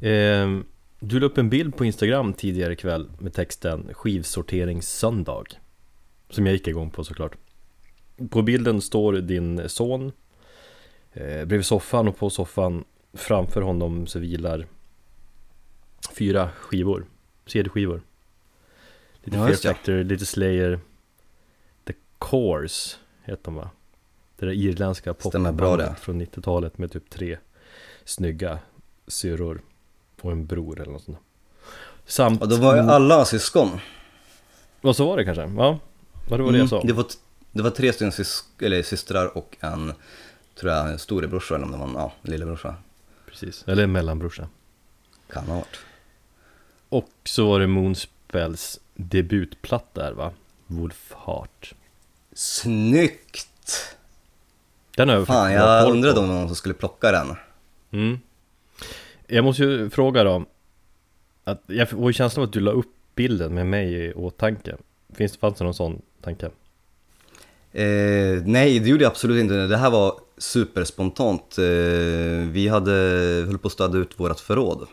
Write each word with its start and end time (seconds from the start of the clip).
Eh, 0.00 0.60
du 1.00 1.20
la 1.20 1.26
upp 1.26 1.38
en 1.38 1.50
bild 1.50 1.76
på 1.76 1.84
Instagram 1.84 2.32
tidigare 2.32 2.72
ikväll 2.72 3.10
med 3.18 3.34
texten 3.34 3.90
skivsorteringssöndag 3.94 5.44
Som 6.30 6.46
jag 6.46 6.52
gick 6.52 6.68
igång 6.68 6.90
på 6.90 7.04
såklart 7.04 7.36
På 8.30 8.42
bilden 8.42 8.80
står 8.80 9.12
din 9.12 9.68
son 9.68 10.12
eh, 11.12 11.44
bredvid 11.44 11.66
soffan 11.66 12.08
och 12.08 12.16
på 12.18 12.30
soffan 12.30 12.84
framför 13.12 13.60
honom 13.60 14.06
så 14.06 14.18
vilar 14.18 14.66
fyra 16.12 16.50
skivor, 16.60 17.06
CD-skivor 17.46 18.02
Lite 19.22 19.36
Ja, 19.36 19.46
Fear. 19.46 19.74
Factor, 19.74 20.04
lite 20.04 20.26
Slayer 20.26 20.80
The 21.84 21.94
Course 22.18 22.96
heter 23.24 23.44
de 23.44 23.54
va? 23.54 23.70
Det 24.36 24.46
där 24.46 24.52
irländska 24.52 25.14
popbandet 25.14 25.78
det. 25.78 25.94
från 26.00 26.22
90-talet 26.22 26.78
med 26.78 26.92
typ 26.92 27.10
tre 27.10 27.38
snygga 28.04 28.58
syrror 29.06 29.62
och 30.20 30.32
en 30.32 30.46
bror 30.46 30.80
eller 30.80 30.92
något 30.92 31.02
sånt 31.02 31.18
där. 31.18 31.24
Samt, 32.06 32.42
Och 32.42 32.48
då 32.48 32.56
var 32.56 32.76
ju 32.76 32.80
alla 32.82 33.24
syskon. 33.24 33.80
vad 34.80 34.96
så 34.96 35.06
var 35.06 35.16
det 35.16 35.24
kanske? 35.24 35.42
Ja, 35.42 35.78
vad 36.28 36.38
det 36.38 36.42
var 36.44 36.52
det 36.52 36.58
jag 36.58 36.68
sa? 36.68 36.76
Mm, 36.76 36.86
det, 36.86 36.92
var, 36.92 37.06
det 37.52 37.62
var 37.62 37.70
tre 37.70 37.92
stycken 37.92 38.24
eller 38.60 38.82
systrar 38.82 39.36
och 39.38 39.56
en, 39.60 39.92
tror 40.60 40.72
jag, 40.72 41.00
storebrorsa 41.00 41.54
eller 41.54 41.64
om 41.64 41.72
det 41.72 41.78
var 41.78 41.86
en 41.86 41.94
ja, 41.94 42.12
lillebrorsa. 42.22 42.74
Precis, 43.26 43.64
eller 43.66 43.84
en 43.84 43.92
mellanbrorsa 43.92 44.48
Kan 45.32 45.44
ha 45.46 45.54
varit. 45.54 45.78
Och 46.88 47.10
så 47.24 47.48
var 47.48 47.60
det 47.60 47.66
Moonspells 47.66 48.80
debutplatta 48.94 50.02
där 50.02 50.12
va? 50.12 50.32
Wolf 50.66 51.12
Heart 51.26 51.74
Snyggt! 52.32 53.96
Den 54.96 55.08
har 55.08 55.16
jag 55.16 55.26
Fan, 55.26 55.52
jag 55.52 55.90
undrade 55.90 56.20
om 56.20 56.26
någon 56.26 56.46
som 56.48 56.56
skulle 56.56 56.74
plocka 56.74 57.12
den. 57.12 57.36
mm. 57.90 58.18
Jag 59.28 59.44
måste 59.44 59.62
ju 59.62 59.90
fråga 59.90 60.24
då 60.24 60.44
att 61.44 61.62
Jag 61.66 61.90
får 61.90 62.06
ju 62.06 62.12
känslan 62.12 62.42
av 62.42 62.48
att 62.48 62.52
du 62.52 62.60
la 62.60 62.70
upp 62.70 62.92
bilden 63.14 63.54
med 63.54 63.66
mig 63.66 63.94
i 63.94 64.12
åtanke 64.12 64.76
Finns 65.14 65.32
det, 65.32 65.38
fanns 65.38 65.58
det 65.58 65.64
någon 65.64 65.74
sån 65.74 66.02
tanke? 66.22 66.46
Eh, 67.72 68.42
nej, 68.44 68.80
det 68.80 68.88
gjorde 68.88 69.02
jag 69.04 69.10
absolut 69.10 69.40
inte. 69.40 69.54
Det 69.66 69.76
här 69.76 69.90
var 69.90 70.14
superspontant. 70.38 71.58
Eh, 71.58 71.64
vi 72.50 72.68
hade, 72.68 72.92
höll 73.46 73.58
på 73.58 73.66
att 73.66 73.72
städa 73.72 73.98
ut 73.98 74.20
vårt 74.20 74.40
förråd. 74.40 74.86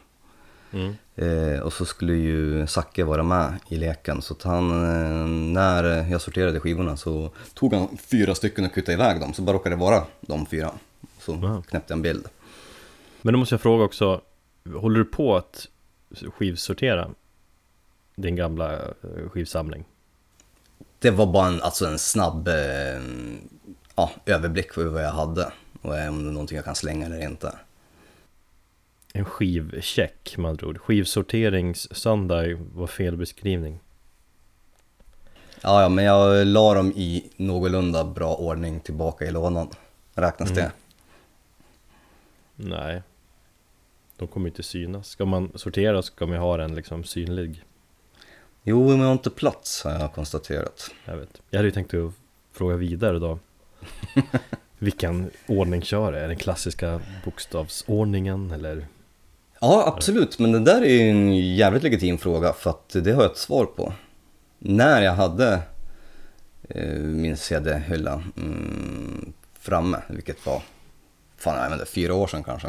Mm. 0.74 0.94
Eh, 1.16 1.60
och 1.60 1.74
så 1.74 1.86
skulle 1.86 2.14
ju 2.14 2.68
Zacke 2.68 3.04
vara 3.04 3.24
med 3.24 3.54
i 3.70 3.76
leken. 3.78 4.22
Så 4.22 4.34
att 4.34 4.44
han, 4.44 4.70
eh, 4.72 5.28
när 5.28 6.12
jag 6.12 6.22
sorterade 6.22 6.60
skivorna 6.60 6.98
så 6.98 7.30
tog 7.54 7.74
han 7.74 7.98
fyra 7.98 8.36
stycken 8.36 8.66
och 8.66 8.74
kuttade 8.74 8.94
iväg 8.94 9.20
dem. 9.20 9.34
Så 9.34 9.42
bara 9.42 9.56
råkade 9.56 9.76
det 9.76 9.80
vara 9.80 10.04
de 10.22 10.46
fyra. 10.46 10.72
Så 11.20 11.34
Wow. 11.34 11.62
knäppte 11.62 11.92
jag 11.94 11.98
en 11.98 12.02
bild. 12.02 12.28
Men 13.26 13.34
då 13.34 13.40
måste 13.40 13.56
jag 13.56 13.62
fråga 13.62 13.84
också 13.84 14.22
Håller 14.76 15.00
du 15.00 15.06
på 15.06 15.36
att 15.36 15.68
skivsortera 16.34 17.10
din 18.16 18.36
gamla 18.36 18.74
eh, 18.74 19.30
skivsamling? 19.30 19.86
Det 21.00 21.12
var 21.12 21.26
bara 21.26 21.48
en, 21.48 21.62
alltså 21.62 21.86
en 21.86 22.00
snabb 22.00 22.48
eh, 22.48 23.02
ja, 23.96 24.12
överblick 24.26 24.78
över 24.78 24.90
vad 24.90 25.04
jag 25.04 25.12
hade. 25.12 25.52
Och 25.82 25.90
om 25.90 25.92
det 25.92 26.02
är 26.02 26.12
någonting 26.12 26.56
jag 26.56 26.66
kan 26.66 26.76
slänga 26.76 27.06
eller 27.06 27.24
inte. 27.24 27.60
En 29.14 29.26
skivcheck 29.26 30.38
med 30.38 30.50
andra 30.50 30.68
ord 30.68 30.78
Skivsorteringssöndag 30.78 32.58
var 32.74 32.88
fel 32.88 33.18
beskrivning 33.18 33.80
Ja, 35.62 35.82
ja, 35.82 35.90
men 35.90 36.06
jag 36.06 36.48
la 36.48 36.74
dem 36.74 36.92
i 36.92 37.30
någorlunda 37.36 38.04
bra 38.04 38.36
ordning 38.36 38.80
tillbaka 38.80 39.26
i 39.26 39.32
lådan. 39.32 39.70
Räknas 40.14 40.52
Mm. 40.52 40.64
det? 40.64 40.72
Nej 42.56 43.02
De 44.18 44.28
kommer 44.28 44.48
inte 44.48 44.64
synas 44.64 45.08
Ska 45.08 45.26
man 45.26 45.52
sortera 45.56 46.02
så 46.02 46.06
ska 46.06 46.26
man 46.26 46.36
ju 46.36 46.42
ha 46.42 46.58
den 46.58 46.76
liksom 46.76 47.04
synlig 47.04 47.64
Jo, 48.64 48.90
men 48.90 49.00
jag 49.00 49.06
har 49.06 49.14
inte 49.14 49.30
plats 49.30 49.84
har 49.84 49.92
jag 49.92 50.14
konstaterat. 50.14 50.92
Jag 51.06 51.18
vet 51.18 51.42
Jag 51.50 51.60
hade 51.60 51.68
ju 51.68 51.72
tänkt 51.72 51.94
att 51.94 52.14
fråga 52.52 52.76
vidare 52.76 53.20
då 53.20 53.40
Vilken 54.78 55.32
ordning 55.48 55.82
kör 55.82 56.12
det? 56.12 56.20
Är 56.20 56.28
den 56.28 56.38
klassiska 56.38 57.02
bokstavsordningen 57.26 58.52
eller? 58.52 58.88
Ja, 59.60 59.94
absolut, 59.96 60.40
men 60.40 60.52
det 60.52 60.60
där 60.60 60.82
är 60.82 61.04
ju 61.04 61.10
en 61.10 61.56
jävligt 61.56 61.84
legitim 61.84 62.18
fråga 62.18 62.54
för 62.54 62.70
att 62.70 62.90
det 62.90 63.12
har 63.12 63.24
jag 63.24 63.32
ett 63.32 63.38
svar 63.38 63.66
på. 63.66 63.94
När 64.60 65.02
jag 65.02 65.14
hade 65.14 65.62
eh, 66.70 67.00
min 67.00 67.38
CD-hylla 67.38 68.24
mm, 68.38 69.34
framme, 69.60 70.02
vilket 70.10 70.46
var, 70.46 70.62
fan 71.38 71.58
jag 71.58 71.70
vet 71.70 71.80
inte, 71.80 71.92
fyra 71.92 72.14
år 72.14 72.28
sedan 72.28 72.44
kanske. 72.44 72.68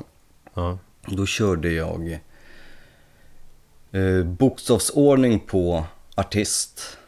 Ja 0.55 0.79
Då 1.09 1.27
körde 1.27 1.73
jag 1.73 2.21
eh, 3.93 4.25
bokstavsordning 4.25 5.41
på 5.41 5.87
artist 6.15 6.99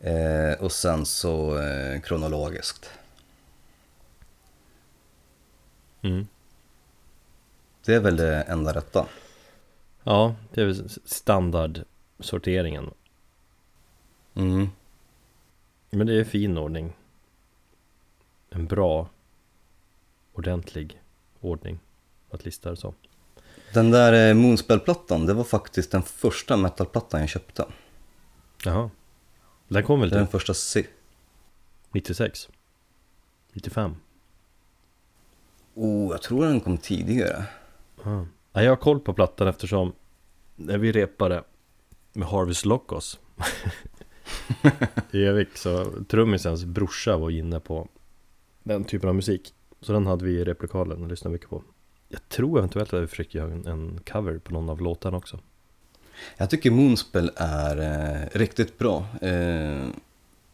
eh, 0.00 0.52
och 0.60 0.72
sen 0.72 1.06
så 1.06 1.58
eh, 1.62 2.00
kronologiskt. 2.00 2.90
mm. 6.02 6.26
Det 7.84 7.94
är 7.94 8.00
väl 8.00 8.16
det 8.16 8.42
enda 8.42 8.74
rätta. 8.74 9.06
Ja, 10.02 10.34
det 10.54 10.60
är 10.60 10.64
väl 10.66 10.88
standardsorteringen 11.04 12.90
Mm. 14.34 14.68
Men 15.90 16.06
det 16.06 16.20
är 16.20 16.24
fin 16.24 16.58
ordning 16.58 16.92
En 18.50 18.66
bra 18.66 19.08
Ordentlig 20.32 21.00
ordning 21.40 21.78
Att 22.36 22.44
lista 22.44 22.70
det 22.70 22.76
så. 22.76 22.94
Den 23.74 23.90
där 23.90 24.28
eh, 24.30 24.34
Moonspell-plattan, 24.34 25.26
det 25.26 25.34
var 25.34 25.44
faktiskt 25.44 25.90
den 25.90 26.02
första 26.02 26.56
metalplattan 26.56 27.20
jag 27.20 27.28
köpte. 27.28 27.64
Jaha. 28.64 28.90
Den 29.68 29.82
kom 29.82 30.00
väl 30.00 30.10
Det 30.10 30.16
är 30.16 30.18
den 30.18 30.28
första 30.28 30.54
si- 30.54 30.86
96 31.92 32.48
95 33.52 33.94
Oh, 35.74 36.10
jag 36.10 36.22
tror 36.22 36.46
den 36.46 36.60
kom 36.60 36.78
tidigare. 36.78 37.44
Ja, 38.04 38.26
jag 38.52 38.70
har 38.70 38.76
koll 38.76 39.00
på 39.00 39.12
plattan 39.14 39.48
eftersom 39.48 39.92
När 40.56 40.78
vi 40.78 40.92
repade 40.92 41.44
Med 42.12 42.28
Harvest 42.28 42.64
Locos. 42.64 43.18
I 45.10 45.24
Evik 45.24 45.56
så 45.56 45.84
Trummisens 46.08 46.64
brorsa 46.64 47.16
var 47.16 47.30
inne 47.30 47.60
på 47.60 47.88
Den 48.62 48.84
typen 48.84 49.08
av 49.08 49.14
musik. 49.14 49.54
Så 49.80 49.92
den 49.92 50.06
hade 50.06 50.24
vi 50.24 50.32
i 50.32 50.44
replokalen 50.44 51.02
och 51.02 51.08
lyssnade 51.08 51.32
mycket 51.32 51.50
på 51.50 51.62
Jag 52.08 52.28
tror 52.28 52.58
eventuellt 52.58 52.94
att 52.94 53.02
vi 53.02 53.06
försökt 53.06 53.34
göra 53.34 53.52
en, 53.52 53.66
en 53.66 54.00
cover 54.12 54.38
på 54.38 54.52
någon 54.52 54.68
av 54.68 54.80
låtarna 54.80 55.16
också 55.16 55.38
Jag 56.36 56.50
tycker 56.50 56.70
Moonspell 56.70 57.30
är 57.36 57.76
eh, 57.76 58.38
riktigt 58.38 58.78
bra. 58.78 59.06
Eh, 59.22 59.86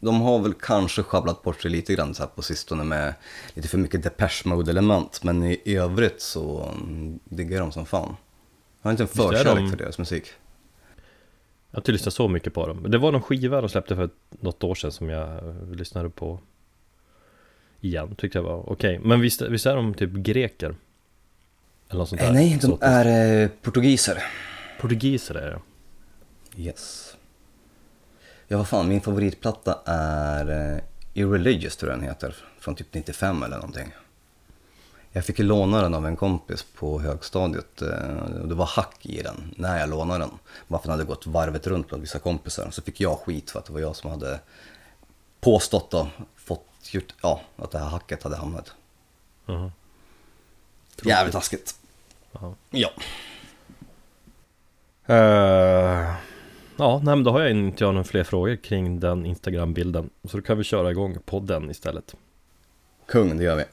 de 0.00 0.20
har 0.20 0.38
väl 0.38 0.54
kanske 0.54 1.02
sjabblat 1.02 1.42
bort 1.42 1.62
sig 1.62 1.70
lite 1.70 1.94
grann 1.94 2.14
så 2.14 2.22
här 2.22 2.30
på 2.30 2.42
sistone 2.42 2.84
med 2.84 3.14
lite 3.54 3.68
för 3.68 3.78
mycket 3.78 4.02
Depeche 4.02 4.42
Mode-element, 4.48 5.24
men 5.24 5.42
i 5.42 5.76
övrigt 5.76 6.20
så 6.20 6.72
mm, 6.82 7.18
diggar 7.24 7.52
jag 7.52 7.62
dem 7.62 7.72
som 7.72 7.86
fan. 7.86 8.16
Jag 8.82 8.88
har 8.88 8.90
inte 8.90 9.02
en 9.02 9.08
förkärlek 9.08 9.54
de- 9.56 9.70
för 9.70 9.76
deras 9.76 9.98
musik. 9.98 10.26
Jag 11.70 11.76
har 11.76 11.80
inte 11.80 11.92
lyssnat 11.92 12.14
så 12.14 12.28
mycket 12.28 12.54
på 12.54 12.66
dem 12.66 12.90
Det 12.90 12.98
var 12.98 13.12
någon 13.12 13.22
skiva 13.22 13.60
de 13.60 13.68
släppte 13.68 13.96
för 13.96 14.10
något 14.30 14.64
år 14.64 14.74
sedan 14.74 14.92
som 14.92 15.08
jag 15.08 15.48
eh, 15.48 15.70
lyssnade 15.70 16.10
på 16.10 16.40
Igen, 17.80 18.14
tyckte 18.14 18.38
jag 18.38 18.42
var 18.44 18.72
okej 18.72 19.00
Men 19.04 19.20
visst, 19.20 19.42
visst 19.42 19.66
är 19.66 19.76
de 19.76 19.94
typ 19.94 20.10
greker? 20.10 20.74
Eller 21.92 21.98
något 21.98 22.08
sånt 22.08 22.20
där 22.20 22.28
Eh, 22.28 22.32
nej, 22.34 22.48
de 22.48 22.54
exotiskt. 22.54 22.82
är 22.82 23.42
eh, 23.42 23.48
portugiser. 23.62 24.22
Portugiser 24.80 25.34
är 25.34 25.50
det 25.50 25.60
Yes. 26.62 27.14
Ja, 28.48 28.56
vad 28.56 28.68
fan, 28.68 28.88
min 28.88 29.00
favoritplatta 29.00 29.78
är 29.84 30.74
eh, 30.74 30.82
Irreligious 31.14 31.76
tror 31.76 31.92
jag 31.92 32.00
den 32.00 32.08
heter, 32.08 32.36
från 32.60 32.74
typ 32.74 32.94
95 32.94 33.42
eller 33.42 33.56
någonting. 33.56 33.92
Jag 35.12 35.24
fick 35.24 35.38
ju 35.38 35.44
låna 35.44 35.82
den 35.82 35.94
av 35.94 36.06
en 36.06 36.16
kompis 36.16 36.64
på 36.74 37.00
högstadiet 37.00 37.82
eh, 37.82 38.16
och 38.42 38.48
det 38.48 38.54
var 38.54 38.66
hack 38.66 39.06
i 39.06 39.22
den 39.22 39.54
när 39.56 39.80
jag 39.80 39.88
lånade 39.88 40.20
den. 40.20 40.30
Bara 40.68 40.80
för 40.80 40.88
den 40.88 40.90
hade 40.98 41.04
gått 41.04 41.26
varvet 41.26 41.66
runt 41.66 41.88
bland 41.88 42.00
vissa 42.00 42.18
kompisar. 42.18 42.70
Så 42.70 42.82
fick 42.82 43.00
jag 43.00 43.18
skit 43.18 43.50
för 43.50 43.58
att 43.58 43.64
det 43.64 43.72
var 43.72 43.80
jag 43.80 43.96
som 43.96 44.10
hade 44.10 44.40
påstått 45.40 45.94
och 45.94 46.06
fått 46.36 46.66
gjort, 46.90 47.14
ja, 47.22 47.40
att 47.56 47.70
det 47.70 47.78
här 47.78 47.86
hacket 47.86 48.22
hade 48.22 48.36
hamnat. 48.36 48.72
Jaha. 49.46 49.72
Jävligt 51.02 51.32
taskigt. 51.34 51.74
Jaha. 52.32 52.54
Ja. 52.70 52.90
Eh, 55.06 56.14
ja, 56.76 57.00
nej 57.04 57.16
men 57.16 57.24
då 57.24 57.30
har 57.30 57.40
jag 57.40 57.50
inte 57.50 57.84
jag 57.84 57.94
några 57.94 58.04
fler 58.04 58.24
frågor 58.24 58.56
kring 58.56 59.00
den 59.00 59.26
Instagram-bilden 59.26 60.10
Så 60.24 60.36
då 60.36 60.42
kan 60.42 60.58
vi 60.58 60.64
köra 60.64 60.90
igång 60.90 61.16
podden 61.24 61.70
istället 61.70 62.14
Kung, 63.06 63.38
det 63.38 63.44
gör 63.44 63.56
vi. 63.56 63.64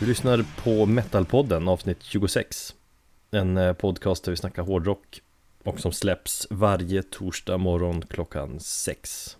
Du 0.00 0.08
lyssnar 0.08 0.44
på 0.62 0.86
Metalpodden 0.86 1.68
avsnitt 1.68 2.02
26 2.02 2.74
En 3.30 3.56
eh, 3.56 3.72
podcast 3.72 4.24
där 4.24 4.32
vi 4.32 4.36
snackar 4.36 4.62
hårdrock 4.62 5.20
och 5.64 5.80
som 5.80 5.92
släpps 5.92 6.46
varje 6.50 7.02
torsdag 7.02 7.58
morgon 7.58 8.02
klockan 8.02 8.60
sex. 8.60 9.36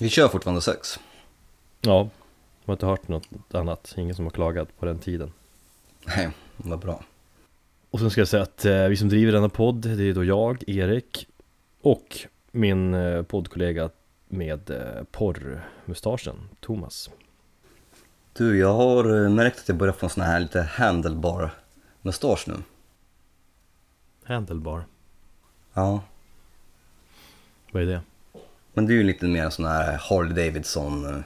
Vi 0.00 0.08
kör 0.08 0.28
fortfarande 0.28 0.60
sex. 0.62 0.98
Ja, 1.80 2.08
jag 2.64 2.66
har 2.66 2.74
inte 2.74 2.86
hört 2.86 3.08
något 3.08 3.54
annat, 3.54 3.94
ingen 3.96 4.14
som 4.14 4.24
har 4.24 4.30
klagat 4.30 4.78
på 4.78 4.86
den 4.86 4.98
tiden. 4.98 5.32
Nej, 6.06 6.30
vad 6.56 6.78
bra. 6.78 7.04
Och 7.90 8.00
sen 8.00 8.10
ska 8.10 8.20
jag 8.20 8.28
säga 8.28 8.42
att 8.42 8.64
eh, 8.64 8.84
vi 8.84 8.96
som 8.96 9.08
driver 9.08 9.32
denna 9.32 9.48
podd, 9.48 9.76
det 9.76 10.04
är 10.04 10.14
då 10.14 10.24
jag, 10.24 10.64
Erik 10.66 11.26
och 11.80 12.18
min 12.50 12.94
eh, 12.94 13.22
poddkollega 13.22 13.90
med 14.28 14.70
eh, 14.70 15.04
porrmustaschen, 15.10 16.36
Thomas. 16.60 17.10
Du, 18.32 18.58
jag 18.58 18.74
har 18.74 19.28
märkt 19.28 19.58
att 19.58 19.68
jag 19.68 19.76
börjar 19.76 19.92
få 19.92 20.06
en 20.06 20.10
sån 20.10 20.24
här 20.24 20.40
lite 20.40 20.62
handlebar 20.62 21.50
mustasch 22.02 22.44
nu. 22.48 22.54
Handlebar, 24.28 24.84
Ja, 25.74 26.00
vad 27.72 27.82
är 27.82 27.86
det? 27.86 28.00
men 28.72 28.86
det 28.86 28.92
är 28.92 28.96
ju 28.96 29.02
lite 29.02 29.26
mer 29.26 29.50
sån 29.50 29.64
här 29.64 29.98
Harley 29.98 30.46
Davidson, 30.46 31.04
eh, 31.04 31.20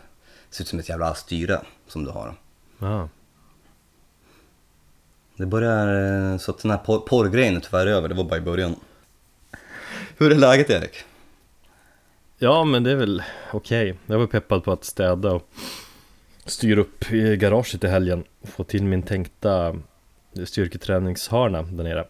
ser 0.50 0.64
ut 0.64 0.68
som 0.68 0.78
ett 0.78 0.88
jävla 0.88 1.14
styre 1.14 1.60
som 1.86 2.04
du 2.04 2.10
har. 2.10 2.34
Ah. 2.78 3.08
Det 5.36 5.46
börjar, 5.46 5.86
eh, 6.32 6.38
så 6.38 6.50
att 6.50 6.58
den 6.62 6.70
här 6.70 6.78
por- 6.78 6.98
porrgrejen 7.06 7.56
är 7.56 7.60
tyvärr 7.60 7.86
över, 7.86 8.08
det 8.08 8.14
var 8.14 8.24
bara 8.24 8.36
i 8.36 8.40
början. 8.40 8.74
Hur 10.18 10.30
är 10.32 10.34
läget 10.36 10.70
Erik? 10.70 10.96
Ja 12.38 12.64
men 12.64 12.82
det 12.84 12.90
är 12.90 12.96
väl 12.96 13.22
okej, 13.52 13.98
jag 14.06 14.18
var 14.18 14.26
peppad 14.26 14.64
på 14.64 14.72
att 14.72 14.84
städa 14.84 15.32
och 15.32 15.48
styra 16.44 16.80
upp 16.80 17.12
i 17.12 17.36
garaget 17.36 17.84
i 17.84 17.88
helgen 17.88 18.24
och 18.40 18.48
få 18.48 18.64
till 18.64 18.84
min 18.84 19.02
tänkta 19.02 19.76
styrketräningshörna 20.44 21.62
där 21.62 21.84
nere 21.84 22.06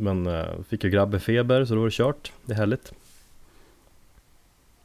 Men 0.00 0.26
eh, 0.26 0.62
fick 0.68 0.84
ju 0.84 0.90
grabben 0.90 1.20
feber 1.20 1.64
så 1.64 1.74
då 1.74 1.80
var 1.80 1.86
det 1.86 1.92
kört, 1.94 2.32
det 2.44 2.52
är 2.52 2.56
härligt 2.56 2.92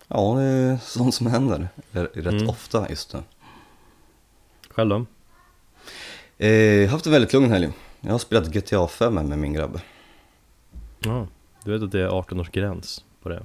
Ja, 0.08 0.34
det 0.38 0.44
är 0.44 0.78
sånt 0.78 1.16
som 1.16 1.28
händer 1.28 1.68
r- 1.92 2.10
rätt 2.14 2.26
Mm. 2.34 2.50
ofta 2.50 2.90
just 2.90 3.14
nu. 3.14 3.24
Själv 4.70 4.90
då? 4.90 5.06
Eh, 6.38 6.50
jag 6.52 6.82
har 6.88 6.92
haft 6.92 7.06
en 7.06 7.12
väldigt 7.12 7.34
lugn 7.34 7.52
helg. 7.52 7.70
Jag 8.02 8.12
har 8.12 8.20
spelat 8.20 8.48
GTA 8.54 8.88
5 8.88 9.14
med 9.14 9.40
min 9.40 9.54
grabb. 9.54 9.80
Ja, 11.00 11.28
du 11.64 11.72
vet 11.72 11.84
att 11.84 11.92
det 11.92 12.00
är 12.02 12.08
18 12.08 12.40
års 12.40 12.50
gräns 12.50 13.04
på 13.22 13.30
det? 13.30 13.44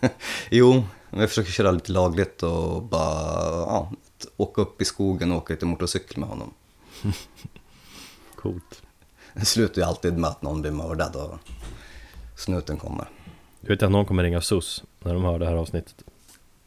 Jo, 0.50 0.84
men 1.10 1.20
jag 1.20 1.28
försöker 1.28 1.50
köra 1.52 1.70
lite 1.70 1.92
lagligt 1.92 2.42
och 2.42 2.82
bara 2.82 3.24
ja, 3.50 3.92
åka 4.36 4.60
upp 4.62 4.82
i 4.82 4.84
skogen 4.84 5.32
och 5.32 5.38
åka 5.38 5.52
lite 5.54 5.66
motorcykel 5.66 6.18
med 6.20 6.28
honom. 6.28 6.54
Coolt 8.36 8.82
Det 9.34 9.44
slutar 9.44 9.82
ju 9.82 9.88
alltid 9.88 10.18
med 10.18 10.30
att 10.30 10.42
någon 10.42 10.60
blir 10.60 10.70
mördad 10.70 11.16
och 11.16 11.38
snuten 12.36 12.76
kommer. 12.76 13.08
Du 13.60 13.68
vet 13.68 13.82
att 13.82 13.90
någon 13.90 14.06
kommer 14.06 14.22
ringa 14.22 14.40
SUS 14.40 14.84
när 15.00 15.14
de 15.14 15.24
hör 15.24 15.38
det 15.38 15.46
här 15.46 15.54
avsnittet 15.54 16.04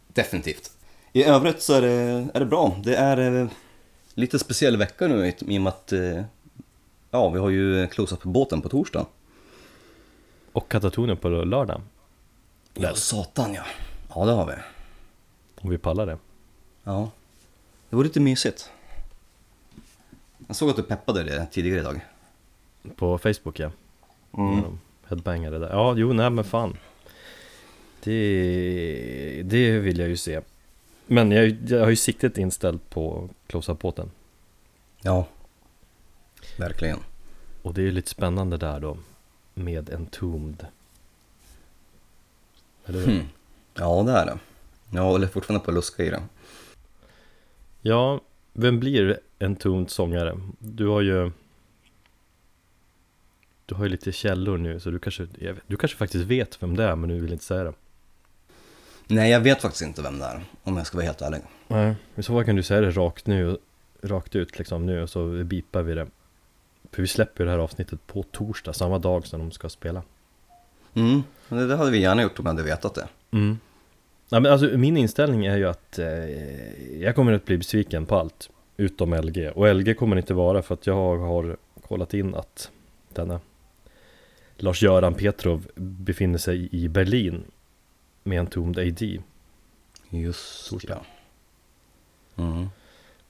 Definitivt. 0.08 0.72
I 1.14 1.24
övrigt 1.24 1.62
så 1.62 1.74
är 1.74 1.82
det, 1.82 2.28
är 2.34 2.40
det 2.40 2.46
bra. 2.46 2.78
Det 2.84 2.96
är 2.96 3.42
eh, 3.42 3.48
lite 4.14 4.40
speciell 4.40 4.78
vecka 4.78 5.08
nu 5.08 5.28
i 5.28 5.58
och 5.58 5.62
med 5.62 5.68
att 5.68 5.92
eh, 5.92 6.22
ja, 7.12 7.30
vi 7.30 7.40
har 7.40 7.50
ju 7.50 7.88
closat 7.88 8.20
på 8.20 8.30
båten 8.30 8.62
på 8.62 8.70
torsdag. 8.70 9.06
Och 10.52 10.72
katatonen 10.72 11.18
på 11.18 11.30
lördag 11.30 11.82
Ja, 12.74 12.96
satan 12.96 13.54
ja. 13.54 13.64
Ja, 14.16 14.26
det 14.26 14.32
har 14.32 14.46
vi. 14.46 14.54
Om 15.62 15.70
vi 15.70 15.78
pallar 15.78 16.06
det 16.06 16.18
Ja. 16.84 17.10
Det 17.90 17.96
var 17.96 18.04
lite 18.04 18.20
mysigt. 18.20 18.70
Jag 20.48 20.56
såg 20.56 20.70
att 20.70 20.76
du 20.76 20.84
peppade 20.84 21.24
det 21.24 21.48
tidigare 21.52 21.80
idag. 21.80 22.06
På 22.96 23.18
Facebook 23.18 23.60
ja 23.60 23.72
Mm. 24.38 24.56
När 24.56 24.62
de 24.62 24.80
headbangade 25.08 25.60
där. 25.60 25.70
Ja, 25.70 25.94
jo, 25.98 26.14
nej 26.14 26.30
men 26.30 26.44
fan. 26.44 26.78
Det, 28.04 29.42
det 29.46 29.80
vill 29.80 30.00
jag 30.00 30.10
ju 30.10 30.18
se. 30.18 30.42
Men 31.08 31.32
jag, 31.32 31.58
jag 31.68 31.80
har 31.80 31.90
ju 31.90 31.96
siktet 31.96 32.38
inställt 32.38 32.90
på 32.90 33.30
close 33.48 33.74
båten 33.74 34.12
Ja. 35.02 35.28
Verkligen. 36.60 37.00
Och 37.62 37.74
det 37.74 37.82
är 37.82 37.86
ju 37.86 37.92
lite 37.92 38.10
spännande 38.10 38.58
där 38.58 38.80
då. 38.80 38.98
Med 39.54 39.90
Entombed. 39.94 40.66
Eller 42.86 43.00
hur? 43.00 43.06
Hmm. 43.08 43.28
Ja, 43.74 44.04
det 44.04 44.12
är 44.12 44.26
det. 44.26 44.38
Jag 44.92 45.04
håller 45.04 45.28
fortfarande 45.28 45.66
på 45.66 45.72
att 45.72 45.76
luska 45.76 46.04
i 46.04 46.10
det. 46.10 46.24
Ja, 47.82 48.22
vem 48.54 48.80
blir 48.80 49.20
Entombed 49.40 49.90
sångare? 49.90 50.40
Du 50.60 50.88
har 50.88 51.02
ju 51.02 51.32
Du 53.66 53.76
har 53.76 53.84
ju 53.84 53.90
lite 53.90 54.12
källor 54.12 54.58
nu 54.58 54.80
så 54.80 54.90
du 54.92 55.00
kanske 55.00 55.24
vet- 55.24 55.58
Du 55.68 55.78
kanske 55.78 55.98
faktiskt 55.98 56.26
vet 56.26 56.64
vem 56.64 56.76
det 56.76 56.84
är 56.84 56.96
men 56.96 57.10
du 57.10 57.20
vill 57.20 57.34
inte 57.34 57.46
säga 57.46 57.64
det 57.64 57.74
Nej, 59.08 59.32
jag 59.32 59.40
vet 59.40 59.62
faktiskt 59.62 59.82
inte 59.84 60.02
vem 60.02 60.20
det 60.20 60.26
är. 60.26 60.44
Om 60.64 60.78
jag 60.78 60.88
ska 60.88 60.98
vara 60.98 61.06
helt 61.06 61.22
ärlig. 61.22 61.40
Nej, 61.68 61.96
i 62.16 62.24
så 62.24 62.34
fall 62.34 62.46
kan 62.46 62.56
du 62.56 62.64
säga 62.64 62.82
det 62.82 62.92
rakt 62.92 63.28
nu, 63.28 63.58
rakt 64.02 64.36
ut 64.36 64.58
liksom 64.58 64.86
nu 64.86 65.02
och 65.02 65.10
så 65.10 65.28
bipar 65.44 65.82
vi 65.82 65.94
det. 65.96 66.08
För 66.92 67.02
vi 67.02 67.08
släpper 67.08 67.44
ju 67.44 67.46
det 67.46 67.52
här 67.52 67.60
avsnittet 67.60 68.08
på 68.08 68.24
torsdag, 68.24 68.74
samma 68.74 69.00
dag 69.00 69.28
som 69.28 69.40
de 69.40 69.52
ska 69.52 69.70
spela. 69.70 70.04
Mm. 70.94 71.24
Det 71.50 71.68
det 71.68 71.76
hade 71.76 71.92
vi 71.92 72.00
gärna 72.02 72.22
gjort 72.22 72.40
om 72.40 72.46
jag 72.46 72.54
hade 72.54 72.64
vetat 72.64 72.96
det. 72.96 73.08
Mm. 73.32 73.58
Ja, 74.30 74.40
men 74.40 74.52
alltså, 74.52 74.78
min 74.78 74.98
inställning 74.98 75.46
är 75.46 75.58
ju 75.58 75.66
att 75.68 76.00
eh, 76.00 76.08
jag 77.02 77.16
kommer 77.16 77.34
att 77.34 77.46
bli 77.46 77.58
besviken 77.58 78.06
på 78.06 78.16
allt 78.16 78.50
utom 78.78 79.14
LG. 79.14 79.50
Och 79.56 79.76
LG 79.76 79.94
kommer 79.98 80.16
inte 80.16 80.34
vara 80.34 80.62
för 80.62 80.74
att 80.74 80.88
jag 80.88 81.18
har 81.18 81.58
kollat 81.88 82.14
in 82.14 82.36
att 82.36 82.72
denna 83.14 83.40
Lars-Göran 84.57 85.13
Petrov 85.13 85.68
befinner 85.75 86.38
sig 86.38 86.69
i 86.72 86.88
Berlin 86.88 87.44
med 88.24 88.40
en 88.40 88.48
tomd 88.48 88.78
AD. 88.80 89.22
Just 90.10 90.69
Torsdag. 90.69 91.00
ja. 92.36 92.44
Mm. 92.44 92.68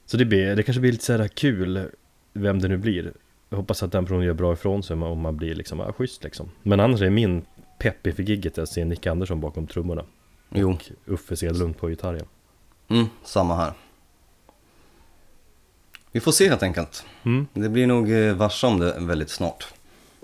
Så 0.05 0.17
det, 0.17 0.25
blir, 0.25 0.55
det 0.55 0.63
kanske 0.63 0.81
blir 0.81 0.91
lite 0.91 1.05
så 1.05 1.13
här 1.17 1.27
kul 1.27 1.89
vem 2.33 2.59
det 2.61 2.67
nu 2.67 2.77
blir. 2.77 3.13
Jag 3.49 3.57
hoppas 3.57 3.83
att 3.83 3.91
den 3.91 4.05
personen 4.05 4.25
gör 4.25 4.33
bra 4.33 4.53
ifrån 4.53 4.83
sig 4.83 4.93
om 4.97 5.19
man 5.21 5.37
blir 5.37 5.55
liksom, 5.55 5.79
ja, 5.79 5.93
schysst 5.93 6.23
liksom. 6.23 6.51
Men 6.63 6.79
annars 6.79 7.01
är 7.01 7.09
min 7.09 7.45
pepp 7.79 8.07
inför 8.07 8.23
gigget 8.23 8.57
att 8.57 8.69
se 8.69 8.85
Nick 8.85 9.05
Andersson 9.07 9.41
bakom 9.41 9.67
trummorna. 9.67 10.05
Jo, 10.49 10.71
Och 10.71 10.91
Uffe 11.13 11.35
Sedlund 11.35 11.77
på 11.77 11.87
gitarren. 11.87 12.25
mm, 12.87 13.05
samma 13.23 13.55
här. 13.55 13.73
Vi 16.11 16.19
får 16.19 16.31
se 16.31 16.49
helt 16.49 16.63
enkelt. 16.63 17.05
Mm. 17.23 17.47
Det 17.53 17.69
blir 17.69 17.87
nog 17.87 18.11
eh, 18.11 18.33
varse 18.35 18.67
om 18.67 18.79
det 18.79 18.95
väldigt 18.99 19.29
snart. 19.29 19.73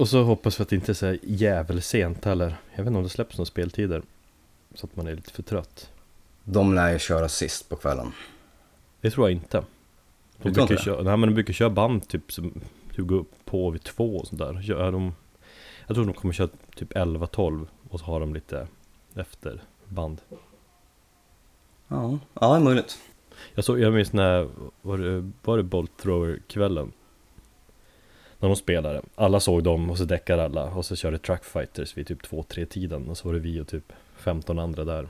Och 0.02 0.08
så 0.08 0.24
hoppas 0.24 0.60
vi 0.60 0.62
att 0.62 0.70
det 0.70 0.76
inte 0.76 0.92
är 0.92 0.94
så 0.94 1.06
här 1.06 1.20
jävel 1.24 1.82
sent 1.82 2.26
heller. 2.26 2.56
Jag 2.72 2.78
vet 2.78 2.88
inte 2.88 2.98
om 2.98 3.04
det 3.04 3.10
släpps 3.10 3.38
några 3.38 3.46
speltider. 3.46 4.02
Så 4.76 4.86
att 4.86 4.96
man 4.96 5.08
är 5.08 5.16
lite 5.16 5.32
för 5.32 5.44
trött. 5.44 5.90
De 6.44 6.74
lär 6.74 6.92
ju 6.92 7.00
köra 7.00 7.30
sist 7.30 7.70
på 7.70 7.76
kvällen. 7.76 8.12
Det 9.02 9.12
tror 9.12 9.30
jag 9.30 9.38
inte. 9.38 9.58
De 9.58 9.66
Du 10.38 10.54
tror 10.54 10.68
brukar 10.68 10.76
det? 10.76 10.82
köra, 10.82 11.04
nej 11.04 11.18
men 11.18 11.30
de 11.30 11.36
brukar 11.36 11.54
köra 11.54 11.70
band 11.70 12.08
typ 12.08 12.32
som 12.32 12.62
typ 12.96 13.08
går 13.08 13.26
på 13.46 13.70
vid 13.70 13.84
två 13.84 14.18
och 14.18 14.28
sådär. 14.28 14.60
Gör 14.62 14.92
de, 14.92 15.16
jag 15.88 15.96
tror 15.96 16.06
de 16.06 16.14
kommer 16.14 16.34
köra 16.34 16.50
typ 16.76 16.94
11-12 16.94 17.68
och 17.90 18.00
så 18.00 18.06
har 18.06 18.20
de 18.20 18.34
lite 18.34 18.68
efter 19.16 19.62
band. 19.88 20.22
Ja, 21.88 22.20
ja 22.34 22.50
det 22.54 22.56
är 22.56 22.60
möjligt. 22.60 22.98
Jag 23.56 23.66
såg, 23.66 23.80
jag 23.80 23.94
minns 23.94 24.14
när, 24.14 24.50
var 24.82 24.98
det, 24.98 25.32
var 25.44 25.58
det 25.58 25.64
Bolt 25.64 25.98
Thrower 25.98 26.40
kvällen? 26.48 26.92
När 28.42 28.50
de 28.50 28.56
spelade, 28.56 29.02
alla 29.16 29.40
såg 29.40 29.64
dem 29.64 29.90
och 29.90 29.98
så 29.98 30.06
däckade 30.06 30.44
alla 30.44 30.64
och 30.64 30.86
så 30.86 30.96
körde 30.96 31.18
Truck 31.18 31.44
Fighters 31.44 31.98
vid 31.98 32.08
typ 32.08 32.22
2-3 32.22 32.66
tiden 32.66 33.10
och 33.10 33.18
så 33.18 33.28
var 33.28 33.34
det 33.34 33.40
vi 33.40 33.60
och 33.60 33.68
typ 33.68 33.94
15 34.16 34.60
andra 34.60 34.84
där. 34.84 35.08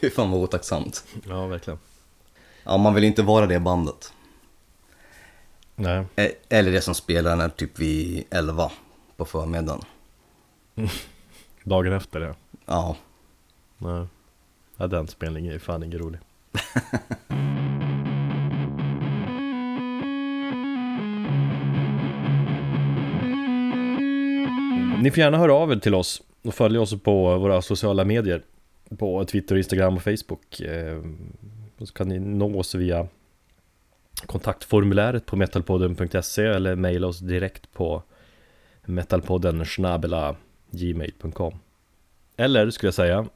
Fy 0.00 0.10
fan 0.14 0.30
vad 0.30 0.40
otacksamt. 0.40 1.04
Ja, 1.28 1.46
verkligen 1.46 1.78
Ja, 2.64 2.76
man 2.76 2.94
vill 2.94 3.04
inte 3.04 3.22
vara 3.22 3.46
det 3.46 3.60
bandet. 3.60 4.12
Nej, 5.76 6.04
Eller 6.48 6.72
det 6.72 6.80
som 6.80 6.94
spelar 6.94 7.36
när 7.36 7.48
typ 7.48 7.78
vid 7.78 8.24
11 8.30 8.70
på 9.16 9.24
förmiddagen. 9.24 9.82
dagen 11.64 11.92
efter 11.92 12.20
det 12.20 12.34
Ja, 12.66 12.96
Nej 13.78 14.06
Ja, 14.76 14.86
den 14.86 15.08
spelningen 15.08 15.54
är 15.54 15.58
fan 15.58 15.82
ingen 15.82 15.98
rolig 15.98 16.20
Ni 25.00 25.10
får 25.10 25.18
gärna 25.18 25.38
höra 25.38 25.54
av 25.54 25.72
er 25.72 25.76
till 25.76 25.94
oss 25.94 26.22
och 26.42 26.54
följa 26.54 26.80
oss 26.80 27.02
på 27.02 27.38
våra 27.38 27.62
sociala 27.62 28.04
medier. 28.04 28.42
På 28.98 29.24
Twitter, 29.24 29.56
Instagram 29.56 29.96
och 29.96 30.02
Facebook. 30.02 30.62
Och 31.78 31.88
så 31.88 31.94
kan 31.94 32.08
ni 32.08 32.18
nå 32.18 32.58
oss 32.58 32.74
via 32.74 33.08
kontaktformuläret 34.26 35.26
på 35.26 35.36
metalpodden.se 35.36 36.44
eller 36.44 36.74
mejla 36.74 37.06
oss 37.06 37.18
direkt 37.18 37.72
på 37.72 38.02
metalpodden 38.84 39.64
gmail.com 40.70 41.58
Eller 42.36 42.70
skulle 42.70 42.88
jag 42.88 42.94
säga 42.94 43.26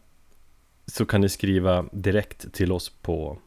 så 0.86 1.06
kan 1.06 1.20
ni 1.20 1.28
skriva 1.28 1.84
direkt 1.92 2.52
till 2.52 2.72
oss 2.72 2.88
på 2.88 3.38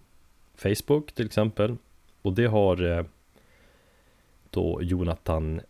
Facebook 0.55 1.11
till 1.11 1.25
exempel. 1.25 1.75
Och 2.21 2.33
det 2.33 2.45
har 2.45 2.97
eh, 2.97 3.05
då 4.49 4.79
Jonathan 4.81 5.61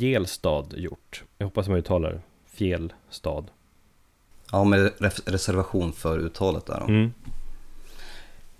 Fjälstad 0.00 0.64
gjort. 0.76 1.24
Jag 1.38 1.46
hoppas 1.46 1.68
man 1.68 1.78
uttalar 1.78 2.10
det. 2.12 2.20
Fjälstad. 2.52 3.44
Ja, 4.52 4.64
med 4.64 4.80
re- 4.98 5.30
reservation 5.30 5.92
för 5.92 6.18
uttalet 6.18 6.66
där 6.66 6.80
då. 6.80 6.86
Mm. 6.86 7.12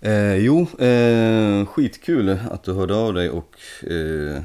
Eh, 0.01 0.35
jo, 0.35 0.61
eh, 0.85 1.65
skitkul 1.65 2.29
att 2.51 2.63
du 2.63 2.73
hörde 2.73 2.95
av 2.95 3.13
dig 3.13 3.29
och 3.29 3.55
eh, 3.91 4.41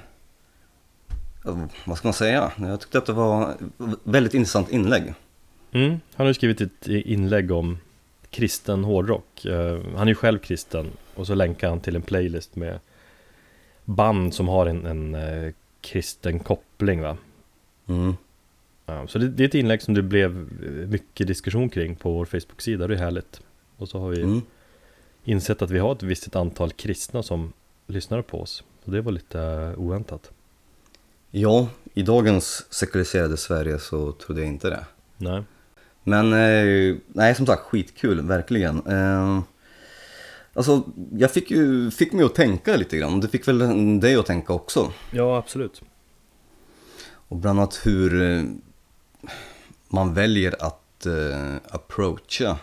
vad 1.84 1.98
ska 1.98 2.08
man 2.08 2.12
säga? 2.14 2.52
Jag 2.56 2.80
tyckte 2.80 2.98
att 2.98 3.06
det 3.06 3.12
var 3.12 3.54
väldigt 4.04 4.34
intressant 4.34 4.70
inlägg. 4.70 5.14
Mm. 5.72 5.90
Han 5.90 6.00
har 6.16 6.26
ju 6.26 6.34
skrivit 6.34 6.60
ett 6.60 6.86
inlägg 6.86 7.50
om 7.50 7.78
kristen 8.30 8.84
hårdrock. 8.84 9.44
Eh, 9.44 9.80
Han 9.96 10.02
är 10.02 10.06
ju 10.06 10.14
själv 10.14 10.38
kristen 10.38 10.86
och 11.14 11.26
så 11.26 11.34
länkar 11.34 11.68
han 11.68 11.80
till 11.80 11.96
en 11.96 12.02
playlist 12.02 12.56
med 12.56 12.78
band 13.84 14.34
som 14.34 14.48
har 14.48 14.66
en, 14.66 14.86
en 14.86 15.14
eh, 15.14 15.52
kristen 15.82 16.38
koppling 16.38 17.00
va. 17.02 17.16
Mm. 17.86 18.14
Ja, 18.86 19.06
Så 19.06 19.18
det, 19.18 19.28
det 19.28 19.42
är 19.44 19.48
ett 19.48 19.54
inlägg 19.54 19.82
som 19.82 19.94
det 19.94 20.02
blev 20.02 20.48
mycket 20.88 21.26
diskussion 21.26 21.68
kring 21.68 21.96
på 21.96 22.12
vår 22.12 22.24
Facebook-sida, 22.24 22.86
det 22.86 22.94
är 22.94 22.98
härligt. 22.98 23.40
Och 23.76 23.88
så 23.88 23.98
har 24.00 24.08
vi 24.08 24.22
Mm. 24.22 24.42
insett 25.24 25.62
att 25.62 25.70
vi 25.70 25.78
har 25.78 25.92
ett 25.92 26.02
visst 26.02 26.36
antal 26.36 26.70
kristna 26.72 27.22
som 27.22 27.52
lyssnar 27.86 28.22
på 28.22 28.40
oss. 28.40 28.64
Så 28.84 28.90
det 28.90 29.00
var 29.00 29.12
lite 29.12 29.74
oväntat. 29.76 30.30
Ja, 31.30 31.68
i 31.94 32.02
dagens 32.02 32.66
sekulariserade 32.74 33.36
Sverige 33.36 33.78
så 33.78 34.12
trodde 34.12 34.40
jag 34.40 34.48
inte 34.48 34.70
det. 34.70 34.84
Nej. 35.16 35.42
Men 36.04 36.32
eh, 36.32 36.96
nej, 37.06 37.34
som 37.34 37.46
sagt, 37.46 37.62
skitkul, 37.62 38.20
verkligen. 38.20 38.86
Eh, 38.86 39.40
alltså, 40.54 40.82
jag 41.12 41.30
fick 41.30 41.50
ju 41.50 41.90
fick 41.90 42.12
mig 42.12 42.24
att 42.24 42.34
tänka 42.34 42.76
lite 42.76 42.96
grann. 42.96 43.20
Det 43.20 43.28
fick 43.28 43.48
väl 43.48 44.00
dig 44.00 44.14
att 44.14 44.26
tänka 44.26 44.52
också. 44.52 44.92
Ja, 45.10 45.38
absolut. 45.38 45.82
Och 47.04 47.36
bland 47.36 47.58
annat 47.58 47.80
hur 47.86 48.22
eh, 48.22 48.42
man 49.88 50.14
väljer 50.14 50.64
att 50.64 51.06
eh, 51.06 51.54
approacha 51.68 52.58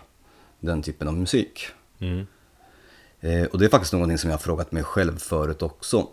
den 0.60 0.82
typen 0.82 1.08
av 1.08 1.14
musik. 1.14 1.68
Mm. 2.00 2.28
Eh, 3.20 3.44
och 3.44 3.60
det 3.60 3.66
är 3.66 3.70
faktiskt 3.70 3.94
någonting 3.94 4.18
som 4.18 4.30
jag 4.30 4.38
har 4.38 4.42
frågat 4.42 4.72
mig 4.72 4.84
själv 4.84 5.18
förut 5.18 5.62
också. 5.62 6.08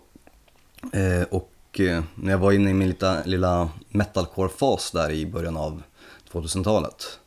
Eh, 0.93 1.23
och 1.29 1.79
eh, 1.79 2.03
när 2.15 2.31
jag 2.31 2.37
var 2.37 2.51
inne 2.51 2.69
i 2.69 2.73
min 2.73 2.89
lilla, 2.89 3.23
lilla 3.23 3.69
metalcore-fas 3.89 4.91
där 4.91 5.11
i 5.11 5.25
början 5.25 5.57
av 5.57 5.83
2000-talet 6.31 7.19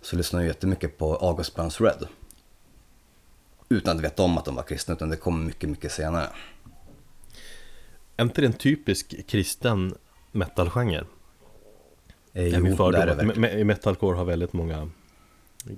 så 0.00 0.16
lyssnade 0.16 0.44
jag 0.44 0.48
jättemycket 0.48 0.98
på 0.98 1.16
August 1.16 1.54
Burns 1.54 1.80
Red. 1.80 2.06
Utan 3.72 3.96
att 3.96 4.04
veta 4.04 4.22
om 4.22 4.38
att 4.38 4.44
de 4.44 4.54
var 4.54 4.62
kristna, 4.62 4.94
utan 4.94 5.08
det 5.08 5.16
kom 5.16 5.44
mycket, 5.46 5.68
mycket 5.70 5.92
senare. 5.92 6.28
Är 8.16 8.22
inte 8.24 8.40
det 8.40 8.46
en 8.46 8.52
typisk 8.52 9.26
kristen 9.28 9.94
metalgenre? 10.32 11.04
Eh, 12.32 12.42
min 12.42 12.66
jo, 12.66 12.76
fördom 12.76 12.92
det 12.92 12.98
är 12.98 13.06
det 13.06 13.14
verkligen. 13.14 13.44
me- 13.50 13.56
me- 13.56 13.64
metalcore 13.64 14.16
har 14.16 14.24
väldigt 14.24 14.52
många 14.52 14.90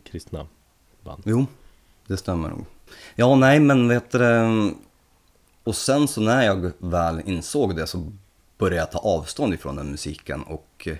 kristna 0.04 0.46
band. 1.04 1.22
Jo, 1.26 1.46
det 2.06 2.16
stämmer 2.16 2.48
nog. 2.48 2.64
Ja, 3.14 3.34
nej, 3.36 3.60
men 3.60 3.88
vet 3.88 4.10
du 4.10 4.18
det, 4.18 4.72
Och 5.64 5.76
sen 5.76 6.08
så 6.08 6.20
när 6.20 6.42
jag 6.42 6.72
väl 6.78 7.22
insåg 7.24 7.76
det 7.76 7.86
så 7.86 8.12
började 8.58 8.76
jag 8.76 8.90
ta 8.92 8.98
avstånd 8.98 9.54
ifrån 9.54 9.76
den 9.76 9.90
musiken 9.90 10.42
och 10.42 10.88
eh, 10.88 10.96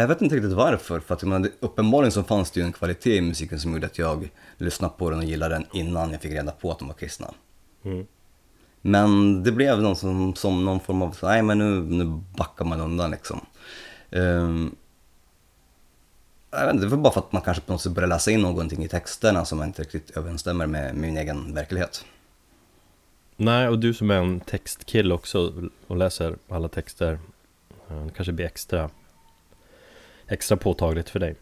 jag 0.00 0.08
vet 0.08 0.22
inte 0.22 0.36
riktigt 0.36 0.52
varför, 0.52 1.00
för 1.00 1.14
att 1.14 1.42
det- 1.42 1.50
uppenbarligen 1.60 2.12
så 2.12 2.22
fanns 2.22 2.50
det 2.50 2.60
ju 2.60 2.66
en 2.66 2.72
kvalitet 2.72 3.16
i 3.16 3.20
musiken 3.20 3.60
som 3.60 3.72
gjorde 3.72 3.86
att 3.86 3.98
jag 3.98 4.30
lyssnade 4.58 4.94
på 4.98 5.10
den 5.10 5.18
och 5.18 5.24
gillade 5.24 5.54
den 5.54 5.66
innan 5.72 6.10
jag 6.12 6.20
fick 6.20 6.32
reda 6.32 6.52
på 6.52 6.70
att 6.70 6.78
de 6.78 6.88
var 6.88 6.94
kristna. 6.94 7.34
Mm. 7.84 8.06
Men 8.80 9.42
det 9.42 9.52
blev 9.52 9.82
någon 9.82 9.96
som, 9.96 10.34
som 10.34 10.64
någon 10.64 10.80
form 10.80 11.02
av, 11.02 11.16
nej 11.22 11.42
men 11.42 11.58
nu, 11.58 11.82
nu 11.82 12.20
backar 12.36 12.64
man 12.64 12.80
undan 12.80 13.10
liksom. 13.10 13.40
Ehm, 14.10 14.74
jag 16.50 16.66
vet 16.66 16.74
inte, 16.74 16.86
det 16.86 16.90
var 16.90 16.98
bara 17.02 17.12
för 17.12 17.20
att 17.20 17.32
man 17.32 17.42
kanske 17.42 17.62
på 17.62 17.72
något 17.72 17.80
sätt 17.82 17.92
började 17.92 18.14
läsa 18.14 18.30
in 18.30 18.40
någonting 18.42 18.84
i 18.84 18.88
texterna 18.88 19.44
som 19.44 19.62
inte 19.62 19.82
riktigt 19.82 20.10
överensstämmer 20.10 20.66
med 20.66 20.94
min 20.94 21.16
egen 21.16 21.54
verklighet. 21.54 22.04
Nej, 23.36 23.68
och 23.68 23.78
du 23.78 23.94
som 23.94 24.10
är 24.10 24.14
en 24.14 24.40
textkille 24.40 25.14
också 25.14 25.52
och 25.86 25.96
läser 25.96 26.36
alla 26.48 26.68
texter 26.68 27.18
eh, 27.90 28.04
Det 28.04 28.12
kanske 28.16 28.32
blir 28.32 28.46
extra 28.46 28.90
Extra 30.28 30.56
påtagligt 30.56 31.10
för 31.10 31.20
dig 31.20 31.36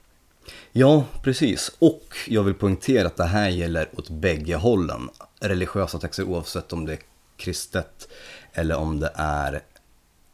Ja, 0.72 1.04
precis. 1.22 1.76
Och 1.78 2.16
jag 2.28 2.42
vill 2.42 2.54
poängtera 2.54 3.06
att 3.06 3.16
det 3.16 3.24
här 3.24 3.48
gäller 3.48 3.88
åt 3.92 4.10
bägge 4.10 4.56
hållen. 4.56 5.08
Religiösa 5.40 5.98
texter 5.98 6.24
oavsett 6.24 6.72
om 6.72 6.86
det 6.86 6.92
är 6.92 6.98
kristet 7.36 8.08
eller 8.52 8.76
om 8.76 9.00
det 9.00 9.12
är 9.14 9.62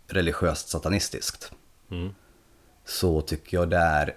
religiöst 0.07 0.69
satanistiskt. 0.69 1.52
mm. 1.90 2.14
så 2.85 3.21
tycker 3.21 3.57
jag 3.57 3.71
det 3.71 3.76
är 3.76 4.14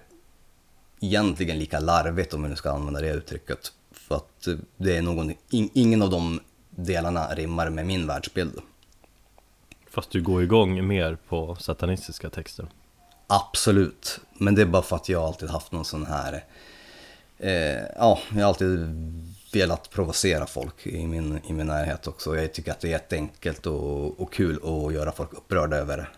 egentligen 1.00 1.58
lika 1.58 1.80
larvigt 1.80 2.34
om 2.34 2.42
vi 2.42 2.48
nu 2.48 2.56
ska 2.56 2.70
använda 2.70 3.00
det 3.00 3.10
uttrycket. 3.10 3.72
För 3.90 4.14
att 4.14 4.48
det 4.76 4.96
är 4.96 5.02
någon, 5.02 5.34
in, 5.50 5.70
ingen 5.72 6.02
av 6.02 6.10
de 6.10 6.40
delarna 6.70 7.34
rimmar 7.34 7.70
med 7.70 7.86
min 7.86 8.06
världsbild. 8.06 8.60
Fast 9.90 10.10
du 10.10 10.22
går 10.22 10.42
igång 10.42 10.86
mer 10.86 11.18
på 11.28 11.56
satanistiska 11.56 12.30
texter 12.30 12.68
Absolut, 13.32 14.20
men 14.32 14.54
det 14.54 14.62
är 14.62 14.66
bara 14.66 14.82
för 14.82 14.96
att 14.96 15.08
jag 15.08 15.22
alltid 15.22 15.48
haft 15.48 15.72
någon 15.72 15.84
sån 15.84 16.06
här, 16.06 16.44
eh, 17.38 17.82
ja, 17.96 18.18
jag 18.28 18.40
har 18.40 18.48
alltid 18.48 18.78
velat 19.52 19.90
provocera 19.90 20.46
folk 20.46 20.86
i 20.86 21.06
min, 21.06 21.40
i 21.46 21.52
min 21.52 21.66
närhet 21.66 22.06
också. 22.06 22.36
Jag 22.36 22.52
tycker 22.52 22.72
att 22.72 22.80
det 22.80 22.88
är 22.88 22.90
jätteenkelt 22.90 23.66
och, 23.66 24.20
och 24.20 24.32
kul 24.32 24.56
att 24.56 24.94
göra 24.94 25.12
folk 25.12 25.32
upprörda 25.32 25.76
över 25.76 26.10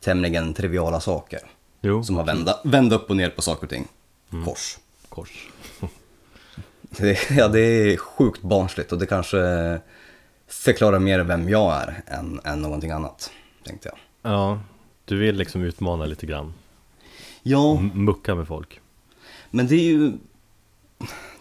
tämligen 0.00 0.54
triviala 0.54 1.00
saker. 1.00 1.40
Jo, 1.80 2.04
Som 2.04 2.16
har 2.16 2.24
vända, 2.24 2.60
vända 2.64 2.96
upp 2.96 3.10
och 3.10 3.16
ner 3.16 3.30
på 3.30 3.42
saker 3.42 3.62
och 3.62 3.70
ting. 3.70 3.88
Kors. 4.44 4.78
kors 5.08 5.48
Det, 6.80 7.30
ja, 7.30 7.48
det 7.48 7.60
är 7.60 7.96
sjukt 7.96 8.42
barnsligt 8.42 8.92
och 8.92 8.98
det 8.98 9.06
kanske 9.06 9.80
förklarar 10.46 10.98
mer 10.98 11.20
vem 11.20 11.48
jag 11.48 11.74
är 11.74 12.02
än, 12.06 12.40
än 12.44 12.62
någonting 12.62 12.90
annat, 12.90 13.30
tänkte 13.64 13.88
jag. 13.88 13.98
Ja, 14.32 14.60
du 15.04 15.16
vill 15.18 15.36
liksom 15.36 15.62
utmana 15.62 16.04
lite 16.06 16.26
grann 16.26 16.54
Ja, 17.42 17.76
M- 17.78 17.90
Mucka 17.94 18.34
med 18.34 18.46
folk 18.48 18.80
men 19.50 19.66
det 19.66 19.74
är 19.74 19.82
ju 19.84 20.12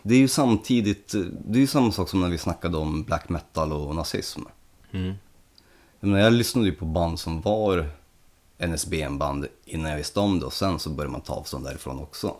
det 0.03 0.13
är 0.15 0.19
ju 0.19 0.27
samtidigt, 0.27 1.13
det 1.45 1.57
är 1.57 1.61
ju 1.61 1.67
samma 1.67 1.91
sak 1.91 2.09
som 2.09 2.21
när 2.21 2.29
vi 2.29 2.37
snackade 2.37 2.77
om 2.77 3.03
black 3.03 3.29
metal 3.29 3.71
och 3.73 3.95
nazism. 3.95 4.41
mm. 4.91 5.13
Jag, 5.99 6.07
menar, 6.07 6.23
jag 6.23 6.33
lyssnade 6.33 6.67
ju 6.67 6.73
på 6.75 6.85
band 6.85 7.19
som 7.19 7.41
var 7.41 7.89
NSBN-band 8.57 9.47
innan 9.65 9.89
jag 9.91 9.97
visste 9.97 10.19
om 10.19 10.39
det 10.39 10.45
och 10.45 10.53
sen 10.53 10.79
så 10.79 10.89
började 10.89 11.11
man 11.11 11.21
ta 11.21 11.33
avstånd 11.33 11.65
därifrån 11.65 11.99
också. 11.99 12.35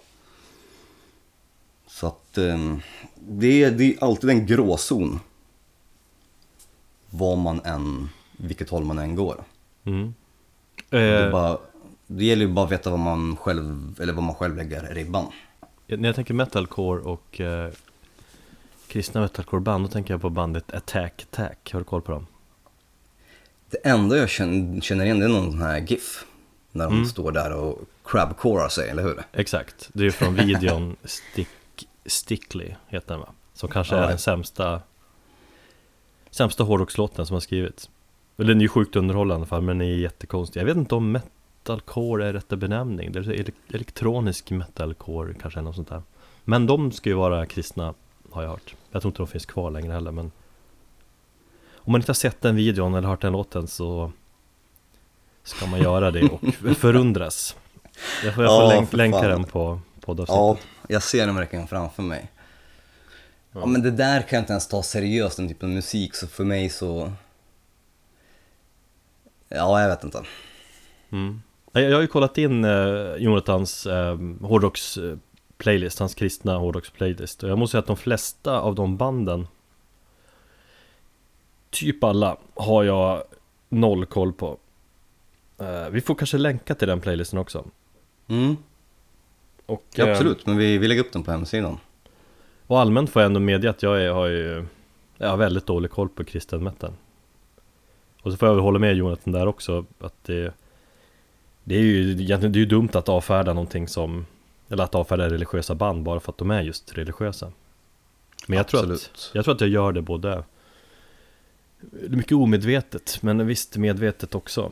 Så 1.88 2.08
att 2.08 2.38
eh, 2.38 2.76
det, 3.16 3.64
är, 3.64 3.72
det 3.72 3.84
är 3.84 4.04
alltid 4.04 4.30
en 4.30 4.46
gråzon. 4.46 5.20
Var 7.10 7.36
man 7.36 7.62
än, 7.66 8.10
vilket 8.32 8.70
håll 8.70 8.84
man 8.86 9.00
än 9.00 9.16
går. 9.16 9.44
Mm. 9.84 10.14
Det, 11.00 11.24
Eh, 11.26 11.32
bara, 11.32 11.58
det 12.08 12.26
gäller 12.26 12.46
ju 12.46 12.52
bara 12.54 12.66
att 12.66 12.72
veta 12.72 12.90
vad 12.90 13.00
man 13.00 13.36
själv, 13.38 14.00
eller 14.02 14.14
vad 14.14 14.24
man 14.24 14.36
själv 14.36 14.56
lägger 14.56 14.82
ribban. 14.94 15.26
När 15.88 16.10
jag 16.10 16.16
tänker 16.16 16.34
metalcore 16.34 17.02
och 17.02 17.42
eh, 17.42 17.72
kristna 18.88 19.22
metalcore-band 19.22 19.86
Då 19.86 19.88
tänker 19.92 20.14
jag 20.14 20.22
på 20.22 20.30
bandet 20.30 20.74
Attack 20.74 21.26
Attack 21.32 21.70
Har 21.74 21.80
du 21.80 21.84
koll 21.84 22.02
på 22.02 22.12
dem? 22.12 22.28
Det 23.70 23.78
enda 23.88 24.18
jag 24.18 24.30
känner, 24.30 24.82
känner 24.82 25.06
igen 25.06 25.20
det 25.20 25.26
är 25.26 25.30
någon 25.30 25.52
sån 25.52 25.62
här 25.62 25.78
GIF. 25.78 26.26
När 26.72 26.86
de 26.86 26.94
Mm. 26.94 27.06
står 27.06 27.32
där 27.32 27.54
och 27.54 27.80
crabcorar 28.06 28.70
sig, 28.70 28.90
eller 28.90 29.04
hur? 29.04 29.24
Exakt, 29.34 29.90
det 29.94 30.06
är 30.06 30.12
från 30.12 30.36
videon 30.36 30.96
Stick, 31.04 31.48
Stickly 32.06 32.74
heter 32.88 33.08
den 33.08 33.20
va? 33.20 33.30
Som 33.54 33.70
kanske 33.70 33.96
Ja. 33.96 34.04
är 34.04 34.08
den 34.08 34.18
sämsta 34.20 34.82
Sämsta 36.32 36.64
hårdrockslåten 36.64 37.26
som 37.26 37.34
har 37.34 37.42
skrivits 37.42 37.90
den 38.36 38.58
är 38.58 38.62
ju 38.62 38.68
sjukt 38.68 38.96
underhållande 38.96 39.34
i 39.34 39.38
alla 39.40 39.46
fall 39.46 39.62
men 39.62 39.78
den 39.78 39.88
är 39.88 39.92
jättekonstig 39.94 40.60
Jag 40.60 40.66
vet 40.66 40.78
inte 40.78 40.96
om 40.96 41.12
metalcore 41.12 42.28
är 42.28 42.34
rätta 42.34 42.56
benämning 42.56 43.12
Det 43.12 43.20
är 43.20 43.24
ele- 43.24 43.52
elektronisk 43.74 44.52
metalcore 44.52 45.34
kanske 45.42 45.60
eller 45.60 45.66
något 45.68 45.76
sånt 45.76 45.90
där 45.90 46.02
Men 46.44 46.66
de 46.68 46.92
ska 46.92 47.10
ju 47.10 47.16
vara 47.16 47.46
kristna 47.46 47.94
har 48.32 48.44
jag 48.44 48.50
hört 48.50 48.76
Jag 48.92 49.02
tror 49.02 49.10
inte 49.10 49.18
de 49.22 49.28
finns 49.28 49.46
kvar 49.46 49.72
längre 49.72 49.94
heller 49.94 50.12
men 50.12 50.32
Om 51.76 51.92
man 51.92 52.02
inte 52.02 52.10
har 52.10 52.16
sett 52.16 52.42
den 52.42 52.56
videon 52.56 52.94
eller 52.96 53.08
hört 53.08 53.22
den 53.22 53.34
låten 53.34 53.68
så 53.68 54.12
Ska 55.44 55.66
man 55.66 55.82
göra 55.82 56.12
det 56.12 56.24
och 56.30 56.54
förundras 56.78 57.56
Jag 58.24 58.36
får, 58.36 58.44
jag 58.44 58.52
får 58.60 58.64
Ja, 58.64 58.70
länk, 58.70 58.94
länka 58.94 59.20
fan. 59.20 59.30
den 59.30 59.44
på 59.44 59.80
poddavsnittet 60.02 60.40
Ja, 60.40 60.58
jag 60.88 61.04
ser 61.04 61.26
den 61.26 61.36
verkligen 61.36 61.68
framför 61.68 62.04
mig. 62.04 62.32
Ja. 63.52 63.66
men 63.66 63.82
det 63.82 63.92
där 63.92 64.22
kan 64.22 64.38
jag 64.38 64.42
inte 64.42 64.54
ens 64.54 64.68
ta 64.68 64.84
seriöst, 64.84 65.38
den 65.38 65.48
typen 65.48 65.70
av 65.70 65.76
musik, 65.76 66.16
så 66.16 66.28
för 66.28 66.44
mig 66.44 66.70
så... 66.70 67.12
Ja, 69.54 69.82
jag 69.82 69.90
vet 69.90 70.04
inte. 70.04 70.24
Mm. 71.10 71.42
Jag, 71.72 71.94
har 71.94 72.02
ju 72.02 72.08
kollat 72.08 72.38
in 72.38 72.66
eh, 72.66 73.16
Jonathans 73.18 73.86
eh, 73.86 74.18
hårdrocks 74.42 74.98
eh, 74.98 75.18
playlist, 75.58 76.00
hans 76.00 76.16
kristna 76.16 76.58
hårdrocks 76.58 76.90
playlist 76.90 77.44
och 77.44 77.50
jag 77.50 77.58
måste 77.58 77.72
säga 77.72 77.80
att 77.80 77.88
de 77.88 77.98
flesta 77.98 78.60
av 78.60 78.76
de 78.76 78.98
banden 78.98 79.48
Typ 81.70 82.04
alla 82.04 82.38
har 82.54 82.84
jag 82.84 83.24
noll 83.70 84.06
koll 84.06 84.34
på 84.34 84.58
Eh, 85.58 85.90
Vi 85.90 86.02
får 86.02 86.16
kanske 86.16 86.38
länka 86.38 86.76
till 86.76 86.88
den 86.88 87.02
playlisten 87.02 87.40
också. 87.40 87.66
Mm, 88.28 88.58
Och, 89.66 89.86
ja, 89.96 90.06
eh, 90.06 90.12
absolut, 90.12 90.46
men 90.46 90.58
vi, 90.58 90.78
vi 90.78 90.88
lägger 90.88 91.02
upp 91.02 91.14
den 91.14 91.24
på 91.24 91.32
hemsidan. 91.32 91.78
Och 92.68 92.80
allmänt 92.80 93.10
får 93.10 93.22
jag 93.22 93.28
ändå 93.28 93.40
medge 93.40 93.70
att 93.70 93.84
jag 93.84 94.02
är, 94.02 94.10
har 94.12 94.28
ju 94.28 94.66
jag 95.18 95.30
har 95.30 95.38
väldigt 95.38 95.66
dålig 95.66 95.92
koll 95.92 96.10
på 96.10 96.24
kristen 96.24 96.64
metal. 96.64 96.94
Och 98.24 98.32
så 98.32 98.38
får 98.38 98.48
jag 98.48 98.56
väl 98.56 98.64
hålla 98.64 98.80
med 98.80 98.96
Jonathan 98.96 99.34
där 99.34 99.48
också 99.48 99.86
att 100.00 100.24
det 100.24 100.54
Det 101.64 101.76
är 101.76 101.80
ju 101.80 102.12
egentligen 102.12 102.52
det 102.52 102.58
är 102.58 102.62
ju 102.62 102.66
dumt 102.66 102.90
att 102.94 103.10
avfärda 103.10 103.54
någonting 103.54 103.88
som 103.88 104.26
Eller 104.70 104.84
att 104.84 104.96
avfärda 104.96 105.30
religiösa 105.30 105.76
band 105.76 106.04
bara 106.04 106.20
för 106.20 106.32
att 106.32 106.38
de 106.38 106.52
är 106.52 106.62
just 106.62 106.98
religiösa. 106.98 107.52
Men 108.48 108.58
jag 108.58 108.68
tror 108.68 108.94
att. 108.94 109.32
Jag 109.34 109.46
tror 109.46 109.56
att 109.56 109.62
jag 109.62 109.70
gör 109.70 109.92
det 109.92 110.02
både 110.02 110.44
Mycket 112.10 112.32
omedvetet 112.32 113.18
men 113.22 113.48
visst 113.48 113.78
medvetet 113.78 114.36
också. 114.36 114.72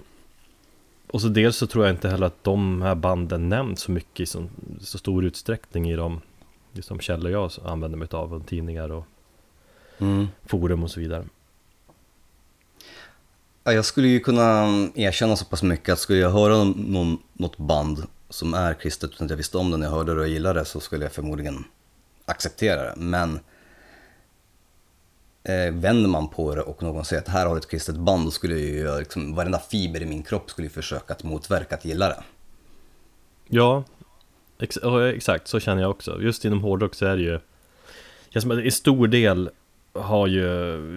Och 1.07 1.21
så 1.21 1.27
dels 1.27 1.57
så 1.57 1.67
tror 1.67 1.85
jag 1.85 1.93
inte 1.93 2.09
heller 2.09 2.27
att 2.27 2.43
de 2.43 2.81
här 2.81 2.95
banden 2.95 3.49
nämns 3.49 3.81
så 3.81 3.91
mycket 3.91 4.19
i 4.19 4.25
så, 4.25 4.47
så 4.79 4.97
stor 4.97 5.25
utsträckning 5.25 5.91
i 5.91 5.95
de 5.95 6.21
liksom 6.71 6.99
källor 6.99 7.31
jag 7.31 7.51
använder 7.65 7.97
mig 7.97 8.07
av, 8.11 8.33
och 8.33 8.47
tidningar 8.47 8.91
och 8.91 9.05
Mm. 10.01 10.27
forum 10.45 10.83
och 10.83 10.91
så 10.91 10.99
vidare. 10.99 11.25
Jag 13.63 13.85
skulle 13.85 14.07
ju 14.07 14.19
kunna 14.19 14.63
mm, 14.63 14.91
erkänna 14.95 15.35
så 15.35 15.45
pass 15.45 15.63
mycket 15.63 15.93
att 15.93 15.99
skulle 15.99 16.19
jag 16.19 16.29
höra 16.29 16.63
någon, 16.63 17.17
något 17.33 17.57
band 17.57 18.03
som 18.29 18.53
är 18.53 18.73
kristet 18.73 19.11
utan 19.11 19.25
att 19.25 19.31
jag 19.31 19.37
visste 19.37 19.57
om 19.57 19.71
det 19.71 19.77
när 19.77 19.85
jag 19.85 19.91
hörde 19.91 20.15
det 20.15 20.21
och 20.21 20.27
gillade 20.27 20.59
det 20.59 20.65
så 20.65 20.79
skulle 20.79 21.05
jag 21.05 21.11
förmodligen 21.11 21.63
acceptera 22.25 22.83
det. 22.83 22.93
Men 22.97 23.39
eh, 25.43 25.73
vänder 25.73 26.09
man 26.09 26.27
på 26.27 26.55
det 26.55 26.61
och 26.61 26.83
någon 26.83 27.05
säger 27.05 27.21
att 27.21 27.27
här 27.27 27.45
har 27.45 27.55
du 27.55 27.59
ett 27.59 27.69
kristet 27.69 27.95
band 27.95 28.25
då 28.25 28.31
skulle 28.31 28.53
jag 28.53 28.63
ju 28.63 28.79
göra 28.79 28.99
liksom, 28.99 29.35
varenda 29.35 29.59
fiber 29.59 30.01
i 30.01 30.05
min 30.05 30.23
kropp 30.23 30.49
skulle 30.49 30.65
ju 30.65 30.73
försöka 30.73 31.13
att 31.13 31.23
motverka 31.23 31.75
att 31.75 31.85
gilla 31.85 32.07
det. 32.07 32.23
Ja, 33.47 33.83
ex 34.59 34.77
exakt 35.15 35.47
så 35.47 35.59
känner 35.59 35.81
jag 35.81 35.91
också. 35.91 36.21
Just 36.21 36.45
inom 36.45 36.61
hårdrock 36.61 36.95
så 36.95 37.05
är 37.05 37.17
det 37.17 37.23
ju 37.23 37.39
känns 38.29 38.43
som 38.43 38.51
att 38.51 38.57
en 38.57 38.71
stor 38.71 39.07
del 39.07 39.49
har 39.93 40.27
ju 40.27 40.43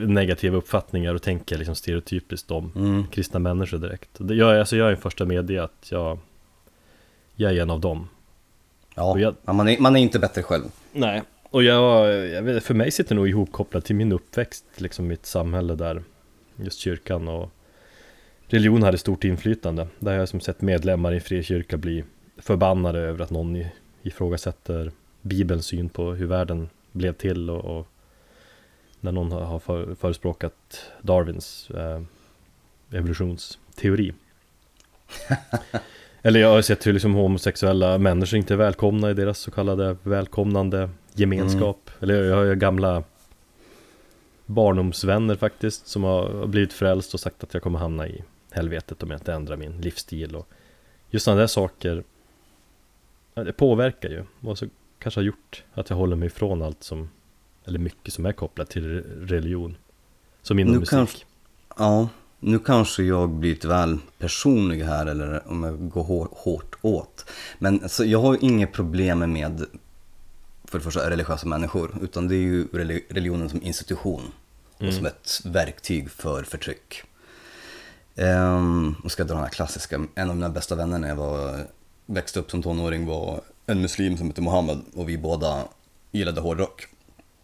negativa 0.07 0.57
uppfattningar 0.57 1.15
och 1.15 1.23
tänker 1.23 1.59
liksom 1.59 1.75
stereotypiskt 1.75 2.51
om 2.51 2.73
Mm. 2.77 3.07
kristna 3.07 3.39
människor 3.39 3.79
direkt. 3.79 4.11
Jag, 4.19 4.59
alltså 4.59 4.77
jag 4.77 4.87
är 4.89 4.91
en 4.91 4.97
första 5.01 5.25
medie 5.25 5.63
att 5.63 5.87
jag, 5.91 6.19
jag 7.35 7.53
är 7.57 7.63
en 7.63 7.71
av 7.71 7.81
dem. 7.81 8.09
Ja, 8.95 9.19
jag- 9.19 9.35
ja, 9.45 9.53
man, 9.53 9.69
är, 9.69 9.79
man 9.79 9.97
är 9.97 10.01
inte 10.01 10.19
bättre 10.19 10.43
själv. 10.43 10.65
Nej, 10.93 11.23
och 11.51 11.63
jag, 11.63 12.15
jag 12.29 12.43
vet, 12.43 12.65
för 12.65 12.75
mig 12.75 12.91
sitter 12.91 13.15
nog 13.15 13.29
ihopkopplat 13.29 13.85
till 13.85 13.97
min 13.97 14.13
uppväxt, 14.13 14.65
liksom 14.77 15.07
mitt 15.07 15.27
samhälle 15.27 15.75
där 15.75 16.03
just 16.57 16.79
kyrkan 16.79 17.29
och 17.29 17.51
religion 18.47 18.83
hade 18.83 18.99
stort 18.99 19.25
inflytande. 19.25 19.87
Där 19.99 20.13
har 20.13 20.19
jag 20.19 20.29
som 20.29 20.41
sett 20.41 20.61
medlemmar 20.61 21.13
i 21.15 21.21
fri 21.21 21.43
kyrka 21.43 21.77
bli 21.77 22.05
förbannade 22.39 22.99
över 22.99 23.25
att 23.25 23.31
någon 23.31 23.65
ifrågasätter 24.03 24.93
Bibelns 25.23 25.67
syn 25.67 25.89
på 25.89 26.13
hur 26.13 26.27
världen 26.27 26.69
blev 26.93 27.13
till 27.13 27.51
och, 27.51 27.79
och 27.79 27.87
när 29.05 29.13
någon 29.13 29.33
har- 29.33 29.59
för, 29.59 29.95
förespråkat 29.95 30.91
Darwins 31.03 31.71
eh, 31.71 32.03
evolutionsteori. 32.93 34.13
Eller 36.23 36.41
jag 36.41 36.49
har 36.49 36.63
sett 36.63 36.87
hur 36.87 36.93
liksom 36.93 37.15
homosexuella 37.15 37.99
människor 37.99 38.39
inte 38.39 38.55
är 38.55 38.59
välkomna 38.59 39.11
i 39.11 39.15
deras 39.15 39.39
så 39.39 39.51
kallade 39.51 39.97
välkomnande 40.03 40.91
gemenskap. 41.15 41.91
Eller 42.01 42.25
jag 42.25 42.37
har 42.37 42.43
ju 42.45 42.55
gamla 42.55 43.03
barndomsvänner 44.47 45.37
faktiskt 45.37 45.87
som 45.87 46.03
har 46.05 46.47
blivit 46.47 46.73
frälst 46.73 47.15
och 47.15 47.21
sagt 47.21 47.45
att 47.45 47.55
jag 47.55 47.63
kommer 47.63 47.79
hamna 47.79 48.09
i 48.09 48.25
helvetet 48.51 49.03
om 49.03 49.11
jag 49.11 49.21
inte 49.21 49.33
ändrar 49.33 49.57
min 49.57 49.81
livsstil. 49.81 50.37
Och 50.37 50.49
just 51.11 51.25
sådana 51.25 51.41
där 51.41 51.47
saker 51.47 52.05
det 53.35 53.53
påverkar 53.53 54.09
ju. 54.09 54.25
Och 54.41 54.59
så 54.59 54.67
kanske 54.99 55.21
har 55.21 55.25
gjort 55.25 55.65
att 55.75 55.91
jag 55.91 55.97
håller 55.97 56.17
mig 56.17 56.27
ifrån 56.27 56.63
allt 56.63 56.83
som, 56.83 57.11
eller 57.65 57.79
mycket 57.79 58.15
som 58.15 58.27
är 58.27 58.33
kopplat 58.33 58.71
till 58.71 58.85
re- 58.85 59.27
religion. 59.27 59.77
Som 60.43 60.59
inom 60.59 60.73
Nu 60.73 60.79
musik. 60.79 60.91
kanske- 60.91 61.25
Ja, 61.79 62.09
nu 62.41 62.59
kanske 62.59 63.03
jag 63.03 63.29
blir 63.31 63.51
lite 63.51 63.69
väl 63.69 63.99
personlig 64.19 64.85
här 64.85 65.07
eller 65.07 65.49
om 65.49 65.63
jag 65.65 65.89
går 65.89 66.05
hår, 66.05 66.29
hårt 66.33 66.77
åt. 66.83 67.25
Men 67.59 67.83
alltså, 67.83 68.05
jag 68.05 68.21
har 68.21 68.39
inget 68.45 68.73
problem 68.73 69.19
med 69.33 69.65
för 70.65 70.79
det 70.79 70.85
första 70.85 71.11
religiösa 71.11 71.47
människor 71.47 71.95
utan 72.03 72.29
det 72.29 72.35
är 72.35 72.39
ju 72.39 72.67
reli- 72.67 73.05
religionen 73.09 73.49
som 73.49 73.63
institution 73.63 74.23
och 74.79 74.95
som 74.95 75.07
ett 75.07 75.41
verktyg 75.45 76.11
för 76.11 76.43
förtryck. 76.43 77.03
Um, 78.17 78.95
och 79.05 79.13
ska 79.13 79.21
jag 79.21 79.29
dra 79.29 79.35
den 79.35 79.43
här 79.45 79.51
klassiska, 79.51 80.07
en 80.15 80.31
av 80.31 80.37
mina 80.37 80.49
bästa 80.51 80.75
vänner 80.75 80.99
när 80.99 81.09
jag 81.09 81.17
var, 81.17 81.67
växte 82.07 82.41
upp 82.41 82.51
som 82.51 82.63
tonåring 82.63 83.07
var 83.07 83.41
en 83.67 83.81
muslim 83.83 84.17
som 84.17 84.27
hette 84.27 84.41
Mohammed 84.41 84.81
och 84.95 85.09
vi 85.09 85.19
båda 85.19 85.65
gillade 86.13 86.41
hårdrock. 86.41 86.87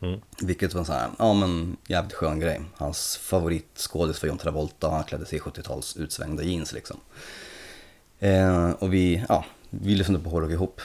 Mm. 0.03 0.21
Vilket 0.41 0.75
var 0.75 0.81
en 0.81 0.87
här, 0.87 1.11
ja 1.19 1.35
men 1.35 1.77
jävligt 1.89 2.13
skön 2.13 2.41
grej. 2.41 2.61
Hans 2.77 3.17
favoritskådis 3.17 4.23
var 4.23 4.29
John 4.29 4.39
Travolta 4.39 4.87
och 4.87 4.95
han 4.95 5.05
klädde 5.05 5.27
sig 5.27 5.39
i 5.39 5.41
70-tals 5.41 5.97
utsvängda 5.97 6.43
jeans 6.43 6.73
liksom. 6.73 6.97
Eh, 8.19 8.71
och 8.71 8.93
vi, 8.93 9.25
ja, 9.29 9.45
vi 9.71 9.95
lyssnade 9.95 10.25
på 10.25 10.31
hårdrock 10.31 10.53
ihop. 10.53 10.81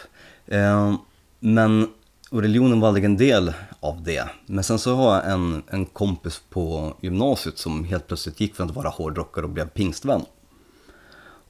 Eh, 0.46 0.96
men, 1.40 1.90
och 2.30 2.42
religionen 2.42 2.80
var 2.80 2.88
aldrig 2.88 3.06
en 3.06 3.18
del 3.18 3.54
av 3.80 4.04
det. 4.04 4.30
Men 4.46 4.64
sen 4.64 4.80
så 4.80 4.96
har 4.96 5.16
jag 5.16 5.32
en, 5.32 5.64
en 5.68 5.86
kompis 5.86 6.42
på 6.50 6.94
gymnasiet 7.02 7.58
som 7.58 7.84
helt 7.84 8.08
plötsligt 8.08 8.40
gick 8.40 8.56
från 8.56 8.70
att 8.70 8.76
vara 8.76 8.90
hårdrockare 8.90 9.46
och 9.46 9.52
blev 9.52 9.70
pingstvän. 9.70 10.26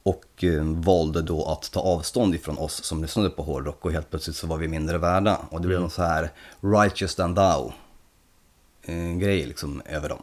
Och 0.06 0.44
eh, 0.44 0.62
valde 0.64 1.22
då 1.22 1.44
att 1.44 1.70
ta 1.72 1.80
avstånd 1.80 2.34
ifrån 2.34 2.58
oss 2.58 2.84
som 2.84 3.02
lyssnade 3.02 3.30
på 3.30 3.42
hårdrock 3.42 3.84
och 3.84 3.92
helt 3.92 4.10
plötsligt 4.10 4.36
så 4.36 4.46
var 4.46 4.56
vi 4.56 4.68
mindre 4.68 4.98
värda. 4.98 5.36
Och 5.50 5.60
det 5.60 5.66
blev 5.68 5.80
någon 5.80 5.90
så 5.90 6.02
här 6.02 6.30
righteous 6.60 7.14
than 7.14 7.34
thou 7.34 7.72
eh, 8.82 9.12
grej 9.18 9.46
liksom 9.46 9.82
över 9.86 10.08
dem. 10.08 10.22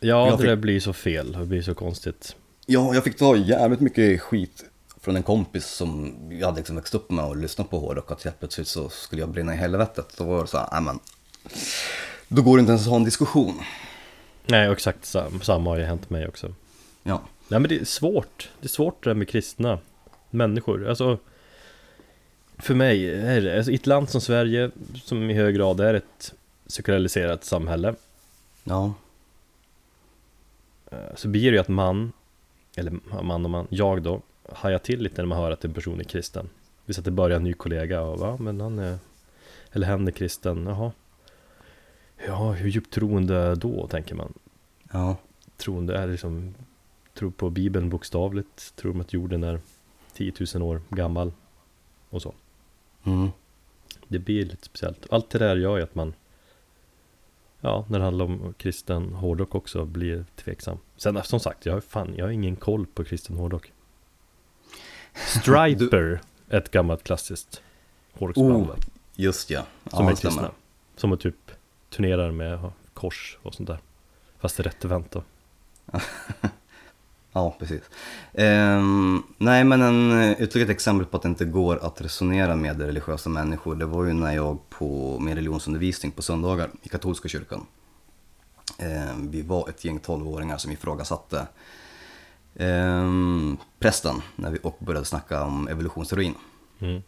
Ja, 0.00 0.26
Jag 0.26 0.32
det 0.32 0.36
fick- 0.38 0.46
där 0.46 0.56
blir 0.56 0.80
så 0.80 0.92
fel, 0.92 1.32
det 1.32 1.46
blir 1.46 1.62
så 1.62 1.74
konstigt. 1.74 2.36
Ja, 2.66 2.94
jag 2.94 3.04
fick 3.04 3.18
ta 3.18 3.36
jävligt 3.36 3.80
mycket 3.80 4.20
skit 4.20 4.64
från 5.00 5.16
en 5.16 5.22
kompis 5.22 5.66
som 5.66 6.14
jag 6.30 6.46
hade 6.46 6.56
liksom 6.58 6.76
växt 6.76 6.94
upp 6.94 7.10
med 7.10 7.24
och 7.24 7.36
lyssnat 7.36 7.70
på 7.70 7.78
hårdrock 7.78 8.04
och 8.10 8.12
att 8.16 8.22
helt 8.24 8.38
plötsligt 8.38 8.68
så 8.68 8.88
skulle 8.88 9.22
jag 9.22 9.28
brinna 9.28 9.54
i 9.54 9.56
helvetet. 9.56 10.14
Då 10.16 10.24
var 10.24 10.40
det 10.40 10.46
så 10.46 10.58
här, 10.58 10.80
men, 10.80 10.98
då 12.28 12.42
går 12.42 12.56
det 12.56 12.60
inte 12.60 12.70
ens 12.72 12.82
att 12.82 12.88
ha 12.90 12.96
en 12.96 13.04
diskussion. 13.04 13.60
Nej, 14.46 14.72
exakt 14.72 15.04
sam- 15.04 15.40
samma 15.40 15.70
har 15.70 15.76
ju 15.76 15.84
hänt 15.84 16.10
mig 16.10 16.28
också. 16.28 16.54
Ja, 17.02 17.22
Nej 17.48 17.60
men 17.60 17.68
det 17.68 17.80
är 17.80 17.84
svårt, 17.84 18.50
det 18.60 18.66
är 18.66 18.68
svårt 18.68 19.04
det 19.04 19.10
där 19.10 19.14
med 19.14 19.28
kristna 19.28 19.78
människor. 20.30 20.88
Alltså 20.88 21.18
För 22.58 22.74
mig 22.74 23.10
är 23.10 23.40
det, 23.40 23.56
alltså, 23.56 23.72
i 23.72 23.74
ett 23.74 23.86
land 23.86 24.10
som 24.10 24.20
Sverige 24.20 24.70
som 24.94 25.30
i 25.30 25.34
hög 25.34 25.54
grad 25.54 25.80
är 25.80 25.94
ett 25.94 26.34
sekulariserat 26.66 27.44
samhälle 27.44 27.94
ja, 28.64 28.94
eh, 30.90 31.14
Så 31.16 31.28
blir 31.28 31.50
det 31.50 31.54
ju 31.54 31.58
att 31.58 31.68
man, 31.68 32.12
eller 32.76 33.22
man 33.22 33.44
och 33.44 33.50
man, 33.50 33.66
jag 33.70 34.02
då 34.02 34.20
Hajar 34.52 34.78
till 34.78 35.02
lite 35.02 35.22
när 35.22 35.26
man 35.26 35.38
hör 35.38 35.50
att 35.50 35.64
en 35.64 35.74
person 35.74 36.00
är 36.00 36.04
kristen. 36.04 36.48
Vi 36.86 36.98
att 36.98 37.04
det 37.04 37.10
börjar 37.10 37.36
en 37.36 37.44
ny 37.44 37.52
kollega 37.52 38.00
och 38.00 38.18
va, 38.18 38.36
men 38.40 38.60
han 38.60 38.78
är 38.78 38.98
Eller 39.72 39.86
hen 39.86 40.08
är 40.08 40.12
kristen, 40.12 40.66
jaha. 40.66 40.92
Ja, 42.26 42.52
hur 42.52 42.68
djupt 42.68 42.94
troende 42.94 43.54
då, 43.54 43.86
tänker 43.86 44.14
man. 44.14 44.32
Ja, 44.92 45.16
troende 45.56 45.96
är 45.96 46.06
liksom 46.06 46.54
Tror 47.14 47.30
på 47.30 47.50
bibeln 47.50 47.88
bokstavligt 47.90 48.76
Tror 48.76 48.92
de 48.92 49.00
att 49.00 49.12
jorden 49.12 49.44
är 49.44 49.60
10 50.12 50.32
000 50.54 50.62
år 50.62 50.80
gammal 50.88 51.32
Och 52.10 52.22
så. 52.22 52.34
Mm, 53.04 53.30
Det 54.08 54.18
blir 54.18 54.44
lite 54.44 54.64
speciellt. 54.64 55.06
Allt 55.10 55.30
det 55.30 55.38
där 55.38 55.56
gör 55.56 55.76
ju 55.76 55.82
att 55.82 55.94
man 55.94 56.14
Ja, 57.64 57.84
när 57.88 57.98
det 57.98 58.04
handlar 58.04 58.24
om 58.24 58.54
kristen 58.58 59.12
hårdrock 59.12 59.54
också 59.54 59.84
blir 59.84 60.24
tveksam. 60.36 60.78
Sen 60.96 61.22
som 61.24 61.40
sagt, 61.40 61.66
jag 61.66 61.72
har 61.72 61.80
fan, 61.80 62.14
jag 62.16 62.24
har 62.24 62.30
ingen 62.30 62.56
koll 62.56 62.86
på 62.86 63.04
kristen 63.04 63.36
hårdrock. 63.36 63.72
Striper 65.14 66.20
är 66.48 66.58
ett 66.58 66.70
gammalt 66.70 67.02
klassiskt 67.04 67.62
hårdrocksband 68.12 68.52
Oh, 68.70 68.76
just 69.14 69.50
ja. 69.50 69.66
Som 69.90 70.04
ja, 70.04 70.06
är 70.06 70.10
det 70.10 70.16
stämmer. 70.16 70.32
kristna 70.34 70.50
Som 70.96 71.12
är 71.12 71.16
typ 71.16 71.50
turnerar 71.90 72.30
med 72.30 72.70
kors 72.94 73.38
och 73.42 73.54
sånt 73.54 73.66
där. 73.66 73.78
Fast 74.38 74.56
det 74.56 74.60
är 74.62 74.64
rätt 74.64 74.84
event 74.84 75.10
då 75.10 75.22
Ja, 77.32 77.56
precis. 77.58 77.82
Ehm, 78.34 79.22
nej, 79.38 79.64
men 79.64 79.82
en, 79.82 80.22
eh, 80.22 80.42
ytterligare 80.42 80.70
ett 80.70 80.76
exempel 80.76 81.06
på 81.06 81.16
att 81.16 81.22
det 81.22 81.28
inte 81.28 81.44
går 81.44 81.76
att 81.84 82.00
resonera 82.00 82.56
med 82.56 82.80
religiösa 82.80 83.30
människor, 83.30 83.74
det 83.74 83.86
var 83.86 84.04
ju 84.04 84.12
när 84.12 84.32
jag 84.32 84.58
på 84.70 85.18
min 85.20 85.34
religionsundervisning 85.34 86.12
på 86.12 86.22
söndagar 86.22 86.70
i 86.82 86.88
katolska 86.88 87.28
kyrkan. 87.28 87.66
Ehm, 88.78 89.30
vi 89.30 89.42
var 89.42 89.68
ett 89.68 89.84
gäng 89.84 89.98
tolvåringar 89.98 90.58
som 90.58 90.72
ifrågasatte 90.72 91.46
ehm, 92.56 93.56
prästen 93.78 94.22
när 94.36 94.50
vi 94.50 94.58
och 94.62 94.76
började 94.78 95.06
snacka 95.06 95.44
om 95.44 95.68
evolutionsteorin. 95.68 96.34
mm. 96.78 97.02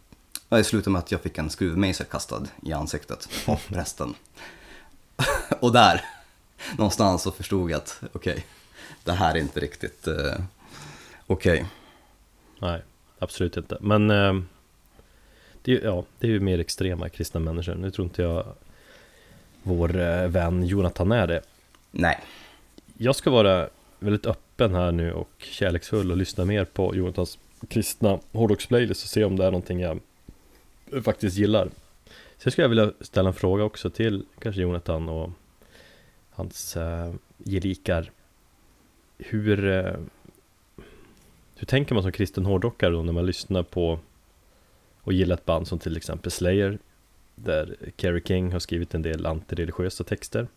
Och 0.49 0.57
Det 0.57 0.63
slutade 0.63 0.89
med 0.89 0.99
att 0.99 1.11
jag 1.11 1.21
fick 1.21 1.37
en 1.37 1.49
skruvmejsel 1.49 2.05
kastad 2.05 2.43
i 2.61 2.73
ansiktet 2.73 3.29
av 3.45 3.55
prästen. 3.67 4.13
och 5.59 5.71
där, 5.73 6.01
någonstans 6.77 7.21
så 7.21 7.31
förstod 7.31 7.71
jag 7.71 7.77
att 7.77 8.01
okej, 8.13 8.45
det 9.03 9.11
här 9.11 9.35
är 9.35 9.39
inte 9.39 9.59
riktigt 9.59 10.07
eh, 10.07 10.35
Okej. 11.27 11.65
Nej, 12.59 12.81
absolut 13.19 13.57
inte. 13.57 13.77
Men 13.81 14.11
eh, 14.11 14.33
det, 15.61 15.71
är, 15.71 15.85
ja, 15.85 16.05
det 16.19 16.27
är 16.27 16.31
ju 16.31 16.39
mer 16.39 16.59
extrema 16.59 17.09
kristna 17.09 17.39
människor. 17.39 17.75
Nu 17.75 17.91
tror 17.91 18.05
inte 18.05 18.21
jag 18.21 18.45
vår 19.63 19.97
eh, 19.99 20.27
vän 20.27 20.65
Jonathan 20.65 21.11
är 21.11 21.27
det. 21.27 21.41
Nej. 21.91 22.19
Jag 22.97 23.15
ska 23.15 23.29
vara 23.29 23.69
väldigt 23.99 24.25
öppen 24.25 24.75
här 24.75 24.91
nu 24.91 25.13
och 25.13 25.29
kärleksfull 25.37 26.11
och 26.11 26.17
lyssna 26.17 26.45
mer 26.45 26.65
på 26.65 26.95
Jonathans 26.95 27.37
kristna 27.69 28.19
hårdrocksplaylist 28.31 29.03
och 29.03 29.09
se 29.09 29.23
om 29.23 29.35
det 29.35 29.45
är 29.45 29.51
någonting 29.51 29.79
jag 29.79 29.99
faktiskt 31.03 31.37
gillar. 31.37 31.69
Jag 32.43 32.53
skulle 32.53 32.67
vilja 32.67 32.91
ställa 33.01 33.29
en 33.29 33.35
fråga 33.35 33.63
också 33.63 33.89
till 33.89 34.25
kanske 34.39 34.61
Jonathan 34.61 35.09
och 35.09 35.29
hans 36.29 36.77
eh, 36.77 37.13
gelikar. 37.37 38.11
Hur, 39.17 39.67
eh, 39.67 39.95
hur 41.55 41.65
tänker 41.65 41.93
man 41.93 42.03
som 42.03 42.11
kristen 42.11 42.45
hårdrockare 42.45 42.91
då 42.91 43.03
när 43.03 43.13
man 43.13 43.25
lyssnar 43.25 43.63
på 43.63 43.99
och 45.01 45.13
gillar 45.13 45.35
ett 45.35 45.45
band 45.45 45.67
som 45.67 45.79
till 45.79 45.97
exempel 45.97 46.31
Slayer 46.31 46.77
där 47.35 47.75
Kerry 47.97 48.21
King 48.25 48.51
har 48.51 48.59
skrivit 48.59 48.93
en 48.93 49.01
del 49.01 49.25
antireligiösa 49.25 50.03
texter 50.03 50.47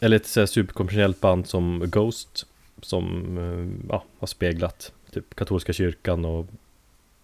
eller 0.00 0.16
ett 0.16 0.26
så 0.26 0.40
här 0.40 0.46
superkonventionellt 0.46 1.20
band 1.20 1.46
som 1.46 1.84
Ghost 1.86 2.46
som 2.82 3.38
eh, 3.38 3.88
ja, 3.88 4.04
har 4.18 4.26
speglat 4.26 4.92
typ 5.10 5.34
katolska 5.34 5.72
kyrkan 5.72 6.24
och 6.24 6.46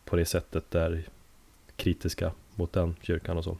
på 0.04 0.16
det 0.16 0.24
sättet 0.24 0.74
är 0.74 1.02
kritiska 1.76 2.32
mot 2.54 2.72
den 2.72 2.96
kyrkan 3.02 3.38
och 3.38 3.44
så. 3.44 3.56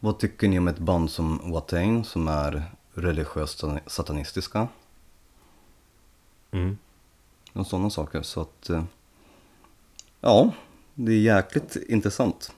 Vad 0.00 0.18
tycker 0.18 0.48
ni 0.48 0.58
om 0.58 0.68
ett 0.68 0.78
band 0.78 1.10
som 1.10 1.52
Watain 1.52 2.04
som 2.04 2.28
är 2.28 2.62
religiöst 2.94 3.64
satanistiska? 3.86 4.68
Mm. 6.50 6.78
Och 7.52 7.66
sådana 7.66 7.90
saker. 7.90 8.22
Så 8.22 8.40
att, 8.40 8.70
eh, 8.70 8.84
ja, 10.20 10.52
det 10.94 11.12
är 11.12 11.20
jäkligt 11.20 11.76
intressant. 11.76 12.54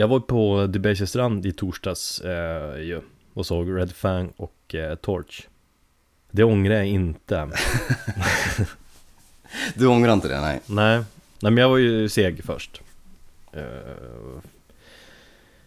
Jag 0.00 0.08
var 0.08 0.20
på 0.20 0.66
Debaser 0.66 1.46
i 1.46 1.52
torsdags 1.52 2.20
eh, 2.20 2.80
ju, 2.80 3.00
och 3.34 3.46
såg 3.46 3.78
Red 3.78 3.92
Fang 3.92 4.32
och 4.36 4.74
eh, 4.74 4.94
Torch. 4.94 5.48
Det 6.30 6.44
ångrar 6.44 6.74
jag 6.74 6.86
inte. 6.86 7.36
Du 9.74 9.86
ångrar 9.86 10.12
inte 10.12 10.28
det? 10.28 10.40
Nej. 10.40 10.60
Nej, 10.66 10.96
nej 11.40 11.52
men 11.52 11.56
jag 11.56 11.68
var 11.68 11.76
ju 11.76 12.08
seg 12.08 12.44
först. 12.44 12.80
Eh, 13.52 14.42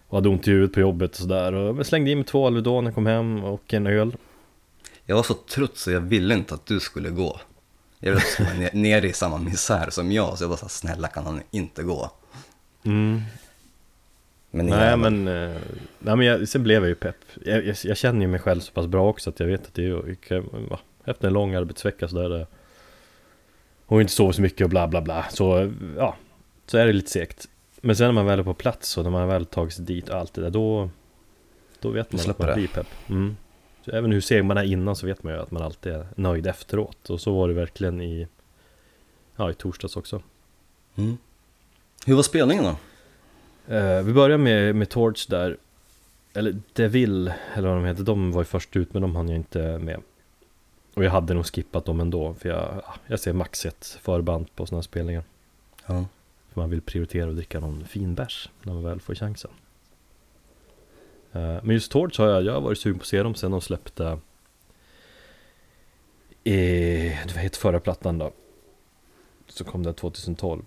och 0.08 0.18
hade 0.18 0.30
ont 0.30 0.48
i 0.48 0.52
huvudet 0.52 0.74
på 0.74 0.80
jobbet 0.80 1.12
och 1.12 1.18
sådär. 1.18 1.54
Och 1.54 1.78
jag 1.78 1.86
slängde 1.86 2.12
i 2.12 2.16
mig 2.16 2.26
två 2.26 2.48
Alvedon 2.48 2.84
när 2.84 2.92
jag 2.92 2.96
kom 2.96 3.06
hem 3.06 3.44
och 3.44 3.74
en 3.74 3.88
öl. 3.88 4.16
Jag 5.06 5.16
var 5.16 5.24
så 5.24 5.34
trött 5.34 5.78
så 5.78 5.92
jag 5.92 6.02
ville 6.02 6.34
inte 6.34 6.54
att 6.54 6.66
du 6.66 6.80
skulle 6.80 7.10
gå. 7.10 7.40
Jag 8.00 8.12
ville 8.12 8.18
att 8.18 8.24
du 8.28 8.32
skulle 8.32 8.48
vara 8.50 8.58
ner- 8.58 8.74
nere 9.02 9.08
i 9.10 9.14
samma 9.14 9.38
misär 9.38 9.90
som 9.90 10.12
jag. 10.12 10.38
Så 10.38 10.44
jag 10.44 10.50
var 10.50 10.58
så 10.58 10.66
här, 10.66 10.70
snälla 10.70 11.08
kan 11.08 11.26
han 11.26 11.42
inte 11.52 11.84
gå? 11.84 12.12
Mm. 12.84 13.22
Men 14.56 14.66
Nej 14.66 14.98
men, 14.98 15.28
eh, 15.28 15.58
nej, 16.00 16.16
men 16.16 16.22
jag, 16.26 16.48
sen 16.48 16.64
blev 16.64 16.82
jag 16.82 16.90
ju 16.90 16.96
pepp. 16.96 17.16
Jag, 17.46 17.66
jag, 17.66 17.76
jag 17.84 17.98
känner 17.98 18.22
ju 18.22 18.28
mig 18.28 18.40
själv 18.40 18.60
så 18.60 18.72
pass 18.72 18.88
bra 18.88 19.10
också 19.10 19.30
att 19.30 19.40
jag 19.40 19.48
vet 19.48 19.68
att 19.68 19.74
det 19.74 19.86
är 19.86 20.70
va, 20.70 20.80
efter 21.06 21.28
en 21.28 21.34
lång 21.34 21.56
arbetsvecka 21.56 22.08
så 22.08 22.16
där. 22.16 22.40
eh, 22.40 22.48
Och 23.86 24.02
inte 24.02 24.14
sover 24.14 24.32
så 24.32 24.42
mycket 24.42 24.62
och 24.66 24.70
bla 24.70 24.88
bla 24.88 25.02
bla. 25.02 25.26
Så 25.30 25.60
eh, 25.60 25.70
ja, 25.98 26.16
så 26.66 26.78
är 26.78 26.86
det 26.88 26.94
lite 26.94 27.10
segt. 27.12 27.50
Men 27.82 27.96
sen 27.96 28.06
när 28.08 28.12
man 28.14 28.26
väl 28.26 28.40
är 28.40 28.44
på 28.44 28.54
plats 28.54 28.98
och 28.98 29.04
när 29.04 29.12
man 29.12 29.28
väl 29.28 29.46
tagit 29.46 29.74
sig 29.74 29.86
dit 29.86 30.10
och 30.10 30.16
allt 30.16 30.34
det 30.34 30.42
där 30.42 30.50
då 30.50 30.90
Då 31.80 31.90
vet 31.90 32.12
man 32.12 32.30
att 32.30 32.40
man 32.40 32.48
det. 32.48 32.54
blir 32.56 32.68
pepp. 32.68 32.88
Mm. 33.10 33.38
Så 33.86 33.92
även 33.92 34.12
hur 34.12 34.22
seg 34.22 34.46
man 34.46 34.58
är 34.58 34.64
innan 34.64 34.96
så 34.96 35.06
vet 35.06 35.24
man 35.24 35.34
ju 35.34 35.40
att 35.40 35.52
man 35.52 35.62
alltid 35.64 35.94
är 35.94 36.08
nöjd 36.16 36.48
efteråt. 36.48 37.10
Och 37.10 37.22
så 37.22 37.34
var 37.34 37.48
det 37.48 37.54
verkligen 37.54 38.02
i 38.02 38.28
Ja, 39.36 39.52
i 39.52 39.54
torsdags 39.54 39.98
också. 39.98 40.22
Mm. 40.96 41.18
Hur 42.06 42.16
var 42.16 42.24
spelningen 42.24 42.64
då? 42.64 42.76
Eh, 43.68 44.02
vi 44.04 44.14
börjar 44.14 44.38
med, 44.38 44.76
med 44.76 44.90
Torch 44.90 45.28
där. 45.30 45.58
Eller 46.34 46.56
Devil, 46.74 47.34
eller 47.54 47.68
vad 47.68 47.78
de 47.78 47.86
heter, 47.86 48.04
de 48.04 48.32
var 48.32 48.42
ju 48.42 48.46
först 48.46 48.76
ut 48.76 48.94
men 48.94 49.02
de 49.02 49.16
hann 49.16 49.30
jag 49.30 49.38
inte 49.38 49.78
med. 49.78 50.02
Och 50.94 51.04
jag 51.04 51.12
hade 51.12 51.34
nog 51.34 51.46
skippat 51.46 51.86
dem 51.86 52.00
ändå 52.00 52.34
för 52.34 52.50
jag, 52.50 52.82
ja, 52.86 52.96
jag 53.08 53.20
ser 53.20 53.34
max 53.34 53.66
ett 53.66 53.98
förband 54.02 54.56
på 54.56 54.66
sådana 54.66 54.78
här 54.78 54.84
spelningar. 54.84 55.24
Ja. 55.86 56.06
För 56.54 56.62
man 56.62 56.70
vill 56.70 56.82
prioritera 56.82 57.30
att 57.30 57.36
dricka 57.36 57.60
någon 57.60 57.86
fin 57.86 58.16
bärs 58.16 58.50
när 58.64 58.74
man 58.74 58.84
väl 58.84 59.00
får 59.00 59.16
chansen. 59.16 59.52
Eh, 61.32 61.42
Men 61.64 61.70
just 61.70 61.92
Torch 61.92 62.20
har 62.20 62.28
jag, 62.28 62.44
jag 62.44 62.54
har 62.54 62.62
varit 62.62 62.78
sugen 62.78 63.00
på 63.00 63.04
att 63.04 63.08
se 63.08 63.24
dem 63.24 63.36
sen 63.36 63.52
de 63.52 63.62
släppte 63.62 64.06
eh, 66.44 67.18
Vad 67.26 67.44
heter 67.44 67.60
förra 67.60 67.80
plattan 67.80 68.18
då? 68.18 68.32
Så 69.48 69.64
kom 69.64 69.84
den 69.84 69.94
2012 69.94 70.64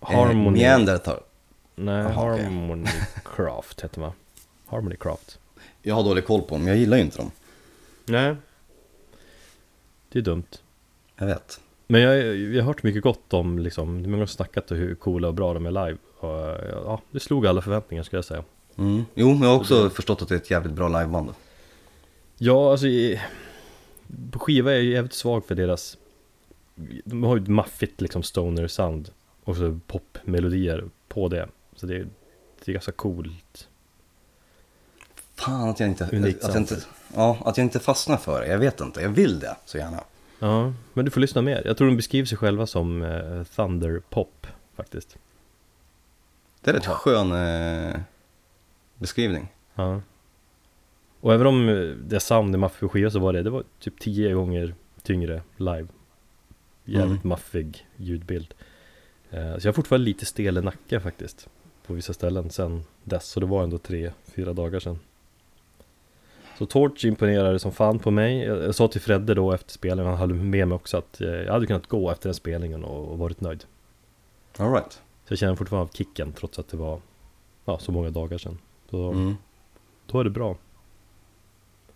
Eh, 0.00 0.08
Harmony. 0.16 0.60
Neanderthal. 0.60 1.20
Nej, 1.84 2.04
okej. 2.04 2.14
Harmony 2.14 2.86
Craft 3.24 3.80
heter 3.80 4.00
man 4.00 4.12
Harmony 4.66 4.96
Craft 4.96 5.38
Jag 5.82 5.94
har 5.94 6.04
dålig 6.04 6.26
koll 6.26 6.42
på 6.42 6.54
dem, 6.54 6.66
jag 6.66 6.76
gillar 6.76 6.96
ju 6.96 7.02
inte 7.02 7.18
dem. 7.18 7.30
Nej 8.06 8.36
Det 10.12 10.18
är 10.18 10.22
dumt 10.22 10.58
Jag 11.16 11.26
vet. 11.26 11.60
Men 11.86 12.00
jag, 12.00 12.36
jag 12.36 12.62
har 12.62 12.66
hört 12.66 12.82
mycket 12.82 13.02
gott 13.02 13.34
om 13.34 13.58
liksom, 13.58 14.02
det 14.02 14.08
är 14.08 14.10
många 14.10 14.26
som 14.26 14.34
snackat 14.34 14.70
om 14.70 14.76
hur 14.76 14.94
coola 14.94 15.28
och 15.28 15.34
bra 15.34 15.54
de 15.54 15.66
är 15.66 15.70
live 15.70 15.98
och 16.18 16.58
ja, 16.84 17.00
det 17.10 17.20
slog 17.20 17.46
alla 17.46 17.62
förväntningar 17.62 18.02
skulle 18.02 18.18
jag 18.18 18.24
säga 18.24 18.44
Mm. 18.78 19.04
Jo, 19.14 19.28
men 19.28 19.42
jag 19.42 19.48
har 19.48 19.56
också 19.56 19.90
förstått 19.90 20.22
att 20.22 20.28
det 20.28 20.34
är 20.34 20.36
ett 20.36 20.50
jävligt 20.50 20.72
bra 20.72 20.88
liveband. 20.88 21.30
Ja, 22.38 22.70
alltså 22.70 22.86
på 24.30 24.38
skiva 24.38 24.70
är 24.72 24.74
jag 24.74 24.84
jävligt 24.84 25.12
svag 25.12 25.44
för 25.44 25.54
deras 25.54 25.96
De 27.04 27.22
har 27.24 27.36
ju 27.36 27.42
ett 27.42 27.48
maffigt 27.48 28.00
liksom 28.00 28.22
stoner 28.22 28.68
sound 28.68 29.10
och 29.44 29.56
så 29.56 29.78
popmelodier 29.86 30.84
på 31.08 31.28
det 31.28 31.48
Så 31.80 31.86
det, 31.86 31.98
det 32.64 32.70
är 32.70 32.72
ganska 32.72 32.92
coolt. 32.92 33.68
Fan 35.34 35.68
att 35.68 35.80
jag 35.80 35.88
inte, 35.88 36.08
Unikt 36.16 36.44
att 36.44 36.54
jag 36.54 36.62
inte, 36.62 36.76
ja, 37.14 37.38
att 37.44 37.56
jag 37.56 37.64
inte 37.64 37.78
fastnar 37.80 38.16
för 38.16 38.40
det. 38.40 38.46
Jag 38.46 38.58
vet 38.58 38.80
inte, 38.80 39.00
jag 39.00 39.08
vill 39.08 39.38
det 39.40 39.56
så 39.64 39.78
gärna. 39.78 40.04
Ja, 40.38 40.72
men 40.92 41.04
du 41.04 41.10
får 41.10 41.20
lyssna 41.20 41.42
mer. 41.42 41.62
Jag 41.64 41.76
tror 41.76 41.88
de 41.88 41.96
beskriver 41.96 42.26
sig 42.26 42.38
själva 42.38 42.66
som 42.66 43.02
eh, 43.02 43.44
Thunder 43.44 44.02
Pop 44.10 44.46
faktiskt. 44.76 45.16
Det 46.60 46.70
är 46.70 46.74
rätt 46.74 46.86
skön 46.86 47.32
eh, 47.32 48.00
beskrivning. 48.94 49.52
Ja. 49.74 50.00
Och 51.20 51.34
även 51.34 51.46
om 51.46 51.68
eh, 51.68 51.74
det 51.84 52.20
sound 52.20 52.54
i 52.54 52.58
maffig 52.58 52.80
på 52.80 52.88
skiva 52.88 53.10
så 53.10 53.18
var 53.18 53.32
det, 53.32 53.42
det 53.42 53.50
var 53.50 53.64
typ 53.78 54.00
tio 54.00 54.32
gånger 54.32 54.74
tyngre 55.02 55.42
live. 55.56 55.86
Jävligt 56.84 57.24
Mm. 57.24 57.28
maffig 57.28 57.86
ljudbild. 57.96 58.54
Eh, 59.30 59.58
Så 59.58 59.66
jag 59.66 59.72
har 59.72 59.72
fortfarande 59.72 60.04
lite 60.04 60.26
stel 60.26 60.58
i 60.58 60.62
nacken 60.62 61.00
faktiskt 61.00 61.48
På 61.90 61.94
vissa 61.94 62.12
ställen 62.12 62.50
sen 62.50 62.84
dess, 63.04 63.26
så 63.28 63.40
det 63.40 63.46
var 63.46 63.62
ändå 63.62 63.78
tre, 63.78 64.12
fyra 64.24 64.52
dagar 64.52 64.80
sedan 64.80 64.98
Så 66.58 66.66
Torch 66.66 67.04
imponerade 67.04 67.58
som 67.58 67.72
fan 67.72 67.98
på 67.98 68.10
mig 68.10 68.38
Jag, 68.38 68.74
sa 68.74 68.88
till 68.88 69.00
Fredde 69.00 69.34
då 69.34 69.52
efter 69.52 69.72
spelningen, 69.72 70.10
han 70.10 70.18
höll 70.18 70.34
med 70.34 70.68
mig 70.68 70.76
också 70.76 70.96
att 70.96 71.20
eh, 71.20 71.28
jag 71.28 71.52
hade 71.52 71.66
kunnat 71.66 71.86
gå 71.86 72.10
efter 72.10 72.28
den 72.28 72.34
spelningen 72.34 72.84
och, 72.84 73.08
och 73.12 73.18
varit 73.18 73.40
nöjd 73.40 73.64
All 74.56 74.72
right. 74.72 74.92
Så 75.24 75.32
jag 75.32 75.38
känner 75.38 75.54
fortfarande 75.54 75.90
av 75.90 75.96
kicken 75.96 76.32
trots 76.32 76.58
att 76.58 76.68
det 76.68 76.76
var 76.76 77.00
ja, 77.64 77.78
så 77.78 77.92
många 77.92 78.10
dagar 78.10 78.38
sedan 78.38 78.58
Så 78.90 79.10
Mm. 79.10 79.36
då 80.06 80.20
är 80.20 80.24
det 80.24 80.30
bra 80.30 80.50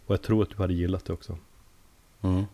Och 0.06 0.12
jag 0.14 0.22
tror 0.22 0.42
att 0.42 0.50
du 0.50 0.56
hade 0.56 0.74
gillat 0.74 1.04
det 1.04 1.12
också 1.12 1.38
Mm. 2.22 2.44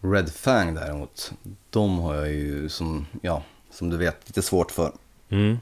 Red 0.00 0.32
Fang 0.32 0.74
däremot, 0.74 1.32
de 1.70 1.98
har 1.98 2.14
jag 2.14 2.32
ju 2.32 2.68
som, 2.68 3.06
ja, 3.22 3.42
som 3.70 3.90
du 3.90 3.96
vet, 3.96 4.28
lite 4.28 4.42
svårt 4.42 4.70
för. 4.70 4.92
mm. 5.28 5.58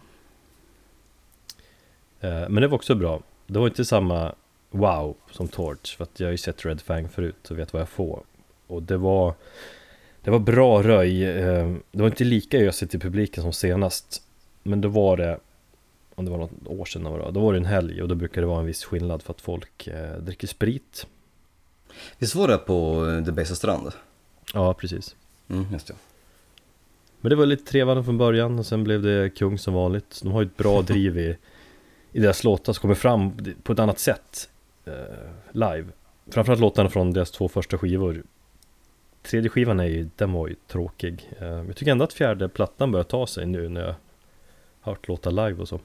Eh, 2.20 2.48
Men 2.48 2.54
det 2.54 2.68
var 2.68 2.76
också 2.76 2.94
bra. 2.94 3.22
Det 3.46 3.59
var 3.59 3.66
inte 3.66 3.85
samma 3.85 4.35
wow 4.70 5.16
som 5.30 5.48
Torch 5.48 5.96
För 5.96 6.04
att 6.04 6.20
jag 6.20 6.26
har 6.26 6.33
ju 6.33 6.38
sett 6.38 6.66
Red 6.66 6.80
Fang 6.80 7.09
förut 7.09 7.50
och 7.50 7.59
vet 7.59 7.72
vad 7.72 7.83
jag 7.83 7.88
får. 7.88 8.22
Och 8.66 8.83
det 8.83 8.96
var 8.96 9.35
Det 10.22 10.30
var 10.30 10.38
bra 10.38 10.83
röj 10.83 11.24
eh, 11.24 11.74
Det 11.92 12.00
var 12.00 12.06
inte 12.06 12.24
lika 12.24 12.59
ösigt 12.59 12.94
i 12.94 12.98
publiken 12.98 13.42
som 13.42 13.52
senast 13.52 14.22
Men 14.62 14.80
då 14.80 14.88
var 14.88 15.16
det 15.16 15.38
Om 16.14 16.24
det 16.24 16.30
var 16.30 16.38
något 16.38 16.66
år 16.66 16.85
sedan 16.85 17.04
vad, 17.04 17.35
då 17.35 17.40
var 17.40 17.52
det 17.52 17.59
en 17.59 17.64
helg 17.64 18.02
och 18.02 18.09
då 18.09 18.14
brukar 18.14 18.40
det 18.40 18.46
vara 18.46 18.61
en 18.61 18.66
viss 18.66 18.85
skillnad 18.85 19.22
för 19.22 19.33
att 19.33 19.40
folk 19.40 19.87
eh, 19.87 20.16
dricker 20.16 20.46
sprit. 20.46 21.06
Visst 22.18 22.35
var 22.35 22.48
det 22.48 22.59
på 22.59 23.04
The 23.26 23.33
Base 23.33 23.56
Strand? 23.56 23.92
Ja 24.54 24.74
precis. 24.74 25.16
Mm, 25.48 25.66
just 25.72 25.87
det. 25.87 25.94
Men 27.20 27.30
det 27.30 27.37
var 27.37 27.46
lite 27.46 27.70
trevande 27.70 28.04
från 28.04 28.18
början 28.18 28.59
och 28.59 28.66
sen 28.66 28.85
blev 28.85 29.02
det 29.02 29.30
kung 29.30 29.59
som 29.59 29.74
vanligt. 29.74 30.20
De 30.22 30.33
har 30.33 30.42
ju 30.42 30.46
ett 30.46 30.56
bra 30.56 30.83
driv 30.83 31.18
i, 31.18 31.37
i 32.12 32.20
deras 32.20 32.44
låtar 32.44 32.72
som 32.72 32.80
kommer 32.80 32.94
fram 32.94 33.32
på 33.62 33.72
ett 33.72 33.78
annat 33.78 33.98
sätt 33.98 34.48
eh, 34.84 34.92
live. 35.52 35.86
Framförallt 36.30 36.60
låtarna 36.60 36.88
från 36.88 37.12
deras 37.12 37.30
två 37.30 37.48
första 37.48 37.78
skivor. 37.78 38.22
Tredje 39.22 39.50
skivan 39.50 39.80
är 39.80 39.84
ju, 39.84 40.08
den 40.16 40.32
var 40.32 40.48
ju 40.48 40.54
tråkig. 40.68 41.30
Eh, 41.38 41.48
jag 41.48 41.76
tycker 41.76 41.92
ändå 41.92 42.04
att 42.04 42.12
fjärde 42.12 42.48
plattan 42.48 42.92
börjar 42.92 43.04
ta 43.04 43.26
sig 43.26 43.46
nu 43.46 43.68
när 43.68 43.80
jag 43.80 43.94
har 44.80 44.92
hört 44.92 45.08
låtar 45.08 45.30
live 45.30 45.62
och 45.62 45.68
så. 45.68 45.80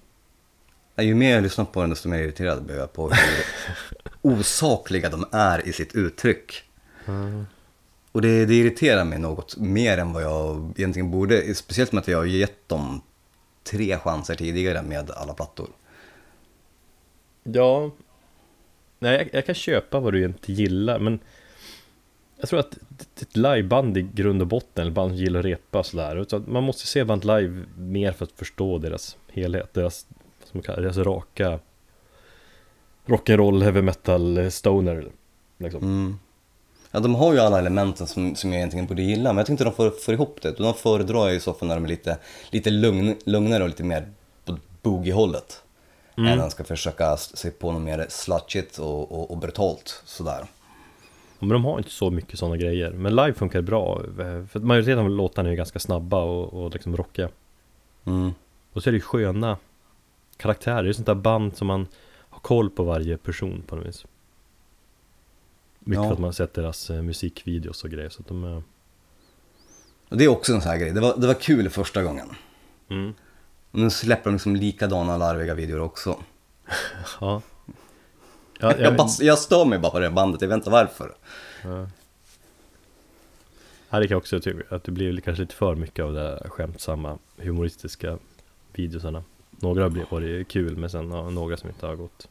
Ju 0.98 1.16
mer 1.16 1.34
jag 1.34 1.44
lyssnar 1.44 1.66
på 1.66 1.82
den 1.82 1.90
desto 1.90 2.10
mer 2.10 2.20
irriterad 2.20 2.64
blir 2.64 2.78
jag 2.78 2.94
på 2.94 3.10
hur 3.10 3.46
osakliga 4.22 5.10
de 5.10 5.26
är 5.32 5.68
i 5.68 5.74
sitt 5.74 5.96
uttryck. 5.96 6.64
Och 8.12 8.22
det, 8.22 8.46
det 8.46 8.56
irriterar 8.56 9.04
mig 9.04 9.20
något 9.20 9.58
mer 9.58 9.98
än 9.98 10.14
vad 10.14 10.24
jag 10.24 10.74
egentligen 10.78 11.12
borde. 11.12 11.56
Speciellt 11.56 11.92
med 11.92 12.02
att 12.02 12.08
jag 12.08 12.18
har 12.18 12.26
gett 12.26 12.70
dem 12.70 13.02
tre 13.64 13.98
chanser 13.98 14.36
tidigare 14.36 14.82
med 14.82 15.12
alla 15.12 15.34
plattor. 15.34 15.70
Ja 17.54 17.92
Nej, 19.00 19.18
jag, 19.18 19.30
jag 19.34 19.46
kan 19.46 19.56
köpa 19.56 20.00
vad 20.00 20.14
du 20.14 20.26
inte 20.26 20.54
gillar 20.54 21.00
men 21.00 21.20
Jag 22.38 22.50
tror 22.50 22.60
att 22.60 22.78
ett 23.22 23.38
liveband 23.38 23.98
i 23.98 24.02
grund 24.02 24.42
och 24.42 24.48
botten, 24.48 24.82
eller 24.82 24.92
band 24.92 25.12
som 25.12 25.18
gillar 25.18 25.40
att 25.40 25.46
repa 25.46 25.80
och 25.80 25.86
sådär 25.86 26.26
så 26.30 26.40
Man 26.48 26.64
måste 26.64 26.88
se 26.88 27.04
band 27.04 27.26
live 27.26 27.64
mer 27.78 28.12
för 28.12 28.26
att 28.26 28.32
förstå 28.32 28.78
deras 28.78 29.18
helhet, 29.32 29.74
deras, 29.74 30.08
vad 30.52 30.64
ska 30.64 30.76
deras 30.76 30.98
raka 30.98 31.60
Rock'n'roll, 33.06 33.64
heavy 33.64 33.82
metal, 33.82 34.52
stoner 34.52 35.08
liksom. 35.58 35.84
Mm. 35.84 36.20
Ja, 36.92 37.00
de 37.00 37.16
har 37.16 37.34
ju 37.34 37.40
alla 37.40 37.60
elementen 37.60 38.08
som, 38.08 38.36
som 38.36 38.52
jag 38.52 38.58
egentligen 38.58 38.86
borde 38.86 39.02
gilla, 39.02 39.30
men 39.30 39.38
jag 39.38 39.46
tycker 39.46 39.54
inte 39.54 39.64
de 39.64 39.74
får, 39.74 39.90
får 39.90 40.14
ihop 40.14 40.42
det. 40.42 40.52
De 40.52 40.74
föredrar 40.74 41.30
ju 41.30 41.36
i 41.36 41.40
så 41.40 41.54
fall 41.54 41.68
när 41.68 41.76
de 41.76 41.84
är 41.84 41.88
lite, 41.88 42.18
lite 42.50 42.70
lugn, 42.70 43.16
lugnare 43.26 43.64
och 43.64 43.70
lite 43.70 43.84
mer 43.84 44.12
på 44.46 44.58
boogie-hållet. 44.82 45.62
Mm. 46.18 46.32
Än 46.32 46.40
de 46.40 46.50
ska 46.52 46.64
försöka 46.64 47.18
se 47.18 47.52
på 47.52 47.72
något 47.72 47.82
mer 47.82 48.06
slutchigt 48.10 48.78
och, 48.78 49.12
och, 49.12 49.32
och 49.32 49.38
brutalt 49.38 50.02
sådär. 50.06 50.46
Men 51.40 51.50
de 51.50 51.66
har 51.66 51.78
inte 51.78 51.90
så 51.90 52.12
mycket 52.12 52.40
sådana 52.40 52.58
grejer 52.58 52.92
Men 52.92 53.16
live 53.16 53.34
funkar 53.34 53.62
bra 53.62 54.02
eh, 54.20 54.46
För 54.46 54.60
majoriteten 54.60 55.00
av 55.00 55.10
låtarna 55.10 55.50
är 55.50 55.52
ju 55.52 55.58
ganska 55.58 55.80
snabba 55.80 56.24
och, 56.24 56.54
och 56.54 56.74
liksom 56.74 56.98
rockiga 56.98 57.30
Mm. 58.06 58.32
Och 58.74 58.84
så 58.84 58.90
är 58.90 58.92
det 58.92 58.98
ju 58.98 59.02
sköna 59.02 59.58
karaktärer, 60.38 60.84
det 60.84 60.90
är 60.90 60.94
sånt 60.94 61.06
där 61.06 61.16
band 61.16 61.58
som 61.58 61.68
man 61.68 61.88
har 62.30 62.40
koll 62.40 62.70
på 62.70 62.84
varje 62.84 63.18
person 63.18 63.64
på 63.68 63.76
något 63.76 63.86
vis 63.86 64.06
Mycket 65.80 66.04
Ja. 66.04 66.08
för 66.10 66.14
att 66.14 66.20
man 66.20 66.28
har 66.28 66.32
sett 66.32 66.54
deras 66.54 66.90
eh, 66.90 67.02
musikvideos 67.02 67.84
och 67.84 67.90
grejer 67.90 68.10
så 68.10 68.22
att 68.22 68.28
de 68.28 68.44
är 68.44 68.64
Och 70.10 70.18
det 70.18 70.24
är 70.24 70.28
också 70.28 70.54
en 70.54 70.62
sån 70.62 70.72
här 70.72 70.78
grej, 70.78 70.92
det 70.92 71.02
var, 71.02 71.18
det 71.18 71.28
var 71.28 71.34
kul 71.34 71.70
första 71.70 72.04
gången. 72.04 72.28
mm. 72.90 73.14
Och 73.76 73.82
nu 73.82 73.90
släpper 73.90 74.24
de 74.30 74.34
liksom 74.34 74.56
likadana 74.56 75.18
larviga 75.18 75.54
videor 75.54 75.80
också. 75.80 76.18
Ja 77.22 77.42
Ja, 78.60 78.72
Jag, 78.72 78.80
jag, 78.80 78.96
bara, 78.96 79.08
jag 79.20 79.38
stör 79.40 79.66
mig 79.66 79.80
bara 79.80 79.92
på 79.92 80.00
det 80.00 80.10
bandet, 80.10 80.42
jag 80.42 80.48
vet 80.50 80.56
inte 80.56 80.70
varför. 80.70 81.16
ja. 81.64 81.88
Här 83.90 84.02
kan 84.02 84.10
jag 84.10 84.18
också 84.18 84.40
tycka 84.40 84.76
att 84.76 84.84
det 84.84 84.92
blir 84.92 85.22
kanske 85.22 85.42
lite 85.42 85.56
för 85.56 85.76
mycket 85.76 86.06
av 86.06 86.14
det 86.14 86.44
skämtsamma 86.50 87.18
humoristiska 87.38 88.18
videosarna 88.74 89.24
Några 89.50 89.84
har 89.84 90.06
varit 90.10 90.48
kul 90.48 90.78
men 90.78 90.90
sen 90.90 91.12
ja, 91.12 91.30
några 91.30 91.58
som 91.58 91.70
inte 91.70 91.86
har 91.86 91.96
gått 91.96 92.28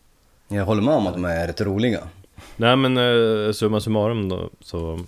Jag 0.48 0.64
håller 0.64 0.82
med 0.82 0.94
om 0.94 1.06
att 1.06 1.14
de 1.14 1.24
är 1.24 1.46
rätt 1.46 1.60
roliga. 1.60 2.08
Nej 2.56 2.76
men 2.76 2.96
eh, 2.98 3.52
summa 3.52 3.80
summarum 3.80 4.28
då 4.28 4.50
så 4.60 5.00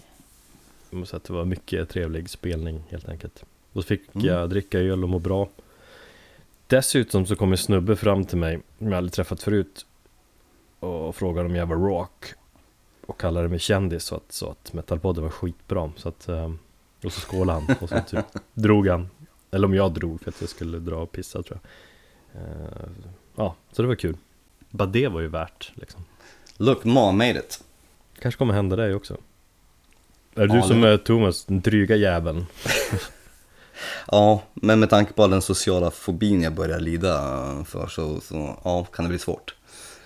Jag 0.91 0.99
måste 0.99 1.11
säga 1.11 1.17
att 1.17 1.25
det 1.25 1.33
var 1.33 1.45
mycket 1.45 1.89
trevlig 1.89 2.31
spelning 2.31 2.83
helt 2.91 3.09
enkelt 3.09 3.45
så 3.73 3.83
fick 3.83 4.15
Mm. 4.15 4.27
jag 4.27 4.51
dricka 4.51 4.79
öl 4.79 5.03
och 5.03 5.09
må 5.11 5.19
bra 5.19 5.49
Dessutom 6.67 7.27
så 7.27 7.37
kom 7.37 7.53
en 7.53 7.59
snubbe 7.59 7.97
fram 7.97 8.25
till 8.25 8.39
mig 8.39 8.61
Som 8.79 8.87
jag 8.87 8.97
aldrig 8.97 9.13
träffat 9.13 9.43
förut 9.43 9.87
Och 10.81 11.17
frågade 11.17 11.49
om 11.49 11.57
jag 11.57 11.67
var 11.67 11.77
rock. 11.77 12.25
Och 13.07 13.21
kallade 13.21 13.49
mig 13.49 13.59
kändis 13.59 14.05
så 14.05 14.15
att, 14.17 14.33
så 14.33 14.51
att 14.51 14.73
metalpodden 14.73 15.23
var 15.25 15.31
skitbra. 15.31 15.93
Så 15.97 16.09
att 16.09 16.29
eh, 16.29 16.53
Och 17.05 17.13
så 17.13 17.21
skålade 17.21 17.61
han 17.61 17.77
och 17.81 17.89
så 17.89 18.01
typ 18.01 18.25
drog 18.55 18.89
han. 18.89 19.09
Eller 19.51 19.67
om 19.67 19.75
jag 19.75 19.93
drog 19.95 20.21
för 20.21 20.31
att 20.31 20.41
jag 20.41 20.51
skulle 20.51 20.79
dra 20.79 20.97
och 20.97 21.13
pissa 21.13 21.43
tror 21.43 21.59
jag. 21.63 22.43
Eh, 22.43 22.89
Ja, 23.39 23.55
så 23.73 23.83
det 23.83 23.89
var 23.89 23.95
kul. 23.95 24.17
Bara 24.71 24.89
det 24.89 25.09
var 25.09 25.21
ju 25.21 25.29
värt 25.29 25.73
liksom. 25.75 26.05
Look, 26.57 26.85
mom 26.85 27.19
made 27.19 27.39
it. 27.39 27.65
Kanske 28.19 28.39
kommer 28.39 28.55
hända 28.55 28.77
dig 28.77 28.95
också. 28.95 29.17
Är 30.35 30.47
det 30.47 30.55
Ja, 30.55 30.63
du 30.63 30.69
som 30.69 30.85
är 30.85 30.97
Thomas, 30.97 31.45
den 31.45 31.61
dryga 31.61 31.97
jäveln? 31.97 32.47
Ja, 34.07 34.43
men 34.55 34.81
med 34.81 34.91
tanke 34.91 35.13
på 35.13 35.23
all 35.23 35.31
den 35.31 35.43
sociala 35.43 35.91
fobin 35.91 36.43
jag 36.43 36.55
börjar 36.55 36.81
lida 36.81 37.19
för 37.67 37.87
så, 37.87 38.21
så 38.21 38.59
ja, 38.65 38.85
kan 38.85 39.05
det 39.05 39.09
bli 39.09 39.19
svårt. 39.19 39.55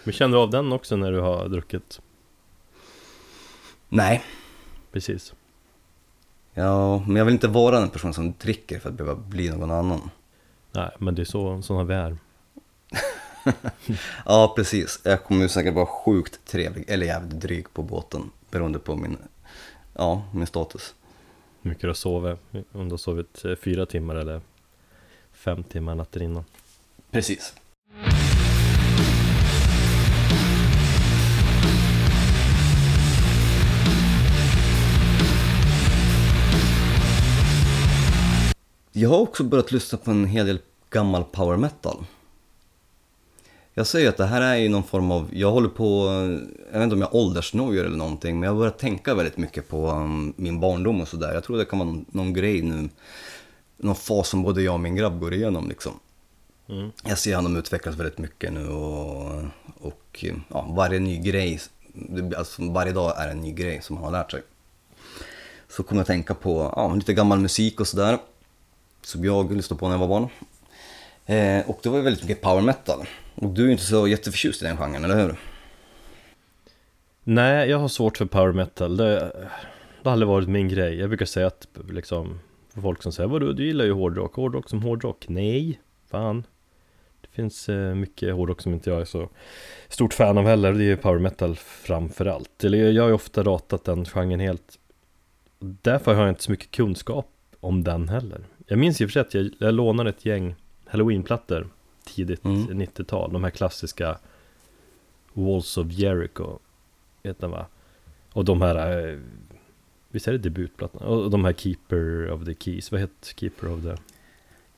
Men 0.05 0.13
känner 0.13 0.37
du 0.37 0.43
av 0.43 0.51
den 0.51 0.73
också 0.73 0.97
när 0.97 1.13
du 1.13 1.21
har 1.21 1.49
druckit? 1.49 2.01
Nej, 3.89 4.25
Precis 4.93 5.35
ja, 6.55 7.05
men 7.07 7.17
jag 7.17 7.25
vill 7.25 7.35
inte 7.35 7.49
vara 7.49 7.81
den 7.81 7.91
person 7.91 8.15
som 8.15 8.35
dricker 8.39 8.79
för 8.79 8.89
att 8.89 8.95
behöva 8.95 9.21
bli 9.21 9.49
någon 9.51 9.71
annan. 9.71 10.11
Nej, 10.73 10.91
men 10.99 11.15
det 11.15 11.23
är 11.23 11.25
så, 11.25 11.63
sådana 11.63 11.85
vi 11.85 11.95
är 11.95 12.17
Ja, 14.25 14.53
precis. 14.57 15.01
Jag 15.05 15.25
kommer 15.25 15.49
säkert 15.49 15.75
vara 15.75 15.87
sjukt 15.87 16.41
trevlig, 16.47 16.85
eller 16.89 17.07
jävligt 17.07 17.41
dryg 17.41 17.73
på 17.73 17.83
båten, 17.83 18.31
beroende 18.51 18.79
på 18.79 18.97
min, 18.97 19.17
ja, 19.95 20.23
min 20.35 20.47
status. 20.47 20.95
Hur 21.63 21.69
mycket 21.69 21.83
du 21.83 21.89
har 21.89 21.95
sovit? 21.95 22.39
Om 22.73 22.89
du 22.89 22.93
har 22.93 22.97
sovit 22.97 23.45
fyra 23.61 23.87
timmar 23.87 24.15
eller 24.15 24.41
fem 25.33 25.63
timmar 25.63 25.95
natten 25.95 26.23
innan 26.23 26.45
Precis. 27.11 27.55
Jag 38.93 39.09
har 39.09 39.19
också 39.19 39.45
börjat 39.45 39.73
lyssna 39.73 39.99
på 39.99 40.11
en 40.11 40.25
hel 40.27 40.47
del 40.47 40.59
gammal 40.91 41.25
power 41.25 41.57
metal. 41.57 42.05
Jag 43.81 43.87
säger 43.87 44.09
att 44.09 44.17
det 44.17 44.27
här 44.27 44.41
är 44.41 44.57
ju 44.57 44.69
någon 44.69 44.83
form 44.83 45.11
av, 45.11 45.29
jag 45.33 45.51
håller 45.51 45.69
på, 45.69 46.07
jag 46.73 46.79
vet 46.79 46.85
inte 46.85 46.95
om 46.95 47.01
jag 47.01 47.15
åldersnojar 47.15 47.85
eller 47.85 47.97
någonting, 47.97 48.41
men 48.41 48.47
jag 48.47 48.53
har 48.53 48.59
börjat 48.59 48.79
tänka 48.79 49.15
väldigt 49.15 49.37
mycket 49.37 49.69
på 49.69 49.91
um, 49.91 50.35
min 50.37 50.61
barndom 50.61 51.01
och 51.01 51.09
sådär. 51.09 51.35
Jag 51.35 51.45
tror 51.45 51.57
det 51.59 51.65
kan 51.65 51.79
vara 51.79 51.89
någon, 51.89 52.05
någon 52.11 52.33
grej 52.33 52.63
nu, 52.63 52.89
någon 53.77 53.95
fas 53.95 54.29
som 54.29 54.43
både 54.43 54.63
jag 54.63 54.75
och 54.75 54.81
min 54.81 54.97
grabb 54.97 55.21
går 55.21 55.35
igenom 55.35 55.69
liksom. 55.69 55.93
mm. 56.69 56.91
Jag 57.05 57.19
ser 57.19 57.37
honom 57.37 57.57
utvecklas 57.57 57.97
väldigt 57.97 58.19
mycket 58.19 58.53
nu 58.53 58.69
och, 58.69 59.45
och 59.81 60.25
ja, 60.49 60.67
varje 60.77 61.01
ny 61.01 61.19
grej, 61.19 61.61
alltså 62.37 62.63
varje 62.71 62.93
dag 62.93 63.15
är 63.19 63.29
en 63.29 63.41
ny 63.41 63.53
grej 63.53 63.83
som 63.83 63.97
han 63.97 64.05
har 64.05 64.13
lärt 64.13 64.31
sig. 64.31 64.43
Så 65.69 65.83
kommer 65.83 66.01
jag 66.01 66.07
tänka 66.07 66.35
på 66.35 66.73
ja, 66.77 66.95
lite 66.95 67.15
gammal 67.15 67.39
musik 67.39 67.81
och 67.81 67.89
sådär. 67.89 68.19
Som 69.03 69.25
jag 69.25 69.53
lyssnade 69.53 69.81
på 69.81 69.89
när 69.89 69.95
jag 69.95 70.01
var 70.01 70.09
barn. 70.09 70.29
Eh, 71.27 71.71
och 71.71 71.81
det 71.83 71.89
var 71.89 71.97
ju 71.97 72.03
väldigt 72.03 72.23
mycket 72.23 72.43
power 72.43 72.63
metal. 72.63 73.07
Och 73.41 73.51
du 73.51 73.63
är 73.63 73.67
ju 73.67 73.73
inte 73.73 73.85
så 73.85 74.09
jätteförtjust 74.09 74.63
i 74.63 74.65
den 74.65 74.77
genren, 74.77 75.05
eller 75.05 75.23
hur? 75.23 75.37
Nej, 77.25 77.71
jag 77.71 77.79
har 77.79 77.89
svårt 77.89 78.19
för 78.19 78.27
power 78.27 78.53
metal. 78.53 78.97
Det, 78.97 79.15
det 80.03 80.09
har 80.09 80.13
aldrig 80.13 80.29
varit 80.29 80.49
min 80.49 80.69
grej. 80.69 80.95
Jag 80.95 81.09
brukar 81.09 81.27
säga 81.27 81.47
att 81.47 81.69
liksom 81.91 82.39
för 82.75 82.81
Folk 82.81 83.03
som 83.03 83.13
säger 83.13 83.29
vadå, 83.29 83.53
du 83.53 83.67
gillar 83.67 83.85
ju 83.85 83.93
hårdrock. 83.93 84.35
Hårdrock 84.35 84.69
som 84.69 84.83
hårdrock? 84.83 85.29
Nej, 85.29 85.81
fan. 86.11 86.45
Det 87.21 87.29
finns 87.31 87.69
eh, 87.69 87.95
mycket 87.95 88.35
hårdrock 88.35 88.61
som 88.61 88.73
inte 88.73 88.91
jag 88.91 89.01
är 89.01 89.05
så 89.05 89.29
Stort 89.89 90.15
fan 90.15 90.39
av 90.39 90.47
heller. 90.47 90.73
Det 90.73 90.85
är 90.85 90.87
ju 90.87 90.97
power 90.97 91.19
metal 91.19 91.57
framförallt. 91.57 92.65
Eller 92.65 92.91
jag 92.91 93.03
har 93.03 93.09
ju 93.09 93.15
ofta 93.15 93.43
ratat 93.43 93.85
den 93.85 94.05
genren 94.05 94.41
helt. 94.41 94.79
Därför 95.59 96.15
har 96.15 96.23
jag 96.23 96.31
inte 96.31 96.43
så 96.43 96.51
mycket 96.51 96.71
kunskap 96.71 97.29
om 97.61 97.85
den 97.85 98.09
heller. 98.09 98.45
Jag 98.67 98.79
minns 98.79 99.01
i 99.01 99.05
och 99.05 99.09
för 99.09 99.13
sig 99.13 99.21
att 99.21 99.35
jag, 99.35 99.51
jag 99.59 99.75
lånade 99.75 100.11
ett 100.11 100.27
gäng 100.27 100.55
Halloween-plattor. 100.87 101.69
Tidigt 102.15 102.45
Mm. 102.45 102.83
90-tal 102.83 103.33
De 103.33 103.45
här 103.45 103.51
klassiska 103.51 104.19
Walls 105.33 105.77
of 105.77 105.87
Jericho 105.91 106.59
Vet 107.23 107.43
ni 107.43 107.49
va? 107.49 107.67
Och 108.33 108.45
de 108.45 108.63
här 108.63 109.09
eh, 109.09 109.19
Visst 110.09 110.29
är 110.29 110.33
det 110.33 110.39
debutplattan? 110.39 111.03
Och 111.03 111.31
de 111.31 111.45
här 111.45 111.53
Keeper 111.53 112.31
of 112.31 112.45
the 112.45 112.55
Keys 112.55 112.93
Vad 112.93 113.01
heter 113.01 113.35
Keeper 113.35 113.69
of 113.69 113.83
the 113.83 113.97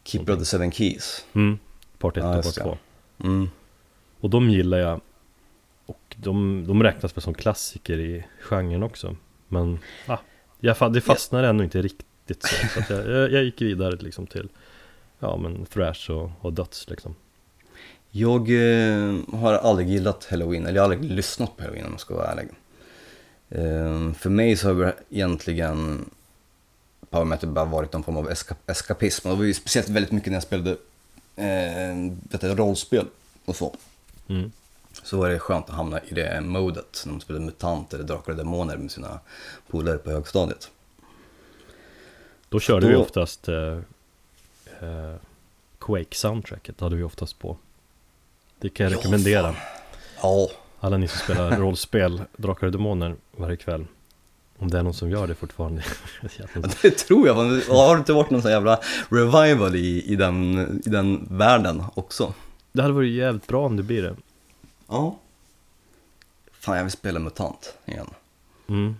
Keeper 0.05 0.33
of 0.33 0.38
the 0.38 0.45
Seven 0.45 0.73
Keys. 0.73 1.25
Mm 1.33 1.59
Part 1.99 2.16
1 2.16 2.25
Ja, 2.25 2.38
och 2.38 2.45
Part 2.45 2.55
det. 2.55 2.61
2 2.61 2.79
Mm. 3.25 3.49
Och 4.21 4.31
de 4.31 4.51
gillar 4.51 4.79
jag 4.79 5.01
Och 5.87 6.16
de, 6.16 6.64
de 6.66 6.83
räknas 6.83 7.16
väl 7.16 7.23
som 7.23 7.35
klassiker 7.35 7.99
i 7.99 8.25
genren 8.40 8.83
också 8.83 9.16
Men 9.49 9.79
ah, 10.07 10.18
jag, 10.61 10.92
det 10.92 11.01
fastnar 11.01 11.42
ändå 11.42 11.64
inte 11.64 11.83
riktigt 11.83 12.42
så, 12.42 12.66
så 12.66 12.81
att 12.81 12.90
jag, 12.90 13.09
jag, 13.09 13.33
jag 13.33 13.45
gick 13.45 13.62
vidare 13.62 13.97
liksom 13.97 14.27
till 14.27 14.49
Ja 15.18 15.37
men 15.37 15.66
thrash 15.66 16.11
och, 16.11 16.31
och 16.40 16.53
döds 16.53 16.90
liksom 16.90 17.14
Jag 18.14 18.40
eh, 18.51 19.14
har 19.33 19.53
aldrig 19.53 19.88
gillat 19.88 20.25
Halloween, 20.31 20.66
eller 20.66 20.77
jag 20.77 20.83
har 20.83 20.92
aldrig 20.92 21.11
lyssnat 21.11 21.57
på 21.57 21.62
Halloween 21.62 21.87
om 21.87 21.92
jag 21.92 22.01
ska 22.01 22.14
vara 22.14 22.27
ärlig. 22.27 22.48
Eh, 23.51 24.12
för 24.12 24.31
mig 24.31 24.57
så 24.57 24.75
har 24.75 24.94
egentligen 25.11 26.05
power 27.11 27.25
metal 27.25 27.51
bara 27.51 27.64
varit 27.64 27.92
någon 27.92 28.03
form 28.03 28.16
av 28.16 28.31
eska, 28.31 28.57
eskapism. 28.66 29.29
Och 29.29 29.35
det 29.35 29.38
var 29.38 29.44
ju 29.44 29.55
speciellt 29.55 29.88
väldigt 29.88 30.12
mycket 30.12 30.29
när 30.29 30.37
jag 30.37 30.42
spelade 30.42 30.70
eh, 31.37 32.12
detta 32.12 32.55
rollspel 32.55 33.07
och 33.44 33.57
så. 33.57 33.77
Mm. 34.29 34.53
Så 35.03 35.16
var 35.16 35.29
det 35.31 35.38
skönt 35.38 35.68
att 35.68 35.75
hamna 35.75 36.01
i 36.01 36.14
det 36.14 36.40
modet 36.40 37.03
när 37.05 37.12
man 37.12 37.20
spelade 37.20 37.44
MUTANT 37.44 37.94
eller 37.94 38.05
Drakar 38.05 38.33
och 38.33 38.38
Demoner 38.38 38.77
med 38.77 38.90
sina 38.90 39.20
polare 39.70 39.98
på 39.98 40.11
högstadiet. 40.11 40.70
Då 42.48 42.61
körde 42.61 42.87
Då- 42.87 42.88
vi 42.88 42.96
oftast 42.96 43.48
eh, 43.48 43.79
eh, 44.81 45.14
Quake-soundtracket 45.79 46.81
hade 46.81 46.96
vi 46.96 47.03
oftast 47.03 47.38
på. 47.38 47.57
Det 48.62 48.68
kan 48.68 48.85
jag 48.85 48.92
Ja, 48.92 48.98
rekommendera. 48.98 49.55
Ja, 50.22 50.48
Alla 50.81 50.96
ni 50.96 51.09
som 51.09 51.18
spelar 51.18 51.57
rollspel, 51.59 52.22
Drakar 52.37 52.66
och 52.66 52.72
Demoner 52.72 53.16
varje 53.37 53.57
kväll. 53.57 53.87
Om 54.59 54.70
det 54.70 54.79
är 54.79 54.83
någon 54.83 54.94
som 54.94 55.11
gör 55.11 55.27
det 55.27 55.35
fortfarande. 55.35 55.83
Det 56.83 56.90
tror 56.90 57.27
jag. 57.27 57.35
Har 57.35 57.94
det 57.94 57.98
inte 57.98 58.12
varit 58.12 58.31
någon 58.31 58.42
sån 58.42 58.51
jävla 58.51 58.81
revival 59.09 59.77
i, 59.77 60.03
i, 60.12 60.16
den, 60.16 60.59
i 60.87 60.88
den 60.88 61.27
världen 61.31 61.83
också? 61.94 62.35
det 62.72 62.83
hade 62.83 62.94
varit 62.94 63.12
jävligt 63.12 63.46
bra 63.46 63.66
om 63.66 63.77
det 63.77 63.83
blir 63.83 64.03
det. 64.03 64.16
Ja. 64.88 65.18
Fan, 66.53 66.77
jag 66.77 66.85
vill 66.85 66.92
spela 66.92 67.18
MUTANT 67.18 67.75
igen. 67.87 68.11
Mm. 68.68 68.96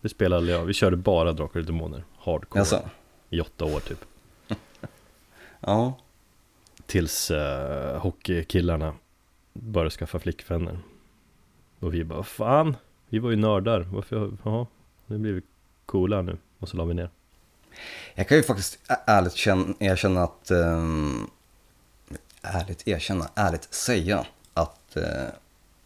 Det 0.00 0.08
spelade 0.08 0.52
jag, 0.52 0.64
vi 0.64 0.74
körde 0.74 0.96
bara 0.96 1.32
Drakar 1.32 1.60
och 1.60 1.66
Demoner. 1.66 2.04
Hardcore. 2.18 2.60
Alltså, 2.60 2.82
I 3.30 3.40
åtta 3.40 3.64
år 3.64 3.80
typ. 3.80 4.04
ja. 5.60 5.98
Tills 6.92 7.30
uh, 7.30 7.98
hockeykillarna 7.98 8.94
började 9.52 9.90
skaffa 9.90 10.18
flickvänner. 10.18 10.78
Och 11.80 11.94
vi 11.94 12.04
bara, 12.04 12.22
fan, 12.22 12.76
vi 13.08 13.18
var 13.18 13.30
ju 13.30 13.36
nördar. 13.36 13.80
Varför, 13.80 14.32
ja, 14.44 14.66
nu 15.06 15.18
blir 15.18 15.32
vi 15.32 15.42
coola 15.86 16.22
nu. 16.22 16.38
Och 16.58 16.68
så 16.68 16.76
la 16.76 16.84
vi 16.84 16.94
ner. 16.94 17.10
Jag 18.14 18.28
kan 18.28 18.36
ju 18.36 18.42
faktiskt 18.42 18.78
ärligt 19.06 19.34
känna, 19.34 19.74
erkänna 19.78 20.22
att... 20.22 20.50
um, 20.50 21.30
ärligt 22.42 22.88
erkänna, 22.88 23.28
ärligt 23.34 23.74
säga 23.74 24.26
att 24.54 24.96
uh, 24.96 25.02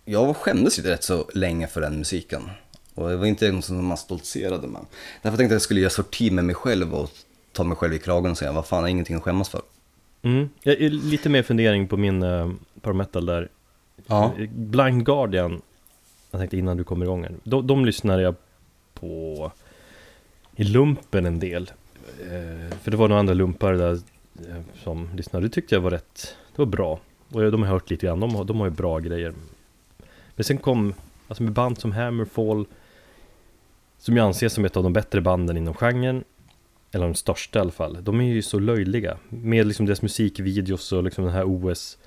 jag 0.04 0.36
skämdes 0.36 0.78
ju 0.78 0.82
rätt 0.82 1.04
så 1.04 1.30
länge 1.34 1.66
för 1.66 1.80
den 1.80 1.98
musiken. 1.98 2.50
Och 2.94 3.08
det 3.08 3.16
var 3.16 3.26
inte 3.26 3.52
något 3.52 3.64
som 3.64 3.86
man 3.86 3.96
stoltserade 3.96 4.68
med. 4.68 4.86
Därför 5.22 5.36
tänkte 5.36 5.42
jag 5.42 5.46
att 5.46 5.52
jag 5.52 5.62
skulle 5.62 5.80
göra 5.80 5.90
sorti 5.90 6.30
med 6.30 6.44
mig 6.44 6.54
själv 6.54 6.94
och 6.94 7.10
ta 7.52 7.64
mig 7.64 7.76
själv 7.76 7.94
i 7.94 7.98
kragen 7.98 8.30
och 8.30 8.38
säga 8.38 8.52
vad 8.52 8.66
fan, 8.66 8.76
jag 8.76 8.82
har 8.82 8.88
ingenting 8.88 9.16
att 9.16 9.22
skämmas 9.22 9.48
för. 9.48 9.62
Mm. 10.26 10.48
Lite 10.90 11.28
mer 11.28 11.42
fundering 11.42 11.88
på 11.88 11.96
min 11.96 12.22
uh, 12.22 12.52
metal 12.94 13.26
där. 13.26 13.48
Ja. 14.06 14.32
Blind 14.54 15.06
Guardian, 15.06 15.62
jag 16.30 16.40
tänkte 16.40 16.56
innan 16.56 16.76
du 16.76 16.84
kommer 16.84 17.06
igång 17.06 17.22
här. 17.22 17.34
De, 17.44 17.66
de 17.66 17.84
lyssnade 17.84 18.22
jag 18.22 18.34
på 18.94 19.52
i 20.56 20.64
lumpen 20.64 21.26
en 21.26 21.38
del. 21.38 21.70
Eh, 22.20 22.76
för 22.82 22.90
det 22.90 22.96
var 22.96 23.08
några 23.08 23.20
andra 23.20 23.34
lumpare 23.34 23.76
där 23.76 23.92
eh, 24.48 24.60
som 24.82 25.08
lyssnade. 25.14 25.46
Det 25.46 25.50
tyckte 25.50 25.74
jag 25.74 25.82
var 25.82 25.90
rätt, 25.90 26.36
det 26.56 26.62
var 26.62 26.66
bra. 26.66 27.00
Och 27.32 27.50
de 27.50 27.62
har 27.62 27.68
hört 27.68 27.90
lite 27.90 28.06
grann, 28.06 28.20
de 28.20 28.34
har, 28.34 28.44
de 28.44 28.60
har 28.60 28.66
ju 28.66 28.72
bra 28.72 28.98
grejer. 28.98 29.34
Men 30.36 30.44
sen 30.44 30.58
kom, 30.58 30.94
alltså 31.28 31.42
med 31.42 31.52
band 31.52 31.78
som 31.78 31.92
Hammerfall, 31.92 32.66
som 33.98 34.16
jag 34.16 34.26
anser 34.26 34.48
som 34.48 34.64
ett 34.64 34.76
av 34.76 34.82
de 34.82 34.92
bättre 34.92 35.20
banden 35.20 35.56
inom 35.56 35.74
genren, 35.74 36.24
eller 36.92 37.04
de 37.04 37.14
största 37.14 37.58
i 37.58 37.62
alla 37.62 37.70
fall, 37.70 37.98
de 38.02 38.20
är 38.20 38.24
ju 38.24 38.42
så 38.42 38.58
löjliga. 38.58 39.18
Med 39.28 39.66
liksom 39.66 39.86
deras 39.86 40.02
musikvideos 40.02 40.92
och 40.92 41.04
liksom 41.04 41.24
den 41.24 41.32
här 41.32 41.44
OS 41.44 41.98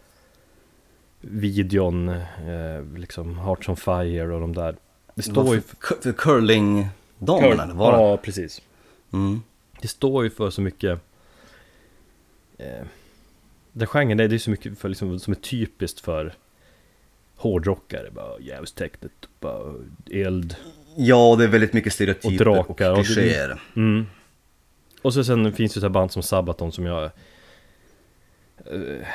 videon, 1.22 2.10
eh, 2.10 2.84
liksom 2.98 3.40
Hearts 3.40 3.70
on 3.70 3.78
Fire 3.78 4.34
och 4.34 4.42
de 4.42 4.54
där. 4.54 4.76
Det 5.16 5.22
står 5.22 5.56
ju 5.56 5.62
för, 5.62 6.02
för, 6.02 6.14
curling-damerna, 6.14 7.66
det 7.66 7.74
var 7.74 7.92
det? 7.92 8.04
Ja, 8.04 8.18
precis. 8.18 8.62
Mm. 9.14 9.42
Det 9.82 9.88
står 9.88 10.24
ju 10.24 10.30
för 10.30 10.50
så 10.50 10.62
mycket 10.62 11.00
eh, 12.58 12.86
Den 13.72 13.88
genren, 13.88 14.18
det 14.18 14.36
är 14.36 14.38
så 14.38 14.50
mycket 14.50 14.80
för, 14.80 14.90
liksom, 14.90 15.20
som 15.20 15.34
är 15.34 15.38
typiskt 15.38 16.00
för 16.00 16.34
hårdrockare, 17.36 18.12
bara 18.12 18.40
djävulstecknet, 18.40 19.12
bara 19.40 19.74
eld 20.12 20.56
Ja, 20.96 21.36
det 21.38 21.44
är 21.44 21.48
väldigt 21.48 21.74
mycket 21.74 21.94
stereotyper 21.94 22.48
Och 22.48 22.66
drakar, 22.66 22.92
och 22.92 23.06
klichéer. 23.06 23.62
mm. 23.76 24.06
Och 25.02 25.14
så 25.14 25.24
sen 25.24 25.54
finns 25.54 25.74
det 25.74 25.80
så 25.80 25.86
här 25.86 25.94
band 25.94 26.12
som 26.12 26.24
Sabaton 26.24 26.72
som 26.72 26.86
jag 26.86 27.12
eh, 28.66 29.08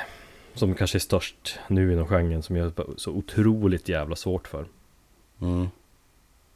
Som 0.53 0.75
kanske 0.75 0.97
är 0.97 0.99
störst 0.99 1.59
nu 1.67 1.93
inom 1.93 2.07
genren 2.07 2.43
som 2.43 2.55
jag 2.55 2.63
har 2.65 2.97
så 2.97 3.11
otroligt 3.11 3.89
jävla 3.89 4.15
svårt 4.15 4.47
för. 4.47 4.65
Mm. 5.41 5.67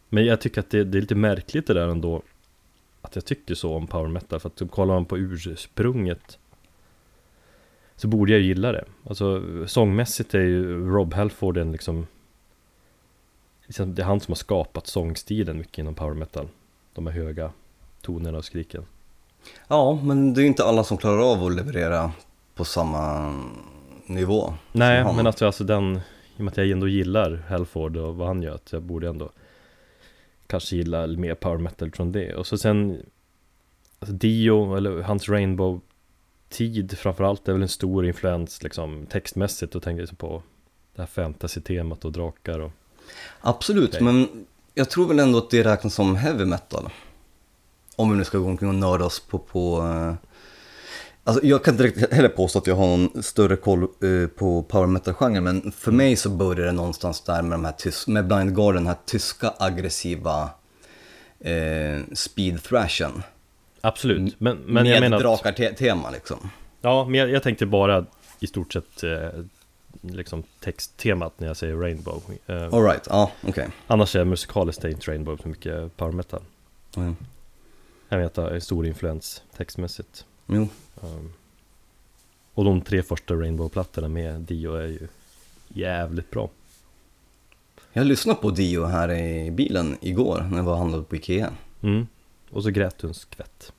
Men 0.09 0.25
jag 0.25 0.41
tycker 0.41 0.59
att 0.59 0.69
det, 0.69 0.83
det 0.83 0.97
är 0.97 1.01
lite 1.01 1.15
märkligt 1.15 1.67
det 1.67 1.73
där 1.73 1.87
ändå 1.87 2.21
Att 3.01 3.15
jag 3.15 3.25
tycker 3.25 3.55
så 3.55 3.75
om 3.75 3.87
power 3.87 4.07
metal 4.07 4.39
för 4.39 4.49
att 4.49 4.71
kollar 4.71 4.93
man 4.93 5.05
på 5.05 5.17
ursprunget 5.17 6.37
Så 7.95 8.07
borde 8.07 8.31
jag 8.31 8.41
gilla 8.41 8.71
det. 8.71 8.85
Alltså 9.03 9.43
sångmässigt 9.67 10.33
är 10.33 10.39
ju 10.39 10.89
Rob 10.89 11.13
Halford 11.13 11.57
en 11.57 11.71
liksom 11.71 12.07
liksom, 13.65 13.95
Det 13.95 14.01
är 14.01 14.05
han 14.05 14.19
som 14.19 14.31
har 14.31 14.35
skapat 14.35 14.87
sångstilen 14.87 15.57
mycket 15.57 15.77
inom 15.77 15.95
power 15.95 16.13
metal. 16.13 16.47
De 16.93 17.07
här 17.07 17.13
höga 17.13 17.51
tonerna 18.01 18.37
och 18.37 18.45
skriken 18.45 18.85
Ja, 19.67 19.99
men 20.04 20.34
det 20.34 20.39
är 20.39 20.41
ju 20.41 20.47
inte 20.47 20.63
alla 20.63 20.84
som 20.84 20.97
klarar 20.97 21.32
av 21.32 21.43
att 21.43 21.56
leverera 21.56 22.12
på 22.56 22.65
samma 22.65 23.34
nivå. 24.06 24.54
Nej 24.71 25.04
men 25.04 25.28
alltså, 25.28 25.45
alltså 25.45 25.63
den 25.63 25.95
I 25.95 25.99
och 26.38 26.43
med 26.43 26.52
att 26.52 26.58
jag 26.58 26.69
ändå 26.69 26.88
gillar 26.88 27.43
Halford 27.49 27.97
och 27.97 28.15
vad 28.15 28.28
han 28.28 28.41
gör 28.41 28.56
att 28.56 28.71
jag 28.71 28.82
borde 28.82 29.10
ändå 29.10 29.30
Kanske 30.47 30.75
gilla 30.75 31.08
mer 31.08 31.36
power 31.36 31.58
metal 31.58 31.91
från 31.91 32.12
det 32.12 32.36
och 32.36 32.47
så 32.47 32.58
sen 32.58 32.97
alltså 33.99 34.13
Dio 34.13 34.75
eller 34.78 35.02
hans 35.02 35.30
Rainbow 35.30 35.82
Tid 36.49 36.97
framförallt 36.97 37.47
är 37.47 37.54
väl 37.54 37.62
en 37.62 37.67
stor 37.67 38.06
influens 38.06 38.63
liksom 38.63 39.06
textmässigt 39.06 39.75
och 39.75 39.84
tänker 39.84 40.06
så 40.06 40.15
på 40.15 40.43
Det 40.95 41.02
här 41.02 41.08
fantasy-temat 41.08 42.06
och 42.06 42.12
drakar 42.12 42.60
och 42.60 42.71
Absolut, 43.41 43.89
Okej. 43.89 44.02
men 44.02 44.45
jag 44.73 44.89
tror 44.89 45.08
väl 45.08 45.19
ändå 45.19 45.38
att 45.38 45.49
det 45.49 45.63
räknas 45.63 45.93
som 45.93 46.15
heavy 46.15 46.45
metal. 46.45 46.89
Om 47.99 48.12
vi 48.12 48.17
nu 48.17 48.23
ska 48.23 48.38
gå 48.38 48.47
omkring 48.47 48.69
och 48.69 48.75
nörda 48.75 49.05
oss 49.05 49.19
på... 49.19 49.39
på 49.39 49.77
eh, 49.79 50.13
Alltså 51.23 51.45
jag 51.45 51.63
kan 51.63 51.73
inte 51.73 51.83
riktigt 51.83 52.13
heller 52.13 52.29
påstå 52.29 52.59
att 52.59 52.67
jag 52.67 52.75
har 52.75 52.88
någon 52.97 53.23
större 53.23 53.55
koll 53.55 53.83
eh, 53.83 54.27
på 54.38 54.63
power 54.63 54.88
metal-genren, 54.88 55.43
men 55.43 55.71
för 55.71 55.91
mig 55.91 56.15
så 56.15 56.29
börjar 56.29 56.65
det 56.65 56.71
någonstans 56.71 57.21
där 57.21 57.41
med, 57.41 57.51
de 57.51 57.65
här 57.65 57.71
tys- 57.71 58.09
med 58.09 58.27
Blind 58.27 58.55
Guardian, 58.55 58.83
den 58.83 58.88
här 58.88 58.97
tyska 59.05 59.53
aggressiva 59.57 60.49
eh, 61.39 61.99
speed 62.13 62.63
thrashen. 62.63 63.23
Absolut, 63.81 64.39
men, 64.39 64.57
men 64.57 64.83
med 64.83 64.95
jag 64.95 65.01
menar 65.01 65.17
att, 65.17 65.23
drakar-tema 65.23 66.09
liksom. 66.09 66.49
Ja, 66.81 67.05
men 67.05 67.19
jag, 67.19 67.29
jag 67.29 67.43
tänkte 67.43 67.65
bara 67.65 68.05
i 68.39 68.47
stort 68.47 68.73
sett 68.73 69.03
eh, 69.03 69.29
Liksom 70.01 70.43
texttemat 70.59 71.39
när 71.39 71.47
jag 71.47 71.57
säger 71.57 71.75
Rainbow 71.75 72.21
eh, 72.47 72.73
Alright, 72.73 73.07
ja 73.09 73.31
okej. 73.47 73.67
Annars 73.88 74.15
är 74.15 74.25
musikaliskt 74.25 74.83
inte 74.83 75.12
Rainbow 75.12 75.38
så 75.41 75.47
mycket 75.47 75.97
power 75.97 76.12
metal 76.12 76.41
Mm. 76.97 77.15
Jag 78.09 78.17
vet 78.19 78.37
är 78.37 78.59
stor 78.59 78.85
influens 78.85 79.43
textmässigt 79.57 80.25
Jo. 80.47 80.67
um, 81.01 81.33
Och 82.53 82.65
de 82.65 82.81
tre 82.81 83.03
första 83.03 83.33
Rainbow-plattorna 83.33 84.07
med 84.07 84.41
Dio 84.41 84.75
är 84.75 84.87
ju 84.87 85.07
jävligt 85.67 86.31
bra 86.31 86.49
Jag 87.93 88.05
lyssnade 88.05 88.39
på 88.41 88.51
Dio 88.51 88.85
här 88.85 89.11
i 89.11 89.51
bilen 89.51 89.97
igår 90.01 90.47
när 90.49 90.57
jag 90.57 90.63
var 90.63 90.73
och 90.73 90.79
handlade 90.79 91.03
på 91.03 91.15
Ikea. 91.15 91.53
mm. 91.81 92.07
Och 92.51 92.63
så 92.63 92.69
grät 92.69 92.97
du 92.97 93.07
en 93.07 93.13
skvätt 93.13 93.73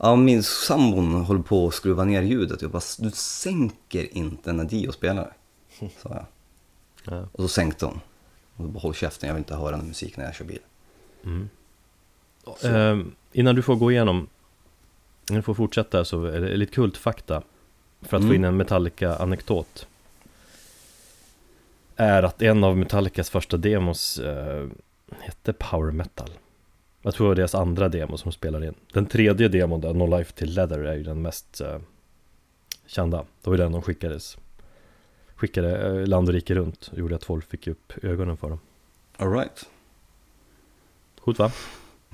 Ja, 0.00 0.16
min 0.16 0.42
sambon 0.42 1.14
håller 1.14 1.42
på 1.42 1.66
att 1.68 1.74
skruva 1.74 2.04
ner 2.04 2.22
ljudet. 2.22 2.62
Jag 2.62 2.70
bara, 2.70 2.82
du 2.98 3.10
sänker 3.10 4.16
inte 4.16 4.52
när 4.52 4.64
Dio 4.64 4.92
spelar. 4.92 5.36
Sa 5.78 5.88
jag. 6.02 6.26
ja. 7.04 7.28
Och 7.32 7.40
så 7.42 7.48
sänkte 7.48 7.86
hon. 7.86 8.00
Och 8.56 8.64
då 8.64 8.70
bara, 8.70 8.80
håll 8.80 8.94
käften, 8.94 9.26
jag 9.26 9.34
vill 9.34 9.40
inte 9.40 9.54
höra 9.54 9.76
musik 9.76 10.16
när 10.16 10.24
jag 10.24 10.34
kör 10.34 10.44
bil. 10.44 10.58
mm. 11.24 11.48
Så. 12.44 12.66
Innan 13.32 13.54
du 13.54 13.62
får 13.62 13.76
gå 13.76 13.90
igenom 13.92 14.16
Innan 15.30 15.38
du 15.38 15.42
får 15.42 15.54
fortsätta 15.54 16.04
så 16.04 16.24
är 16.24 16.40
det 16.40 16.56
lite 16.56 16.72
kultfakta 16.74 17.42
För 18.02 18.16
att 18.16 18.22
få 18.22 18.26
Mm. 18.28 18.34
in 18.36 18.44
en 18.44 18.56
Metallica-anekdot 18.56 19.86
Är 21.96 22.22
att 22.22 22.42
en 22.42 22.64
av 22.64 22.76
Metallicas 22.78 23.30
första 23.30 23.56
demos 23.56 24.18
eh, 24.18 24.66
Hette 25.20 25.52
Power 25.52 25.92
Metal 25.92 26.30
Jag 27.02 27.14
tror 27.14 27.26
det 27.26 27.28
var 27.28 27.34
deras 27.36 27.54
andra 27.54 27.88
demo 27.88 28.16
som 28.16 28.30
de 28.30 28.32
spelade 28.34 28.66
in 28.66 28.74
Den 28.92 29.06
tredje 29.06 29.48
demon 29.48 29.80
där, 29.80 29.94
No 29.94 30.16
Life 30.18 30.32
Till 30.32 30.54
Leather 30.54 30.78
är 30.78 30.94
ju 30.96 31.02
den 31.02 31.22
mest 31.22 31.60
eh, 31.60 31.78
Kända 32.86 33.16
Det 33.42 33.50
var 33.50 33.56
ju 33.56 33.62
den 33.62 33.72
de 33.72 33.82
skickades 33.82 34.36
Skickade 35.34 35.86
eh, 36.00 36.06
land 36.06 36.28
och 36.28 36.34
rike 36.34 36.54
runt 36.54 36.88
och 36.92 36.98
gjorde 36.98 37.16
att 37.16 37.24
folk 37.24 37.50
fick 37.50 37.66
upp 37.66 37.92
ögonen 38.04 38.36
för 38.36 38.48
dem 38.48 38.60
Alright. 39.16 39.66
Coolt 41.20 41.38
va? 41.38 41.52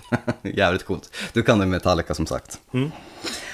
Jävligt 0.42 0.84
coolt. 0.84 1.14
Du 1.32 1.42
kan 1.42 1.58
det 1.58 1.66
med 1.66 1.76
Metallica 1.76 2.14
som 2.14 2.26
sagt. 2.26 2.60
Mm. 2.72 2.90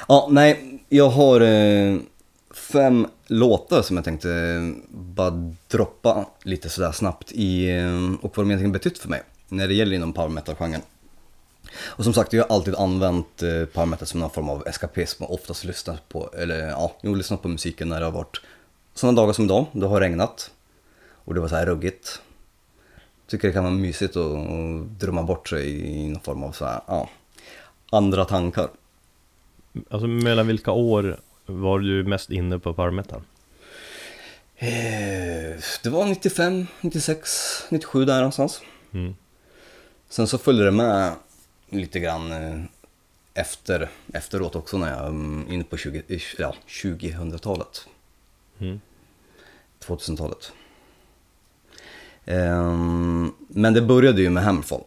Ja, 0.09 0.29
nej, 0.31 0.81
jag 0.89 1.09
har 1.09 1.41
eh, 1.41 1.97
fem 2.55 3.07
låtar 3.27 3.83
som 3.83 3.97
jag 3.97 4.05
tänkte 4.05 4.31
eh, 4.33 4.91
bara 4.91 5.55
droppa 5.69 6.27
lite 6.43 6.69
sådär 6.69 6.93
snabbt 6.93 7.33
i 7.33 7.71
eh, 7.71 8.25
och 8.25 8.37
vad 8.37 8.47
de 8.47 8.51
egentligen 8.51 8.73
betytt 8.73 8.99
för 8.99 9.09
mig 9.09 9.23
när 9.49 9.69
det 9.69 9.75
gäller 9.75 9.97
inom 9.97 10.13
power 10.13 10.29
metal-genren. 10.29 10.83
Och 11.83 12.05
som 12.05 12.15
sagt, 12.15 12.33
jag 12.33 12.45
har 12.45 12.55
alltid 12.57 12.75
använt 12.75 13.43
eh, 13.43 13.65
power 13.65 13.87
metal 13.87 14.07
som 14.07 14.21
någon 14.21 14.31
form 14.31 14.49
av 14.49 14.67
eskapism 14.67 15.25
och 15.25 15.35
oftast 15.35 15.65
lyssnat 15.65 16.09
på, 16.09 16.31
eller 16.39 16.69
ja, 16.69 16.97
jo, 17.03 17.15
lyssnat 17.15 17.43
på 17.43 17.49
musiken 17.49 17.89
när 17.89 18.01
det 18.01 18.07
har 18.07 18.13
varit 18.13 18.41
sådana 18.95 19.21
dagar 19.21 19.33
som 19.33 19.45
idag, 19.45 19.67
det 19.73 19.87
har 19.87 20.01
regnat 20.01 20.51
och 21.25 21.35
det 21.35 21.41
var 21.41 21.49
så 21.49 21.57
här 21.57 21.67
ruggigt. 21.67 22.21
Tycker 23.31 23.49
det 23.49 23.55
kan 23.55 23.65
vara 23.65 23.75
mysigt 23.75 24.17
att 24.17 24.99
drömma 25.01 25.23
bort 25.23 25.49
sig 25.49 25.87
i 25.87 26.09
någon 26.09 26.21
form 26.21 26.43
av 26.43 26.53
så 26.53 26.65
här, 26.65 26.81
ja, 26.87 27.09
andra 27.91 28.25
tankar. 28.25 28.69
Alltså 29.91 30.07
mellan 30.07 30.47
vilka 30.47 30.73
år 30.73 31.21
var 31.47 31.79
du 31.79 32.05
mest 32.05 32.31
inne 32.31 32.59
på 32.59 32.75
power 32.75 32.91
metal? 32.91 33.23
Eh, 34.57 35.59
Det 35.83 35.91
var 35.91 36.07
95, 36.07 36.67
96, 36.81 37.65
97 37.69 38.05
där 38.05 38.17
någonstans. 38.17 38.63
Mm. 38.93 39.15
Sen 40.09 40.27
så 40.27 40.39
följde 40.39 40.65
det 40.65 40.71
med 40.71 41.13
lite 41.69 42.01
grann 42.01 42.33
eh, 42.33 42.61
efter, 43.35 43.89
efteråt 44.13 44.57
också 44.57 44.79
när 44.79 44.91
jag 44.91 45.09
um, 45.09 45.47
in 45.51 45.65
på 45.65 45.77
20, 45.77 46.03
eh, 46.09 46.21
ja, 46.39 46.55
2000-talet, 46.69 47.87
Mm. 48.59 48.81
2000-talet. 49.85 50.53
Ehm, 52.31 53.33
men 53.49 53.75
det 53.75 53.83
började 53.83 54.23
ju 54.23 54.31
med 54.31 54.43
Hammerfall. 54.43 54.85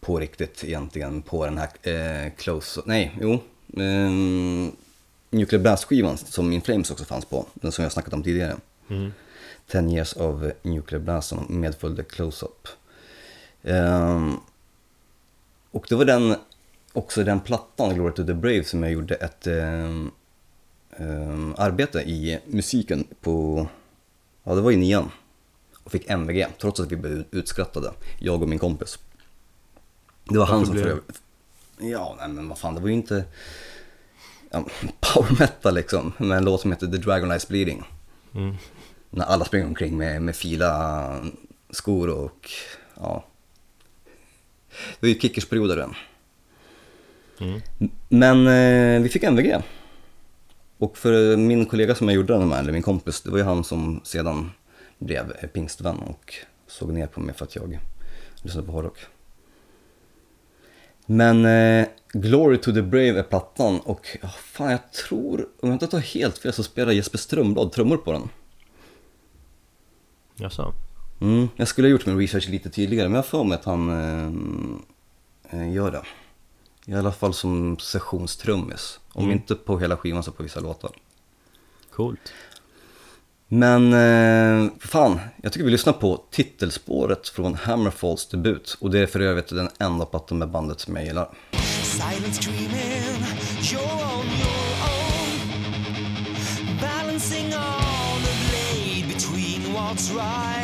På 0.00 0.18
riktigt 0.18 0.64
egentligen, 0.64 1.22
på 1.22 1.44
den 1.44 1.58
här 1.58 1.68
eh, 1.82 2.32
Close, 2.36 2.82
nej, 2.86 3.18
jo. 3.20 3.40
Um, 3.76 4.76
Nuclear 5.30 5.62
Blast-skivan 5.62 6.16
som 6.16 6.52
In 6.52 6.62
Flames 6.62 6.90
också 6.90 7.04
fanns 7.04 7.24
på, 7.24 7.46
den 7.54 7.72
som 7.72 7.82
jag 7.82 7.92
snackat 7.92 8.14
om 8.14 8.22
tidigare. 8.22 8.56
Mm. 8.88 9.12
10 9.66 9.90
years 9.90 10.12
of 10.16 10.42
nuclear 10.62 11.00
blast 11.00 11.28
som 11.28 11.46
medföljde 11.48 12.02
close-up. 12.02 12.68
Ehm, 13.62 14.36
och 15.70 15.86
det 15.88 15.94
var 15.94 16.04
den, 16.04 16.34
också 16.92 17.24
den 17.24 17.40
plattan, 17.40 17.94
Glory 17.94 18.12
to 18.12 18.26
the 18.26 18.34
Brave, 18.34 18.64
som 18.64 18.82
jag 18.82 18.92
gjorde 18.92 19.14
ett 19.14 19.46
ehm, 19.46 20.10
ehm, 20.96 21.54
arbete 21.58 21.98
i 21.98 22.38
musiken 22.46 23.04
på, 23.20 23.66
ja 24.42 24.54
det 24.54 24.60
var 24.60 24.72
i 24.72 24.76
nian. 24.76 25.10
Och 25.84 25.92
fick 25.92 26.10
MVG, 26.10 26.46
trots 26.60 26.80
att 26.80 26.92
vi 26.92 26.96
blev 26.96 27.24
utskrattade, 27.30 27.92
jag 28.18 28.42
och 28.42 28.48
min 28.48 28.58
kompis. 28.58 28.98
Det 30.24 30.38
var 30.38 30.46
han 30.46 30.58
Varför 30.58 30.74
som 30.74 30.82
blev. 30.82 31.00
Ja, 31.78 32.16
nej 32.18 32.28
men 32.28 32.48
vad 32.48 32.58
fan, 32.58 32.74
det 32.74 32.80
var 32.80 32.88
ju 32.88 32.94
inte 32.94 33.24
ja, 34.50 34.64
power 35.00 35.36
metal 35.38 35.74
liksom, 35.74 36.12
med 36.18 36.38
en 36.38 36.44
låt 36.44 36.60
som 36.60 36.72
heter 36.72 36.86
The 36.86 36.96
Dragon 36.96 37.30
Eyes 37.30 37.48
Bleeding. 37.48 37.82
Mm. 38.34 38.56
När 39.10 39.24
alla 39.24 39.44
springer 39.44 39.66
omkring 39.66 39.96
med, 39.96 40.22
med 40.22 40.36
fila 40.36 41.24
skor 41.70 42.08
och 42.08 42.50
ja. 42.94 43.24
Det 44.70 45.06
var 45.06 45.08
ju 45.08 45.20
kickersperioder 45.20 45.76
den. 45.76 45.94
Mm. 47.40 47.60
Men 48.08 48.46
eh, 48.46 49.02
vi 49.02 49.08
fick 49.08 49.22
MVG. 49.22 49.62
Och 50.78 50.98
för 50.98 51.36
min 51.36 51.66
kollega 51.66 51.94
som 51.94 52.08
jag 52.08 52.14
gjorde 52.14 52.32
den 52.32 52.48
med, 52.48 52.58
eller 52.58 52.72
min 52.72 52.82
kompis, 52.82 53.20
det 53.20 53.30
var 53.30 53.38
ju 53.38 53.44
han 53.44 53.64
som 53.64 54.00
sedan 54.04 54.50
blev 55.04 55.46
pingstvän 55.46 55.98
och 55.98 56.34
såg 56.66 56.92
ner 56.92 57.06
på 57.06 57.20
mig 57.20 57.34
för 57.34 57.44
att 57.44 57.56
jag 57.56 57.78
lyssnade 58.42 58.66
på 58.66 58.72
hårdrock. 58.72 58.98
Men 61.06 61.44
eh, 61.44 61.86
Glory 62.12 62.58
to 62.58 62.72
the 62.72 62.82
Brave 62.82 63.18
är 63.18 63.22
plattan 63.22 63.80
och 63.80 64.18
ja, 64.22 64.28
fan 64.28 64.70
jag 64.70 64.92
tror, 64.92 65.40
om 65.60 65.68
jag 65.68 65.74
inte 65.74 65.86
tar 65.86 65.98
helt 65.98 66.38
fel 66.38 66.52
så 66.52 66.62
spelar 66.62 66.92
Jesper 66.92 67.18
Strömblad 67.18 67.72
trummor 67.72 67.96
på 67.96 68.12
den. 68.12 68.28
Jaså? 70.36 70.74
Mm, 71.20 71.48
jag 71.56 71.68
skulle 71.68 71.88
ha 71.88 71.90
gjort 71.90 72.06
min 72.06 72.18
research 72.18 72.48
lite 72.48 72.70
tydligare 72.70 73.08
men 73.08 73.16
jag 73.16 73.26
för 73.26 73.44
mig 73.44 73.58
att 73.58 73.64
han 73.64 73.88
eh, 75.50 75.60
eh, 75.60 75.72
gör 75.72 75.90
det. 75.90 76.02
I 76.86 76.94
alla 76.94 77.12
fall 77.12 77.34
som 77.34 77.78
sessionstrummis. 77.78 79.00
Om 79.12 79.24
Mm. 79.24 79.36
inte 79.36 79.54
på 79.54 79.78
hela 79.78 79.96
skivan 79.96 80.22
så 80.22 80.32
på 80.32 80.42
vissa 80.42 80.60
låtar. 80.60 80.90
Coolt. 81.90 82.32
Men 83.54 83.92
eh, 83.92 84.70
fan, 84.80 85.20
jag 85.42 85.52
tycker 85.52 85.64
vi 85.64 85.70
lyssnar 85.70 85.92
på 85.92 86.24
titelspåret 86.30 87.28
från 87.28 87.54
Hammerfalls 87.54 88.26
debut. 88.26 88.76
Och 88.80 88.90
det 88.90 88.98
är 88.98 89.06
för 89.06 89.20
övrigt 89.20 89.48
den 89.48 89.68
enda 89.78 90.04
plattan 90.04 90.38
med 90.38 90.50
bandet 90.50 90.80
som 90.80 90.96
jag 90.96 91.04
gillar. 91.04 91.28
what's 99.74 100.14
right 100.14 100.61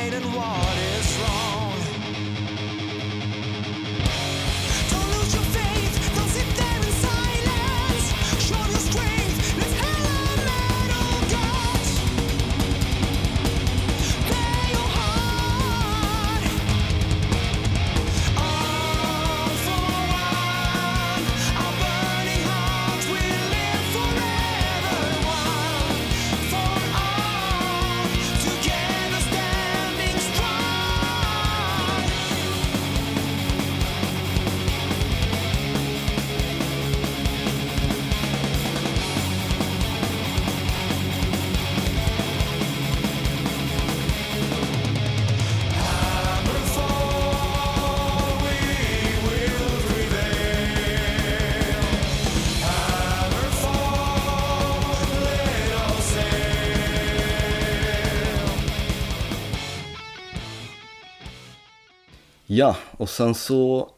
Ja, 62.59 62.77
och 62.91 63.09
sen 63.09 63.35
så 63.35 63.91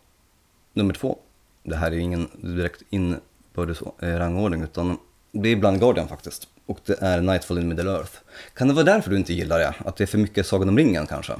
nummer 0.73 0.95
två. 0.95 1.19
Det 1.63 1.77
här 1.77 1.91
är 1.91 1.95
ju 1.95 2.01
ingen 2.01 2.29
direkt 2.37 2.83
inbördes 2.91 3.83
rangordning 4.01 4.63
utan 4.63 4.99
det 5.33 5.49
är 5.49 5.57
Blind 5.57 5.81
Guardian 5.81 6.09
faktiskt. 6.09 6.49
Och 6.67 6.79
det 6.85 7.03
är 7.03 7.21
Nightfall 7.21 7.59
in 7.59 7.69
Middle 7.69 7.91
Earth. 7.91 8.13
Kan 8.55 8.69
det 8.69 8.75
vara 8.75 8.85
därför 8.85 9.11
du 9.11 9.17
inte 9.17 9.33
gillar 9.33 9.59
det? 9.59 9.75
Att 9.79 9.97
det 9.97 10.05
är 10.05 10.07
för 10.07 10.19
mycket 10.19 10.47
Sagan 10.47 10.69
om 10.69 10.79
ringen 10.79 11.07
kanske? 11.07 11.33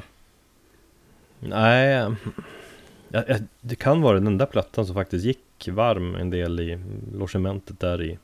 Nej, 1.41 2.15
ja, 3.09 3.23
det 3.61 3.75
kan 3.75 4.03
vara 4.03 4.21
den 4.21 4.39
där 4.39 4.47
plattan 4.47 4.87
som 4.87 4.95
faktiskt 4.95 5.25
gick 5.25 5.69
varm 5.69 6.15
en 6.15 6.31
del 6.31 6.61
i 6.61 6.81
logementet 7.15 7.81
där 7.81 8.03
i 8.03 8.19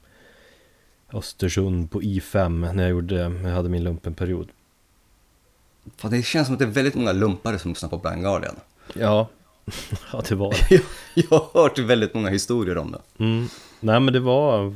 Östersund 1.12 1.90
på 1.90 2.02
I5 2.02 2.72
när 2.72 2.82
jag 2.82 2.90
gjorde, 2.90 3.14
jag 3.16 3.50
hade 3.50 3.68
min 3.68 3.84
lumpenperiod. 3.84 4.48
För 5.96 6.08
det 6.08 6.22
känns 6.22 6.46
som 6.46 6.54
att 6.54 6.58
det 6.58 6.64
är 6.64 6.70
väldigt 6.70 6.94
många 6.94 7.12
lumpare 7.12 7.58
som 7.58 7.70
lyssnar 7.70 7.88
på 7.88 7.98
Blind 7.98 8.22
Guardian. 8.22 8.56
Ja, 8.94 9.28
ja 10.12 10.22
det 10.28 10.34
var 10.34 10.50
det. 10.68 10.82
Jag, 11.14 11.38
har 11.38 11.62
hört 11.62 11.78
väldigt 11.78 12.14
många 12.14 12.28
historier 12.28 12.78
om 12.78 12.92
det. 12.92 13.24
Mm. 13.24 13.46
Nej 13.80 14.00
men 14.00 14.14
det 14.14 14.20
var 14.20 14.74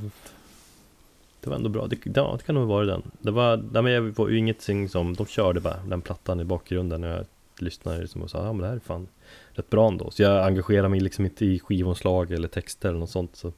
Det 1.40 1.50
var 1.50 1.56
ändå 1.56 1.68
bra, 1.68 1.86
det, 1.86 1.96
ja, 2.14 2.34
det 2.38 2.44
kan 2.44 2.54
nog 2.54 2.68
vara 2.68 2.84
den 2.86 3.02
Det 3.20 3.30
var, 3.30 3.56
nej, 3.56 3.82
men 3.82 3.92
jag 3.92 4.02
var 4.02 4.28
ju 4.28 4.38
ingenting 4.38 4.88
som, 4.88 5.14
de 5.14 5.26
körde 5.26 5.60
bara 5.60 5.76
den 5.86 6.00
plattan 6.00 6.40
i 6.40 6.44
bakgrunden 6.44 7.00
när 7.00 7.16
jag 7.16 7.26
lyssnade 7.58 8.00
liksom 8.00 8.22
och 8.22 8.30
sa 8.30 8.44
ja 8.44 8.52
men 8.52 8.62
det 8.62 8.66
här 8.66 8.74
är 8.74 8.80
fan 8.80 9.08
rätt 9.52 9.70
bra 9.70 9.88
ändå 9.88 10.10
Så 10.10 10.22
jag 10.22 10.46
engagerar 10.46 10.88
mig 10.88 11.00
liksom 11.00 11.24
inte 11.24 11.44
i 11.44 11.60
skivomslag 11.60 12.32
eller 12.32 12.48
texter 12.48 12.88
eller 12.88 12.98
något 12.98 13.10
sånt 13.10 13.36
så 13.36 13.52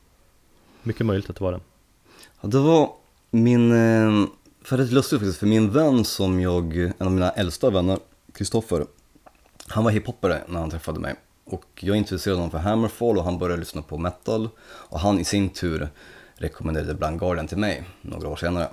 Mycket 0.83 1.07
möjligt 1.07 1.31
att 1.31 1.37
det 1.37 1.45
var 1.45 1.53
den 1.53 1.61
Ja, 2.41 2.49
det 2.49 2.59
var 2.59 2.91
min, 3.31 3.73
eh, 3.73 4.29
för 4.63 4.77
det 4.77 4.83
är 4.83 4.87
lustigt 4.87 5.19
faktiskt, 5.19 5.39
för 5.39 5.47
min 5.47 5.71
vän 5.71 6.05
som 6.05 6.41
jag, 6.41 6.77
en 6.77 6.93
av 6.99 7.13
mina 7.13 7.31
äldsta 7.31 7.71
vänner, 7.71 7.99
Kristoffer, 8.33 8.87
han 9.73 9.85
var 9.85 9.91
hiphoppare 9.91 10.43
när 10.47 10.61
han 10.61 10.71
träffade 10.71 11.01
mig. 11.01 11.15
Och 11.45 11.65
jag 11.81 11.97
introducerade 11.97 12.39
honom 12.39 12.51
för 12.51 12.59
Hammerfall 12.59 13.19
och 13.19 13.25
han 13.25 13.39
började 13.39 13.61
lyssna 13.61 13.83
på 13.83 13.99
metal. 13.99 14.49
Och 14.65 15.01
han 15.01 15.19
i 15.19 15.25
sin 15.25 15.51
tur 15.51 15.89
rekommenderade 16.35 16.95
Blind 16.95 17.21
Guardian 17.21 17.49
till 17.49 17.59
mig 17.59 17.85
några 18.03 18.29
år 18.29 18.37
senare. 18.37 18.69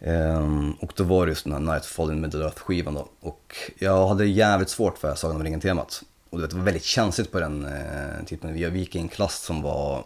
Um, 0.00 0.72
och 0.72 0.92
då 0.96 1.04
var 1.04 1.26
det 1.26 1.30
just 1.30 1.44
den 1.44 1.52
här 1.52 1.60
Nightfall 1.60 2.10
in 2.10 2.20
Middle 2.20 2.44
Earth 2.44 2.58
skivan 2.58 2.94
då. 2.94 3.08
Och 3.20 3.56
jag 3.78 4.08
hade 4.08 4.26
jävligt 4.26 4.68
svårt 4.68 4.98
för 4.98 5.14
Sagan 5.14 5.36
om 5.36 5.44
ringen-temat. 5.44 6.02
Och 6.30 6.38
du 6.38 6.42
vet, 6.42 6.50
det 6.50 6.56
var 6.56 6.64
väldigt 6.64 6.84
känsligt 6.84 7.32
på 7.32 7.40
den 7.40 7.64
eh, 7.64 8.24
typen. 8.26 8.54
Vi 8.54 8.78
gick 8.78 8.96
i 8.96 8.98
en 8.98 9.08
klass 9.08 9.42
som 9.42 9.62
var 9.62 10.04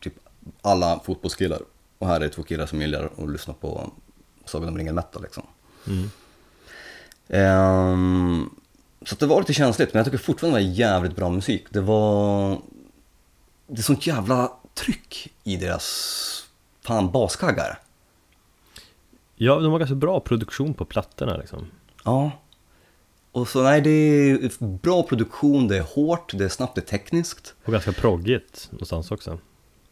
typ 0.00 0.14
alla 0.62 1.00
fotbollskillar. 1.04 1.60
Och 1.98 2.06
här 2.06 2.16
är 2.16 2.20
det 2.20 2.28
två 2.28 2.42
killar 2.42 2.66
som 2.66 2.80
gillar 2.80 3.10
att 3.18 3.30
lyssna 3.30 3.54
på 3.54 3.92
Sagan 4.44 4.68
om 4.68 4.78
ringen 4.78 4.94
metal 4.94 5.22
liksom. 5.22 5.46
mm. 5.86 6.10
Ehm, 7.28 8.50
så 9.02 9.14
det 9.14 9.26
var 9.26 9.40
lite 9.40 9.52
känsligt, 9.52 9.94
men 9.94 9.98
jag 9.98 10.06
tycker 10.06 10.18
fortfarande 10.18 10.58
det 10.58 10.64
var 10.64 10.72
jävligt 10.74 11.16
bra 11.16 11.30
musik. 11.30 11.66
Det 11.70 11.80
var... 11.80 12.58
Det 13.66 13.80
är 13.80 13.82
sånt 13.82 14.06
jävla 14.06 14.52
tryck 14.74 15.32
i 15.44 15.56
deras 15.56 16.48
fan 16.86 17.10
baskaggar. 17.10 17.78
Ja, 19.36 19.54
de 19.60 19.72
har 19.72 19.78
ganska 19.78 19.94
bra 19.94 20.20
produktion 20.20 20.74
på 20.74 20.84
plattorna 20.84 21.36
liksom 21.36 21.66
Ja. 22.04 22.30
Och 23.32 23.48
så 23.48 23.62
nej, 23.62 23.80
det 23.80 23.90
är 23.90 24.64
bra 24.64 25.02
produktion, 25.02 25.68
det 25.68 25.76
är 25.76 25.82
hårt, 25.82 26.32
det 26.34 26.44
är 26.44 26.48
snabbt, 26.48 26.74
det 26.74 26.80
är 26.80 26.98
tekniskt. 26.98 27.54
Och 27.64 27.72
ganska 27.72 27.92
proggigt 27.92 28.68
någonstans 28.70 29.10
också 29.10 29.38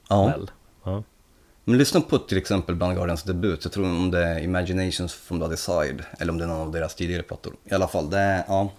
Ja. 0.09 0.27
Väl? 0.27 0.51
Ja, 0.85 1.03
Men 1.69 1.79
lyssna 1.79 2.01
på 2.01 2.19
till 2.19 2.39
exempel 2.39 2.75
Blind 2.75 2.95
Guardians 2.95 3.23
debut, 3.23 3.65
jag 3.65 3.73
tror 3.73 3.85
om 3.85 4.11
det 4.11 4.25
är 4.25 4.39
Imaginations 4.41 5.15
from 5.15 5.39
the 5.39 5.45
other 5.45 5.57
side, 5.57 6.05
eller 6.19 6.33
om 6.33 6.39
det 6.39 6.45
är 6.45 6.49
någon 6.49 6.61
av 6.61 6.73
deras 6.73 6.95
tidigare 6.95 7.23
plattor. 7.23 7.55
I 7.65 7.75
alla 7.75 7.89
fall, 7.89 8.11
det 8.11 8.19
är, 8.19 8.45
ja. 8.49 8.71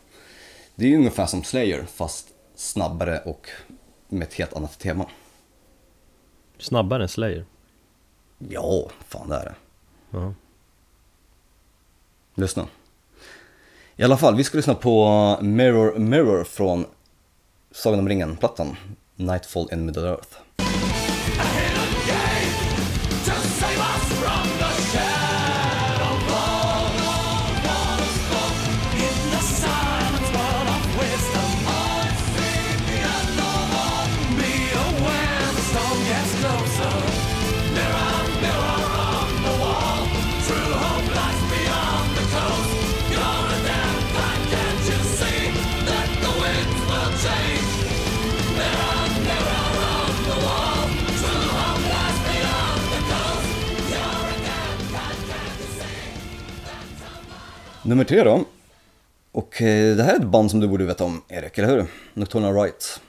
Det 0.75 0.85
är 0.85 0.89
ju 0.89 0.97
ungefär 0.97 1.25
som 1.25 1.43
Slayer, 1.43 1.85
fast 1.85 2.27
snabbare 2.55 3.19
och 3.25 3.49
med 4.07 4.27
ett 4.27 4.33
helt 4.33 4.53
annat 4.53 4.79
tema. 4.79 5.05
Snabbare 6.59 7.03
än 7.03 7.09
Slayer 7.09 7.45
Ja, 8.37 8.89
fan 9.07 9.29
det 9.29 9.35
är 9.35 9.45
det. 9.45 9.55
ja. 10.11 10.33
Lyssna. 12.35 12.67
I 13.95 14.03
alla 14.03 14.17
fall, 14.17 14.35
vi 14.35 14.43
ska 14.43 14.57
lyssna 14.57 14.75
på 14.75 15.05
Mirror 15.41 15.97
Mirror 15.99 16.43
från 16.43 16.85
Sagan 17.71 17.99
om 17.99 18.09
ringen-plattan. 18.09 18.75
Nightfall 19.15 19.67
in 19.71 19.85
Middle 19.85 20.07
Earth. 20.09 20.37
Nummer 57.87 58.03
tre 58.03 58.23
då. 58.23 58.45
Och 59.31 59.61
eh, 59.61 59.95
det 59.95 60.03
här 60.03 60.13
är 60.15 60.19
ett 60.19 60.23
band 60.27 60.51
som 60.51 60.59
du 60.59 60.67
borde 60.67 60.85
veta 60.85 61.03
om, 61.03 61.21
Erik, 61.27 61.57
eller 61.57 61.67
hur? 61.69 61.85
Nocturnal 62.13 62.53
Rights. 62.55 63.01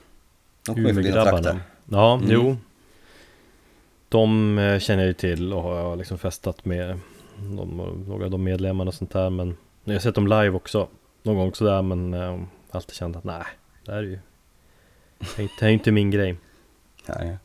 De 0.65 0.75
kommer 0.75 0.93
från 0.93 1.03
dina 1.03 1.23
trakter. 1.25 1.59
Ja, 1.91 2.13
Mm. 2.15 2.29
jo 2.31 2.57
De 4.09 4.57
eh, 4.57 4.79
känner 4.79 5.03
jag 5.03 5.07
ju 5.07 5.13
till 5.13 5.53
och 5.53 5.61
har 5.63 5.95
liksom 5.95 6.17
festat 6.17 6.65
med 6.65 6.99
de, 7.57 7.77
Några 8.07 8.25
av 8.25 8.31
de 8.31 8.43
medlemmarna 8.43 8.87
och 8.87 8.93
sånt 8.93 9.11
där 9.11 9.29
men 9.29 9.57
Jag 9.83 9.93
har 9.93 9.99
sett 9.99 10.15
dem 10.15 10.27
live 10.27 10.49
också 10.49 10.87
Någon 11.23 11.35
gång 11.37 11.53
sådär 11.53 11.81
men 11.81 12.13
eh, 12.13 12.39
Alltid 12.71 12.95
känt 12.95 13.15
att 13.15 13.23
nej 13.23 13.43
Det 13.85 13.91
här 13.91 13.97
är 13.99 14.03
ju 14.03 14.19
Det 15.19 15.37
är 15.37 15.41
inte, 15.41 15.53
det 15.59 15.65
är 15.65 15.69
inte 15.69 15.91
min 15.91 16.11
grej 16.11 16.35
Nej. 17.05 17.37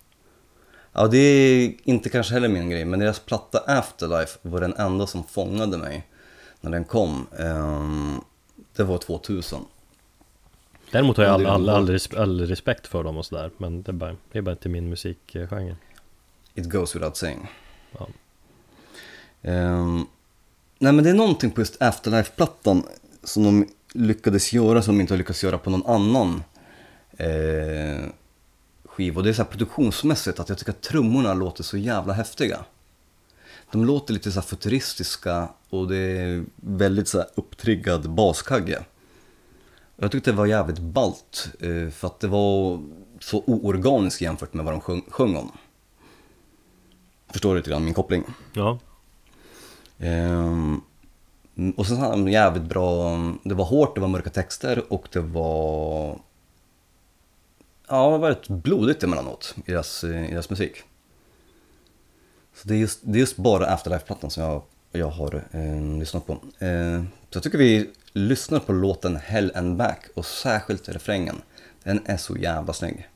Ja, 0.93 1.07
det 1.07 1.19
är 1.19 1.73
inte 1.85 2.09
kanske 2.09 2.35
heller 2.35 2.49
min 2.49 2.71
grej, 2.71 2.85
men 2.85 3.01
deras 3.01 3.19
platta 3.21 3.59
Afterlife 3.67 4.39
var 4.43 4.61
den 4.61 4.75
enda 4.75 5.07
som 5.07 5.25
fångade 5.25 5.79
mig 5.79 6.07
när 6.65 6.71
den 6.71 6.85
kom. 6.85 7.27
Ehm, 7.39 8.21
det 8.77 8.85
var 8.85 8.99
2000. 8.99 9.65
Däremot 10.91 11.17
har 11.17 11.25
jag 11.25 11.43
Ja, 11.43 11.51
all, 11.51 11.69
all, 11.69 11.89
all, 11.91 11.99
all 12.17 12.47
respekt 12.47 12.87
för 12.87 13.05
dem 13.05 13.17
och 13.17 13.27
sådär 13.27 13.51
Men 13.59 13.83
det 13.83 13.91
är, 13.91 13.93
bara, 13.93 14.17
det 14.33 14.39
är 14.39 14.43
bara 14.43 14.53
inte 14.53 14.69
min 14.69 14.89
musikgenre 14.89 15.77
It 16.55 16.65
goes 16.71 16.97
without 16.97 17.17
saying. 17.17 17.51
Ja. 17.99 18.09
Ehm, 19.43 20.07
nej 20.79 20.93
men 20.93 21.05
det 21.05 21.11
är 21.11 21.15
någonting 21.15 21.51
på 21.51 21.61
just 21.61 21.83
Afterlife-plattan 21.83 22.83
som 23.25 23.45
de 23.45 23.69
lyckades 23.93 24.53
göra 24.53 24.83
som 24.83 24.95
de 24.95 25.01
inte 25.01 25.15
har 25.15 25.19
lyckats 25.19 25.45
göra 25.45 25.59
på 25.59 25.71
någon 25.71 25.87
annan 25.87 26.43
eh, 27.17 28.09
skiva. 28.85 29.17
Och 29.17 29.25
det 29.25 29.31
är 29.31 29.35
så 29.35 29.43
här 29.43 29.51
produktionsmässigt 29.51 30.41
att 30.41 30.49
jag 30.49 30.59
tycker 30.59 30.73
att 30.73 30.83
trummorna 30.83 31.35
låter 31.35 31.63
så 31.63 31.77
jävla 31.77 32.13
häftiga. 32.13 32.65
De 33.73 33.85
låter 33.85 34.15
lite 34.15 34.33
så 34.33 34.41
här 34.41 34.47
futuristiska 34.47 35.49
och 35.75 35.89
det 35.89 35.97
är 35.97 36.45
väldigt 36.57 37.09
så 37.09 37.19
här 37.19 37.29
upptriggad 37.35 38.11
baskagge. 38.11 38.85
Jag 39.97 40.13
tyckte 40.13 40.31
det 40.31 40.37
var 40.37 40.47
jävligt 40.47 40.79
ballt 40.79 41.49
eh, 41.61 41.91
för 41.91 42.07
att 42.07 42.21
det 42.21 42.29
var 42.29 42.83
så 43.21 43.43
oorganiskt 43.47 44.21
jämfört 44.21 44.55
med 44.55 44.65
vad 44.65 44.75
de 44.75 44.81
sjöng, 44.81 45.05
sjöng 45.09 45.37
om. 45.37 45.53
Förstår 47.33 47.51
du 47.51 47.57
lite 47.57 47.71
grann 47.71 47.85
min 47.85 47.95
koppling? 47.95 48.25
Ja, 48.53 48.79
Ehm, 49.99 50.81
och 51.77 51.87
sen 51.87 51.97
hade 51.97 52.13
de 52.13 52.29
jävligt 52.29 52.63
bra, 52.63 53.17
det 53.43 53.55
var 53.55 53.65
hårt, 53.65 53.95
det 53.95 54.01
var 54.01 54.09
mörka 54.09 54.31
texter 54.31 54.93
och 54.93 55.09
det 55.13 55.21
var 55.21 56.19
Ja, 57.89 58.11
det 58.11 58.19
var 58.19 58.29
rätt 58.29 58.49
blodigt 58.49 59.03
emellanåt 59.03 59.55
i 59.67 59.71
deras, 59.71 60.05
i 60.05 60.09
deras 60.09 60.51
musik. 60.51 60.83
Så 62.55 62.69
det 62.69 62.75
är 62.75 62.79
just, 62.79 63.01
det 63.03 63.19
är 63.19 63.21
just 63.21 63.37
bara 63.37 63.67
Afterlife-plattan 63.67 64.31
som 64.31 64.43
jag, 64.43 64.63
jag 64.99 65.11
har 65.11 65.43
eh, 65.53 65.99
lyssnat 65.99 66.27
på. 66.27 66.33
Eh, 66.59 67.03
så 67.31 67.37
jag 67.37 67.43
tycker 67.43 67.59
vi 67.59 67.91
lyssnar 68.13 68.61
på 68.61 68.73
låten 68.73 69.17
Hell 69.17 69.53
and 69.55 69.77
Back 69.77 70.07
och 70.15 70.27
särskilt 70.27 70.89
refrängen. 70.89 71.43
Den 71.83 72.01
är 72.07 72.17
så 72.17 72.37
jävla 72.37 72.73
snygg. 72.73 73.09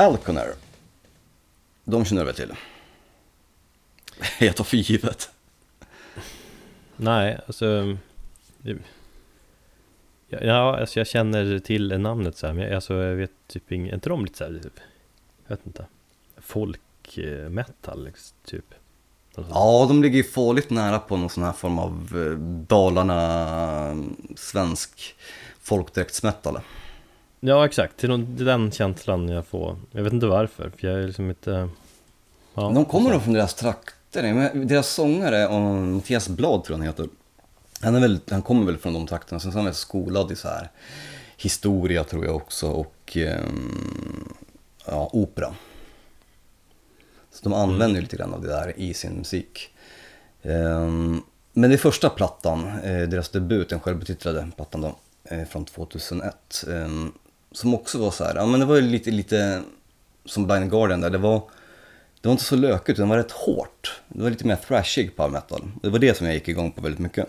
Falconer. 0.00 0.54
De 1.84 2.04
känner 2.04 2.22
du 2.22 2.26
väl 2.26 2.34
till? 2.34 2.52
Jag 4.46 4.56
tar 4.56 4.64
för 4.64 4.76
givet. 4.76 5.30
nej 6.96 7.40
alltså 7.46 7.96
ja, 10.28 10.78
alltså 10.80 11.00
jag 11.00 11.06
känner 11.06 11.58
till 11.58 12.00
namnet 12.00 12.36
så 12.36 12.46
här, 12.46 12.54
men 12.54 12.64
jag, 12.64 12.74
alltså, 12.74 12.94
jag 12.94 13.16
vet 13.16 13.30
typ 13.46 13.72
inget, 13.72 13.92
är 13.92 13.94
inte 13.94 14.08
de 14.08 14.24
lite 14.24 14.38
så 14.38 14.44
här, 14.44 14.60
jag 15.46 15.56
vet 15.56 15.66
inte 15.66 15.86
Folk 16.36 17.18
eh, 17.18 17.48
metal 17.48 18.04
liksom, 18.04 18.36
typ. 18.44 18.74
Ja, 19.34 19.86
de 19.88 20.02
ligger 20.02 20.16
ju 20.16 20.24
farligt 20.24 20.70
nära 20.70 20.98
på 20.98 21.16
någon 21.16 21.30
sån 21.30 21.44
här 21.44 21.52
form 21.52 21.78
av 21.78 21.92
eh, 22.14 22.38
Dalarna 22.66 24.04
svensk 24.36 25.16
folkdräktsmetal. 25.60 26.60
Ja 27.40 27.64
exakt, 27.64 27.98
det 27.98 28.06
är, 28.06 28.44
den 28.44 28.70
känslan 28.70 29.28
jag 29.28 29.46
får 29.46 29.76
Jag 29.92 30.02
vet 30.02 30.12
inte 30.12 30.26
varför, 30.26 30.70
för 30.76 30.88
jag 30.88 31.02
är 31.02 31.06
liksom 31.06 31.28
inte 31.30 31.68
ja, 32.54 32.70
De 32.74 32.84
kommer 32.84 33.10
nog 33.10 33.22
från 33.22 33.34
deras 33.34 33.54
trakter. 33.54 34.50
Deras 34.54 34.88
sångare, 34.88 35.46
om 35.46 35.94
Mattias 35.94 36.28
Blad 36.28 36.64
tror 36.64 36.74
jag 36.74 36.78
han 36.78 36.86
heter. 36.86 37.08
Han, 37.80 37.94
är 37.94 38.00
väl, 38.00 38.20
han 38.30 38.42
kommer 38.42 38.66
väl 38.66 38.78
från 38.78 38.92
de 38.92 39.06
trakterna. 39.06 39.40
Sen 39.40 39.52
så 39.52 39.56
är 39.56 39.60
han 39.60 39.64
väl 39.64 39.74
skolad 39.74 40.32
i 40.32 40.36
så 40.36 40.48
här 40.48 40.70
historia 41.36 42.04
tror 42.04 42.24
jag 42.24 42.36
också 42.36 42.70
och 42.70 43.16
ehm, 43.16 44.34
ja, 44.86 45.10
opera. 45.12 45.54
Så 47.30 47.42
de 47.42 47.52
använder 47.52 47.96
ju 47.96 48.02
lite 48.02 48.16
grann 48.16 48.34
av 48.34 48.42
det 48.42 48.48
där 48.48 48.72
i 48.76 48.94
sin 48.94 49.12
musik. 49.12 49.74
Ehm, 50.42 51.22
men 51.52 51.70
det 51.70 51.76
är 51.76 51.78
första 51.78 52.10
plattan, 52.10 52.66
eh, 52.84 53.08
deras 53.08 53.28
debut, 53.28 53.68
den 53.68 53.80
självbetitlade 53.80 54.48
plattan 54.56 54.80
då, 54.80 54.96
eh, 55.24 55.44
från 55.44 55.64
2001. 55.64 56.64
Ehm, 57.50 57.54
som 57.54 57.74
också 57.74 57.98
var 57.98 58.10
så 58.10 58.24
här, 58.24 58.34
ja 58.36 58.46
men 58.46 58.60
det 58.60 58.66
var 58.66 58.76
ju 58.76 58.82
lite, 58.82 59.10
lite 59.10 59.62
som 60.24 60.46
Blind 60.46 60.70
Guardian 60.70 61.00
där, 61.00 61.10
det 61.10 61.18
var 61.18 61.42
det 62.20 62.28
var 62.28 62.32
inte 62.32 62.44
så 62.44 62.56
lökigt, 62.56 62.98
utan 62.98 63.08
det 63.08 63.14
var 63.16 63.22
rätt 63.22 63.32
hårt. 63.32 64.00
Det 64.08 64.22
var 64.22 64.30
lite 64.30 64.46
mer 64.46 64.56
thrashig 64.56 65.16
power 65.16 65.30
metal. 65.30 65.70
Det 65.82 65.88
var 65.90 65.98
det 65.98 66.16
som 66.16 66.26
jag 66.26 66.34
gick 66.34 66.48
igång 66.48 66.72
på 66.72 66.80
väldigt 66.80 66.98
mycket. 66.98 67.26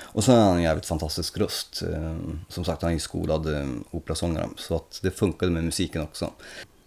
Och 0.00 0.24
sen 0.24 0.34
har 0.34 0.44
han 0.44 0.56
en 0.56 0.62
jävligt 0.62 0.86
fantastisk 0.86 1.38
röst. 1.38 1.82
Eh, 1.82 2.16
Som 2.48 2.64
sagt, 2.64 2.82
han 2.82 2.90
är 2.90 2.94
ju 2.94 3.00
skolad 3.00 3.54
eh, 3.54 3.68
operasångare. 3.90 4.48
Så 4.56 4.76
att 4.76 5.00
det 5.02 5.10
funkade 5.10 5.52
med 5.52 5.64
musiken 5.64 6.02
också. 6.02 6.30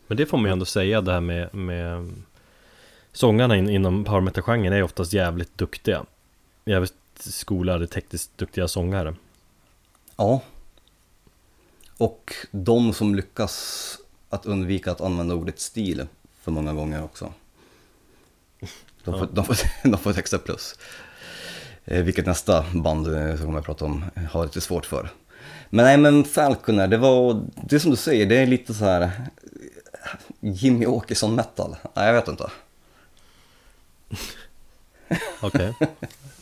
Men 0.08 0.18
det 0.18 0.26
får 0.26 0.38
man 0.38 0.46
ju 0.46 0.52
ändå 0.52 0.66
säga 0.66 1.02
det 1.02 1.12
här 1.12 1.22
med, 1.22 1.56
med 1.56 2.12
Sångarna 3.12 3.58
in, 3.58 3.70
inom 3.70 4.04
power 4.04 4.22
metal-genren 4.22 4.74
är 4.74 4.84
oftast 4.84 5.14
jävligt 5.14 5.58
duktiga 5.58 6.06
jävligt 6.66 6.94
skolade 7.20 7.88
tekniskt 7.88 8.38
duktiga 8.38 8.68
sångare. 8.68 9.16
Ja. 10.16 10.42
Och 11.98 12.34
de 12.52 12.94
som 12.94 13.16
lyckas 13.16 13.98
att 14.30 14.46
undvika 14.46 14.92
att 14.92 15.02
använda 15.02 15.36
ordet 15.36 15.60
stil 15.60 16.08
för 16.42 16.52
många 16.52 16.74
gånger 16.74 17.04
också. 17.04 17.34
De 19.04 19.20
får, 19.20 19.30
de 19.34 19.46
får, 19.46 19.58
de 19.90 19.98
får 19.98 20.12
ett 20.12 20.18
extra 20.18 20.40
plus. 20.40 20.76
Eh, 21.86 22.04
vilket 22.04 22.26
nästa 22.26 22.66
band 22.74 23.08
eh, 23.08 23.36
som 23.36 23.46
kommer 23.46 23.58
jag 23.58 23.66
prata 23.66 23.86
om 23.86 24.06
har 24.32 24.44
lite 24.44 24.62
svårt 24.62 24.86
för. 24.86 25.10
Men 25.70 25.86
nej 25.86 25.98
men 25.98 26.24
Falconer, 26.24 26.88
det 26.88 26.98
var, 26.98 27.46
det 27.68 27.76
är 27.76 27.80
som 27.80 27.92
du 27.92 27.98
säger, 27.98 28.26
det 28.26 28.36
är 28.36 28.46
lite 28.46 28.74
så 28.74 28.86
här 28.86 29.02
eh, 29.02 29.10
Jimmy 30.40 30.86
Åkesson 30.86 31.36
metal. 31.36 31.76
Nej 31.94 32.06
jag 32.06 32.14
vet 32.14 32.28
inte. 32.28 32.52
Okej. 35.42 35.74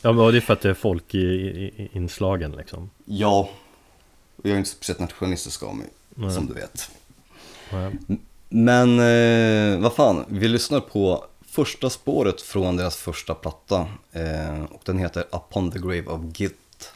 ja 0.01 0.11
men 0.11 0.31
det 0.31 0.37
är 0.37 0.41
för 0.41 0.53
att 0.53 0.61
det 0.61 0.69
är 0.69 0.73
folk 0.73 1.15
i, 1.15 1.19
i, 1.19 1.63
i 1.65 1.89
inslagen 1.93 2.51
liksom. 2.51 2.89
Ja. 3.05 3.49
Och 4.43 4.49
jag 4.49 4.53
är 4.53 4.57
inte 4.57 4.69
speciellt 4.69 4.99
nationalistisk 4.99 5.63
av 5.63 5.75
mig, 5.75 5.87
Nej. 6.09 6.31
som 6.31 6.47
du 6.47 6.53
vet. 6.53 6.91
Nej. 7.71 7.91
Men 8.49 8.99
eh, 8.99 9.79
vad 9.79 9.93
fan, 9.93 10.25
vi 10.27 10.47
lyssnar 10.47 10.79
på 10.79 11.25
första 11.47 11.89
spåret 11.89 12.41
från 12.41 12.77
deras 12.77 12.95
första 12.95 13.33
platta. 13.33 13.87
Eh, 14.11 14.63
och 14.63 14.81
den 14.85 14.97
heter 14.97 15.25
Upon 15.31 15.71
the 15.71 15.79
Grave 15.79 16.05
of 16.05 16.21
Guilt. 16.21 16.93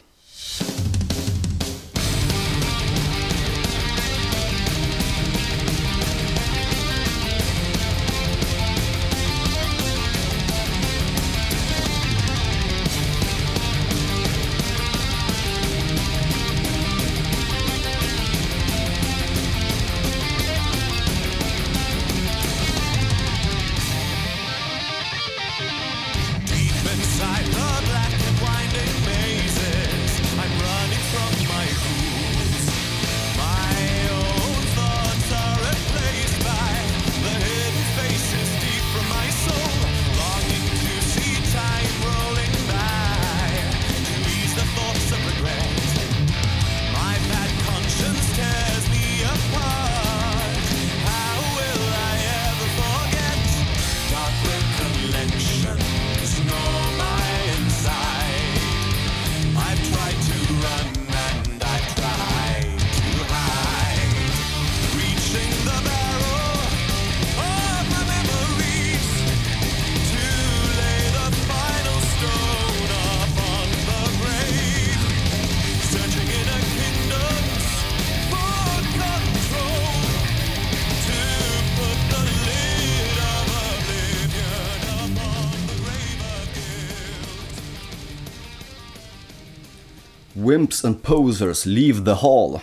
And 90.85 91.01
Posers, 91.01 91.65
Leave 91.65 92.05
the 92.05 92.11
Hall. 92.13 92.59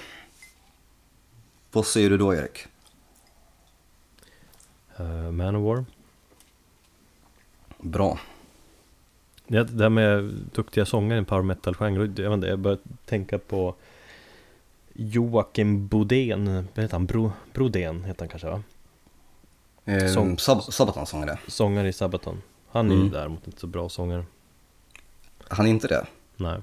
Vad 1.73 1.87
säger 1.87 2.11
du 2.11 2.17
då 2.19 2.35
Erik? 2.35 2.67
Uh, 5.01 5.31
Manowar. 5.31 5.85
Bra. 7.79 8.19
Det 9.47 9.65
det 9.65 9.73
där 9.73 9.89
med 9.89 10.25
duktiga 10.53 10.87
sångare 10.87 11.15
i 11.15 11.19
en 11.19 11.25
power 11.25 11.43
metal-genre, 11.43 11.97
jag, 12.23 12.35
inte, 12.35 12.47
jag 12.47 12.59
började 12.59 12.83
tänka 13.05 13.39
på 13.39 13.75
Joakim 14.95 15.87
Bodén, 15.89 16.69
vad 16.75 16.83
heter 16.85 16.93
han? 16.93 17.07
Bro, 17.07 17.33
Brodén 17.53 18.05
heter 18.05 18.21
han 18.21 18.29
kanske 18.29 18.49
va? 18.51 18.63
Eh, 19.85 19.97
Sång- 20.15 20.37
Sab- 20.37 20.71
Sabaton 20.71 21.07
sångare. 21.49 21.89
I 21.89 21.93
Sabaton. 21.93 22.43
Han 22.71 22.91
är 22.91 22.95
ju 22.95 23.01
Mm. 23.01 23.13
däremot 23.13 23.47
inte 23.47 23.61
så 23.61 23.67
bra 23.67 23.89
sångare. 23.89 24.25
Han 25.49 25.67
är 25.67 25.71
inte 25.71 25.89
det? 25.89 26.07
Nej. 26.37 26.61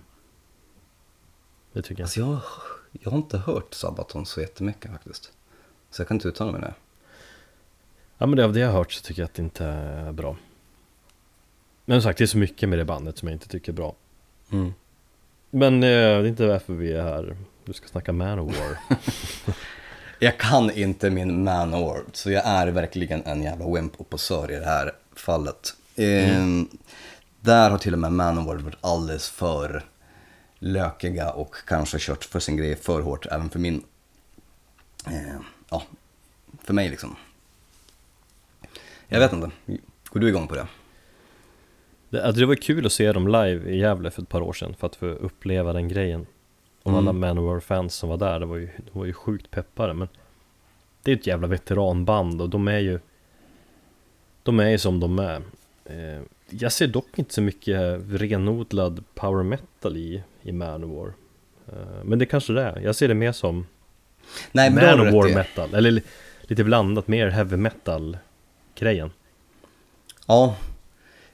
Det 1.74 1.82
tycker 1.82 2.02
jag. 2.02 2.06
Alltså 2.06 2.20
jag, 2.20 2.40
jag 2.92 3.12
har 3.12 3.18
inte 3.18 3.38
hört 3.38 3.74
Sabaton 3.74 4.26
så 4.26 4.42
jättemycket 4.42 4.92
faktiskt. 4.92 5.32
Så 5.92 6.02
jag 6.02 6.08
kan 6.08 6.16
inte 6.16 6.28
uttala 6.28 6.52
mig 6.52 6.62
det. 6.62 6.74
Ja 8.18 8.26
men 8.26 8.38
det 8.38 8.46
av 8.46 8.54
det 8.54 8.60
jag 8.60 8.68
har 8.68 8.78
hört 8.78 8.92
så 8.92 9.02
tycker 9.02 9.22
jag 9.22 9.28
att 9.28 9.34
det 9.34 9.42
inte 9.42 9.66
är 9.66 10.12
bra. 10.12 10.38
Men 11.86 12.02
som 12.02 12.10
sagt, 12.10 12.18
det 12.18 12.24
är 12.24 12.28
så 12.28 12.38
mycket 12.38 12.70
med 12.70 12.80
det 12.80 12.86
bandet 12.86 13.18
som 13.18 13.28
jag 13.28 13.36
inte 13.36 13.48
tycker 13.48 13.72
är 13.72 13.76
bra. 13.76 13.96
Mm. 14.52 14.74
Men 15.50 15.74
eh, 15.74 15.90
det 15.90 15.96
är 15.96 16.26
inte 16.26 16.44
därför 16.44 16.74
vi 16.74 16.94
är 16.94 17.04
här. 17.04 17.38
Du 17.66 17.74
ska 17.74 17.88
snacka 17.88 18.14
Manowar. 18.14 18.78
Jag 20.22 20.38
kan 20.38 20.72
inte 20.72 21.10
min 21.10 21.44
Manowar, 21.44 22.04
så 22.14 22.32
jag 22.32 22.46
är 22.46 22.68
verkligen 22.68 23.24
en 23.26 23.44
jävla 23.44 23.66
wimp-opposör 23.66 24.52
i 24.52 24.56
det 24.56 24.66
här 24.66 24.92
fallet. 25.16 25.74
Ehm, 25.96 26.68
där 27.40 27.70
har 27.70 27.78
till 27.78 27.94
och 27.94 28.00
med 28.00 28.12
Manowar 28.12 28.56
varit 28.56 28.78
alldeles 28.82 29.30
för 29.30 29.86
lökiga 30.60 31.32
och 31.32 31.56
kanske 31.68 31.98
kört 32.00 32.24
för 32.24 32.40
sin 32.40 32.58
grej 32.58 32.76
för 32.76 33.02
hårt, 33.02 33.26
även 33.26 33.50
för 33.50 33.60
min, 33.60 33.84
eh, 35.08 35.36
ja, 35.70 35.84
för 36.64 36.74
mig 36.74 36.90
liksom. 36.90 37.16
Jag 39.08 39.20
vet 39.20 39.34
inte, 39.34 39.52
går 40.10 40.20
du 40.20 40.28
igång 40.30 40.48
på 40.48 40.56
det? 40.56 40.68
Det, 42.10 42.26
alltså 42.26 42.40
det 42.40 42.46
var 42.46 42.56
kul 42.56 42.86
att 42.86 42.92
se 42.92 43.12
dem 43.12 43.28
live 43.28 43.70
i 43.70 43.78
Gävle 43.80 44.12
för 44.12 44.22
ett 44.22 44.30
par 44.30 44.42
år 44.42 44.54
sedan 44.54 44.76
för 44.80 44.88
att 44.88 44.96
få 44.96 45.06
uppleva 45.06 45.74
den 45.74 45.88
grejen. 45.88 46.26
Och 46.84 46.92
Mm. 46.92 47.00
alla 47.00 47.14
Manowar-fans 47.14 47.94
som 47.96 48.10
var 48.10 48.18
där, 48.18 48.40
det 48.40 48.46
var 48.46 48.58
ju, 48.58 48.70
de 48.92 49.00
var 49.00 49.06
ju 49.06 49.14
sjukt 49.14 49.52
peppade 49.52 49.94
men 49.94 50.08
Det 51.04 51.12
är 51.12 51.16
ett 51.16 51.28
jävla 51.28 51.48
veteranband 51.48 52.42
och 52.42 52.50
de 52.50 52.68
är 52.68 52.80
ju 52.80 53.00
De 54.44 54.60
är 54.60 54.70
ju 54.70 54.78
som 54.78 55.00
de 55.00 55.20
är 55.20 55.42
eh, 55.86 56.22
Jag 56.50 56.72
ser 56.72 56.88
dock 56.88 57.20
inte 57.20 57.34
så 57.34 57.42
mycket 57.42 58.02
renodlad 58.10 59.04
power 59.16 59.44
metal 59.44 59.98
i, 59.98 60.24
i 60.44 60.52
Manowar 60.52 61.14
eh, 61.68 61.74
Men 62.04 62.20
det 62.20 62.26
kanske 62.26 62.54
det 62.54 62.62
är, 62.62 62.80
jag 62.80 62.96
ser 62.96 63.08
det 63.08 63.14
mer 63.14 63.32
som 63.32 63.68
Nej, 64.52 64.72
men 64.72 64.86
Manowar 65.00 65.36
metal, 65.36 65.74
eller 65.74 65.92
li- 65.92 66.04
lite 66.42 66.64
blandat, 66.64 67.08
mer 67.08 67.28
heavy 67.28 67.58
metal 67.58 68.18
grejen 68.76 69.12
Ja, 70.28 70.56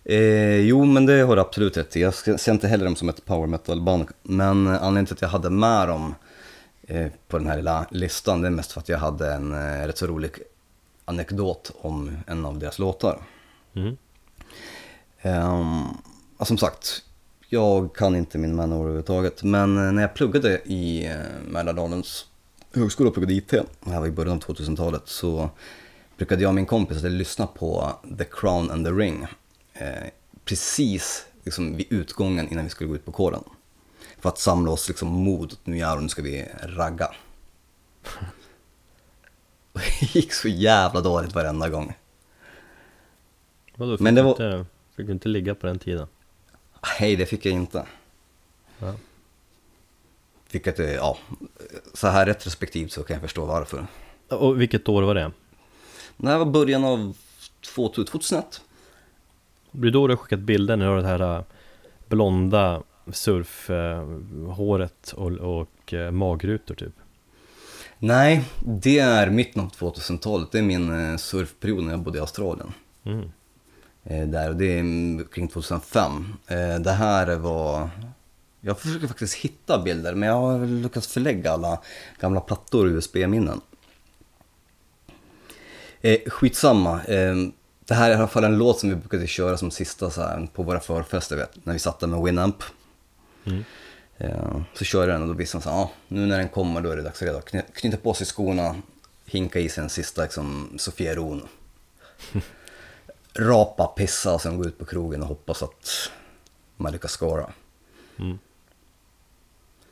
eh, 0.04 0.56
jo 0.60 0.86
men 0.86 1.06
det 1.06 1.22
har 1.22 1.36
du 1.36 1.42
absolut 1.42 1.78
rätt 1.78 1.96
i. 1.96 2.02
Jag 2.02 2.14
ser 2.14 2.52
inte 2.52 2.68
heller 2.68 2.86
dem 2.86 2.96
som 2.96 3.10
ett 3.10 3.26
power 3.26 3.48
metal-band. 3.48 4.08
Men 4.24 4.68
eh, 4.68 4.74
anledningen 4.74 5.06
till 5.06 5.14
att 5.14 5.22
jag 5.22 5.30
hade 5.30 5.50
med 5.50 5.88
dem 5.88 6.16
eh, 6.88 7.08
på 7.28 7.38
den 7.38 7.48
här 7.48 7.56
lilla 7.58 7.88
listan, 7.92 8.42
det 8.42 8.48
är 8.48 8.52
mest 8.52 8.72
för 8.72 8.80
att 8.82 8.90
jag 8.90 8.98
hade 8.98 9.34
en 9.34 9.52
eh, 9.54 9.88
rätt 9.88 9.98
så 9.98 10.08
rolig 10.08 10.32
anekdot 11.06 11.72
om 11.82 12.18
en 12.28 12.46
av 12.46 12.60
deras 12.60 12.80
låtar. 12.80 13.20
mm. 13.76 13.98
Ja, 16.38 16.46
som 16.46 16.58
sagt, 16.58 17.04
jag 17.50 17.96
kan 17.96 18.16
inte 18.16 18.38
min 18.38 18.56
Manowar 18.56 18.80
överhuvudtaget. 18.82 19.44
Men 19.44 19.78
eh, 19.88 19.92
när 19.92 20.02
jag 20.02 20.14
pluggade 20.14 20.62
i 20.66 21.06
eh, 21.06 21.16
Mälardalens 21.48 22.26
högskola 22.74 23.08
och 23.10 23.14
pluggade 23.14 23.34
IT, 23.34 23.48
det 23.50 23.66
här 23.92 24.00
var 24.00 24.08
i 24.08 24.12
början 24.12 24.36
av 24.38 24.44
2000-talet, 24.44 25.02
så 25.06 25.50
brukade 26.18 26.42
jag 26.42 26.50
och 26.50 26.56
min 26.56 26.66
kompis 26.66 27.04
lyssna 27.04 27.48
på 27.48 27.92
The 28.18 28.26
Crown 28.26 28.72
and 28.72 28.86
the 28.86 28.92
Ring. 28.92 29.28
Eh, 29.74 29.88
precis 30.46 31.26
liksom 31.44 31.76
vid 31.78 31.86
utgången 31.90 32.50
innan 32.52 32.64
vi 32.64 32.70
skulle 32.70 32.88
gå 32.88 32.96
ut 32.96 33.06
på 33.06 33.12
kåren. 33.12 33.44
För 34.20 34.30
att 34.30 34.38
samla 34.40 34.72
oss 34.72 34.88
liksom 34.88 35.08
mod, 35.08 35.54
nu 35.64 35.78
jävlar 35.78 36.02
nu 36.02 36.10
ska 36.10 36.22
vi 36.22 36.46
ragga. 36.64 37.08
Och 39.72 39.80
det 40.00 40.16
gick 40.16 40.34
så 40.34 40.48
jävla 40.48 41.02
dåligt 41.02 41.36
varenda 41.36 41.70
gång. 41.70 41.94
Vadå, 43.76 43.98
fick, 43.98 44.04
Men 44.04 44.16
det 44.16 44.22
var- 44.24 44.32
inte, 44.32 44.66
fick 44.96 45.06
du 45.08 45.12
inte 45.14 45.30
ligga 45.30 45.56
på 45.56 45.68
den 45.68 45.80
tiden? 45.80 46.08
Nej, 47.00 47.16
det 47.16 47.26
fick 47.26 47.46
jag 47.46 47.54
inte. 47.54 47.86
Ja. 48.80 48.94
Vilket, 50.52 50.80
ja, 50.80 51.18
så 51.94 52.08
här 52.08 52.26
retrospektivt 52.26 52.92
så 52.92 53.04
kan 53.04 53.14
jag 53.14 53.22
förstå 53.22 53.46
varför. 53.46 53.88
Och 54.28 54.62
vilket 54.62 54.90
år 54.90 55.04
var 55.04 55.16
det? 55.16 55.32
Det 56.18 56.28
här 56.28 56.38
var 56.38 56.46
början 56.46 56.86
av 56.86 57.18
2000, 57.76 58.12
2001. 58.12 58.62
Det 59.72 59.78
blir 59.78 59.92
då 59.92 60.08
du 60.08 60.14
har 60.14 60.18
skickat 60.18 60.40
bilder 60.40 60.76
när 60.76 60.86
du 60.86 60.92
har 60.92 61.02
det 61.02 61.08
här 61.08 61.38
äh, 61.38 61.44
blonda 62.08 62.84
surfhåret 63.12 65.12
och, 65.12 65.32
och 65.32 65.94
eh, 65.94 66.12
magrutor 66.12 66.76
typ. 66.76 66.94
Nej, 68.00 68.44
det 68.66 69.00
är 69.00 69.30
mitten 69.30 69.62
av 69.62 69.72
2000-talet. 69.72 70.52
Det 70.52 70.58
är 70.58 70.64
min 70.64 71.20
surfperiod 71.20 71.84
när 71.84 71.92
jag 71.92 72.00
bodde 72.00 72.18
i 72.18 72.22
Australien. 72.22 72.74
Mm. 73.04 73.32
Eh, 74.06 74.28
där, 74.28 74.50
och 74.50 74.56
det 74.56 74.80
är 74.80 75.24
kring 75.34 75.48
2005. 75.48 76.34
Eh, 76.48 76.76
det 76.80 76.92
här 76.92 77.36
var... 77.36 77.90
Jag 78.62 78.80
försöker 78.80 79.08
faktiskt 79.08 79.34
hitta 79.34 79.82
bilder, 79.82 80.16
men 80.16 80.30
jag 80.30 80.36
har 80.36 80.66
lyckats 80.66 81.08
förlägga 81.08 81.52
alla 81.52 81.82
gamla 82.20 82.40
plattor 82.40 82.86
och 82.86 82.92
USB-minnen. 82.92 83.62
Eh, 86.02 86.20
skitsamma. 86.28 87.04
Eh, 87.04 87.36
det 87.86 87.94
här 87.94 88.10
är 88.10 88.14
i 88.14 88.18
alla 88.18 88.28
fall 88.28 88.44
en 88.44 88.58
låt 88.58 88.80
som 88.80 88.90
vi 88.90 88.96
brukade 88.96 89.28
köra 89.28 89.58
som 89.58 89.72
sista 89.72 90.10
så 90.10 90.22
här, 90.22 90.48
på 90.54 90.64
våra 90.64 90.80
förfester, 90.80 91.36
vet, 91.36 91.66
när 91.66 91.74
vi 91.74 91.80
satt 91.80 92.00
där 92.00 92.08
med 92.08 92.22
Winamp. 92.22 92.64
Mm. 93.46 93.64
Så 94.74 94.86
kör 94.86 95.08
den 95.08 95.22
och 95.22 95.28
då 95.28 95.34
visste 95.34 95.58
man 95.58 95.62
så 95.62 95.70
ja, 95.70 95.92
nu 96.08 96.26
när 96.26 96.38
den 96.38 96.50
kommer 96.50 96.82
då 96.82 96.90
är 96.90 96.96
det 96.96 97.02
dags 97.02 97.22
redan 97.22 97.42
knyta 97.74 97.98
på 97.98 98.14
sig 98.14 98.28
skorna, 98.28 98.76
hinka 99.26 99.60
i 99.60 99.70
sig 99.70 99.84
en 99.84 99.90
sista 99.90 100.24
liksom, 100.24 100.74
Sofia 100.78 101.16
Ron. 101.16 101.48
Rapa, 103.40 103.88
pissa 103.88 104.34
och 104.34 104.42
sen 104.42 104.58
gå 104.58 104.66
ut 104.66 104.78
på 104.78 104.86
krogen 104.86 105.22
och 105.22 105.28
hoppas 105.28 105.64
att 105.64 106.12
man 106.78 106.92
lyckas 106.92 107.12
skåra. 107.12 107.54
Mm. 108.20 108.40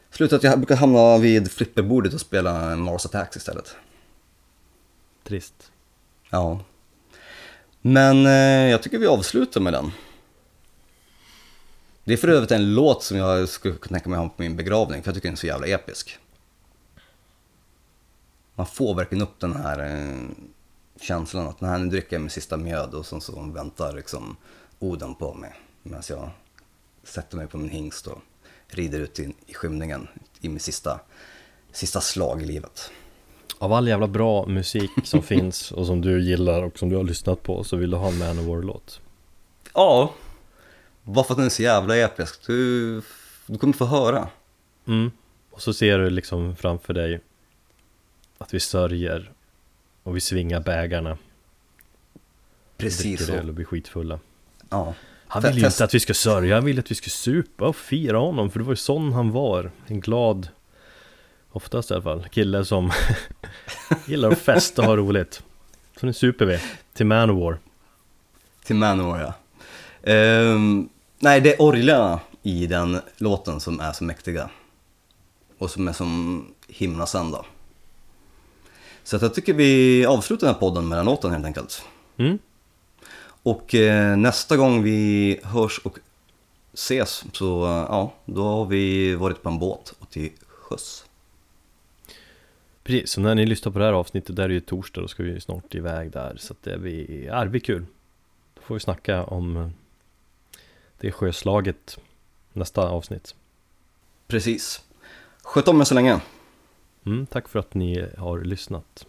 Slutar 0.10 0.38
att 0.38 0.44
jag 0.44 0.60
brukar 0.60 0.76
hamna 0.76 1.18
vid 1.18 1.52
flipperbordet 1.52 2.14
och 2.14 2.22
spela 2.22 2.76
Mars 2.76 3.06
Attacks 3.06 3.38
istället. 3.38 3.76
Trist. 5.24 5.72
Ja. 6.30 6.60
Men 7.82 8.26
eh, 8.26 8.72
jag 8.72 8.84
tycker 8.84 9.00
vi 9.00 9.08
avslutar 9.08 9.62
med 9.62 9.74
den. 9.74 9.92
Det 12.04 12.14
är 12.14 12.18
för 12.18 12.28
övrigt 12.28 12.52
en 12.52 12.74
låt 12.74 13.04
som 13.04 13.18
jag 13.18 13.50
skulle 13.50 13.76
kunna 13.76 14.00
tänka 14.00 14.10
mig 14.10 14.20
ha 14.20 14.30
på 14.30 14.42
min 14.42 14.56
begravning, 14.56 15.04
för 15.04 15.10
jag 15.10 15.16
tycker 15.16 15.28
den 15.28 15.34
är 15.34 15.38
så 15.38 15.48
jävla 15.48 15.68
episk. 15.68 16.20
Man 18.56 18.66
får 18.66 18.96
verkligen 18.96 19.22
upp 19.22 19.40
den 19.40 19.56
här 19.56 19.80
eh, 19.80 20.30
känslan 21.04 21.48
att 21.48 21.62
när 21.62 21.78
nu 21.78 21.90
dricker 21.90 22.16
jag 22.16 22.22
min 22.22 22.30
sista 22.30 22.58
mjöd 22.58 22.94
och 22.94 23.06
sen 23.06 23.22
så 23.22 23.42
väntar 23.42 23.94
liksom 23.94 24.36
Oden 24.80 25.16
på 25.16 25.34
mig. 25.34 25.54
Medan 25.84 26.04
jag 26.10 26.30
sätter 27.04 27.38
mig 27.38 27.48
på 27.48 27.58
min 27.58 27.70
hingst 27.70 28.08
och 28.08 28.22
rider 28.68 29.00
ut 29.00 29.20
in, 29.20 29.34
i 29.46 29.54
skymningen 29.54 30.08
i 30.42 30.50
min 30.50 30.60
sista, 30.60 31.00
sista 31.72 32.02
slag 32.02 32.42
i 32.42 32.46
livet. 32.46 32.92
Av 33.58 33.74
all 33.74 33.88
jävla 33.88 34.08
bra 34.08 34.46
musik 34.46 34.92
som 35.04 35.22
finns 35.24 35.72
och 35.72 35.88
som 35.88 36.02
du 36.02 36.24
gillar 36.24 36.64
och 36.64 36.80
som 36.80 36.90
du 36.90 36.96
har 36.96 37.04
lyssnat 37.04 37.44
på 37.44 37.64
så 37.64 37.78
vill 37.78 37.92
du 37.92 37.98
ha 37.98 38.08
en 38.08 38.18
Manowar-låt. 38.18 39.02
Ja, 39.74 40.14
bara 41.04 41.26
för 41.26 41.34
att 41.34 41.38
den 41.38 41.46
är 41.46 41.50
så 41.50 41.64
jävla 41.64 41.98
episk. 41.98 42.48
Du, 42.48 43.02
du 43.46 43.58
kommer 43.58 43.74
få 43.74 43.86
höra. 43.86 44.28
Mm. 44.88 45.12
Och 45.52 45.62
så 45.62 45.74
ser 45.74 46.00
du 46.00 46.10
liksom 46.10 46.56
framför 46.56 46.94
dig 46.94 47.22
att 48.38 48.54
vi 48.54 48.60
sörjer 48.60 49.32
och 50.04 50.16
vi 50.16 50.22
svingar 50.22 50.60
bägarna, 50.60 51.18
Precis 52.78 53.26
så. 53.26 53.40
och 53.40 53.54
blir 53.54 53.66
skitfulla. 53.66 54.20
Ja. 54.70 54.94
Han 55.28 55.44
ville 55.44 55.60
ju 55.60 55.66
inte 55.66 55.84
att 55.84 55.94
vi 55.94 56.00
skulle 56.00 56.16
sörja, 56.16 56.56
han 56.56 56.66
ville 56.66 56.80
att 56.80 56.92
vi 56.92 56.96
skulle 56.96 57.12
supa 57.12 57.66
och 57.68 57.76
fira 57.76 58.18
honom 58.18 58.52
för 58.52 58.60
det 58.60 58.66
var 58.66 58.72
ju 58.72 58.78
sån 58.78 59.14
han 59.14 59.32
var. 59.32 59.72
En 59.88 60.00
glad, 60.00 60.48
oftast 61.52 61.92
i 61.92 61.94
alla 61.94 62.04
fall, 62.04 62.28
kille 62.32 62.66
som 62.66 62.92
gillar 64.08 64.32
att 64.32 64.40
festa 64.40 64.82
och 64.82 64.88
ha 64.88 64.98
roligt. 64.98 65.44
Så 66.00 66.06
nu 66.06 66.14
super 66.14 66.46
vi 66.46 66.60
till 66.94 67.06
Manowar. 67.06 67.58
Till 68.64 68.76
Manowar 68.76 69.20
ja. 69.22 69.34
Ehm, 70.12 70.90
nej, 71.20 71.42
det 71.42 71.54
är 71.54 71.62
orglarna 71.62 72.20
i 72.44 72.68
den 72.68 73.02
låten 73.18 73.60
som 73.60 73.80
är 73.80 73.94
så 73.94 74.04
mäktiga. 74.04 74.50
Och 75.58 75.72
som 75.72 75.88
är 75.88 75.94
som 75.94 76.46
himlasända. 76.68 77.46
Så 79.04 79.16
att 79.16 79.22
jag 79.22 79.34
tycker 79.34 79.54
vi 79.54 80.06
avslutar 80.06 80.48
den 80.48 80.54
här 80.54 80.60
podden 80.60 80.88
med 80.88 80.98
den 80.98 81.06
låten 81.06 81.32
helt 81.32 81.46
enkelt. 81.46 81.86
Mm. 82.18 82.40
Och 83.44 83.76
eh, 83.76 84.18
nästa 84.18 84.58
gång 84.58 84.84
vi 84.84 85.40
hörs 85.44 85.80
och 85.84 86.00
ses 86.74 87.26
så, 87.34 87.66
eh, 87.66 87.70
ja, 87.72 88.14
då 88.26 88.44
har 88.44 88.66
vi 88.66 89.16
varit 89.16 89.44
på 89.44 89.50
en 89.50 89.60
båt 89.60 89.94
och 90.00 90.10
till 90.10 90.32
sjöss. 90.48 91.06
Precis, 92.84 93.12
så 93.12 93.22
när 93.22 93.36
ni 93.36 93.46
lyssnar 93.46 93.72
på 93.72 93.80
det 93.80 93.86
här 93.86 93.94
avsnittet, 93.94 94.36
där 94.36 94.44
är 94.44 94.48
det 94.48 94.54
ju 94.54 94.60
torsdag, 94.60 95.02
då 95.02 95.08
ska 95.08 95.24
vi 95.24 95.42
snart 95.42 95.76
iväg 95.76 96.12
där. 96.12 96.38
Så 96.40 96.54
att 96.54 96.64
det 96.64 96.78
blir, 96.78 97.26
ja, 97.26 97.44
det 97.44 97.50
blir 97.50 97.62
kul. 97.62 97.86
Då 98.56 98.62
får 98.62 98.74
vi 98.76 98.80
snacka 98.80 99.24
om 99.24 99.58
eh, 99.58 99.70
det 100.98 101.12
sjöslaget 101.12 102.00
nästa 102.54 102.90
avsnitt. 102.90 103.36
Precis. 104.28 104.84
Sköt 105.42 105.68
om 105.68 105.82
er 105.82 105.86
så 105.86 105.94
länge. 105.96 106.20
Mm, 107.06 107.26
tack 107.26 107.48
för 107.50 107.60
att 107.60 107.74
ni 107.74 108.10
har 108.18 108.42
lyssnat. 108.42 109.08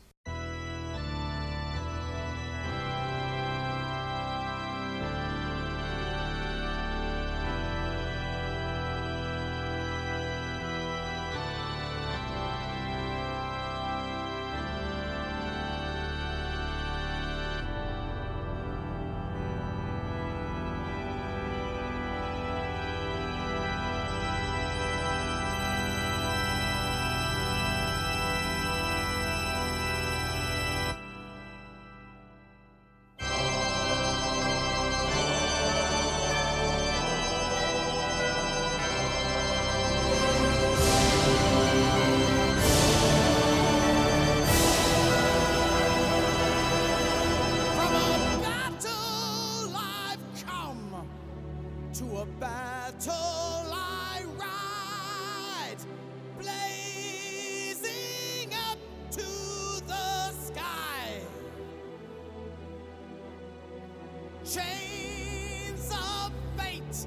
Chains 64.44 65.90
of 65.90 66.30
fate 66.58 67.06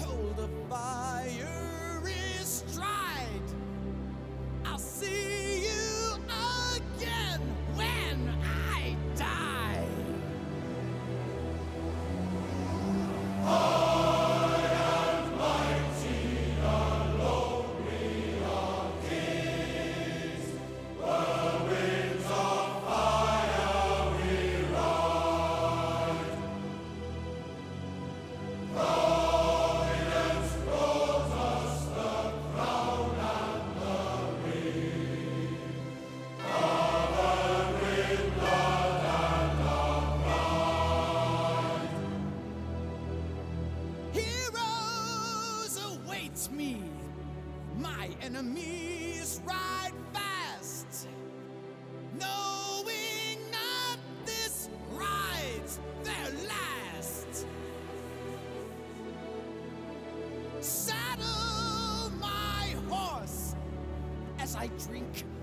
hold 0.00 0.38
a 0.38 0.48
fiery 0.70 1.55
think. 65.12 65.35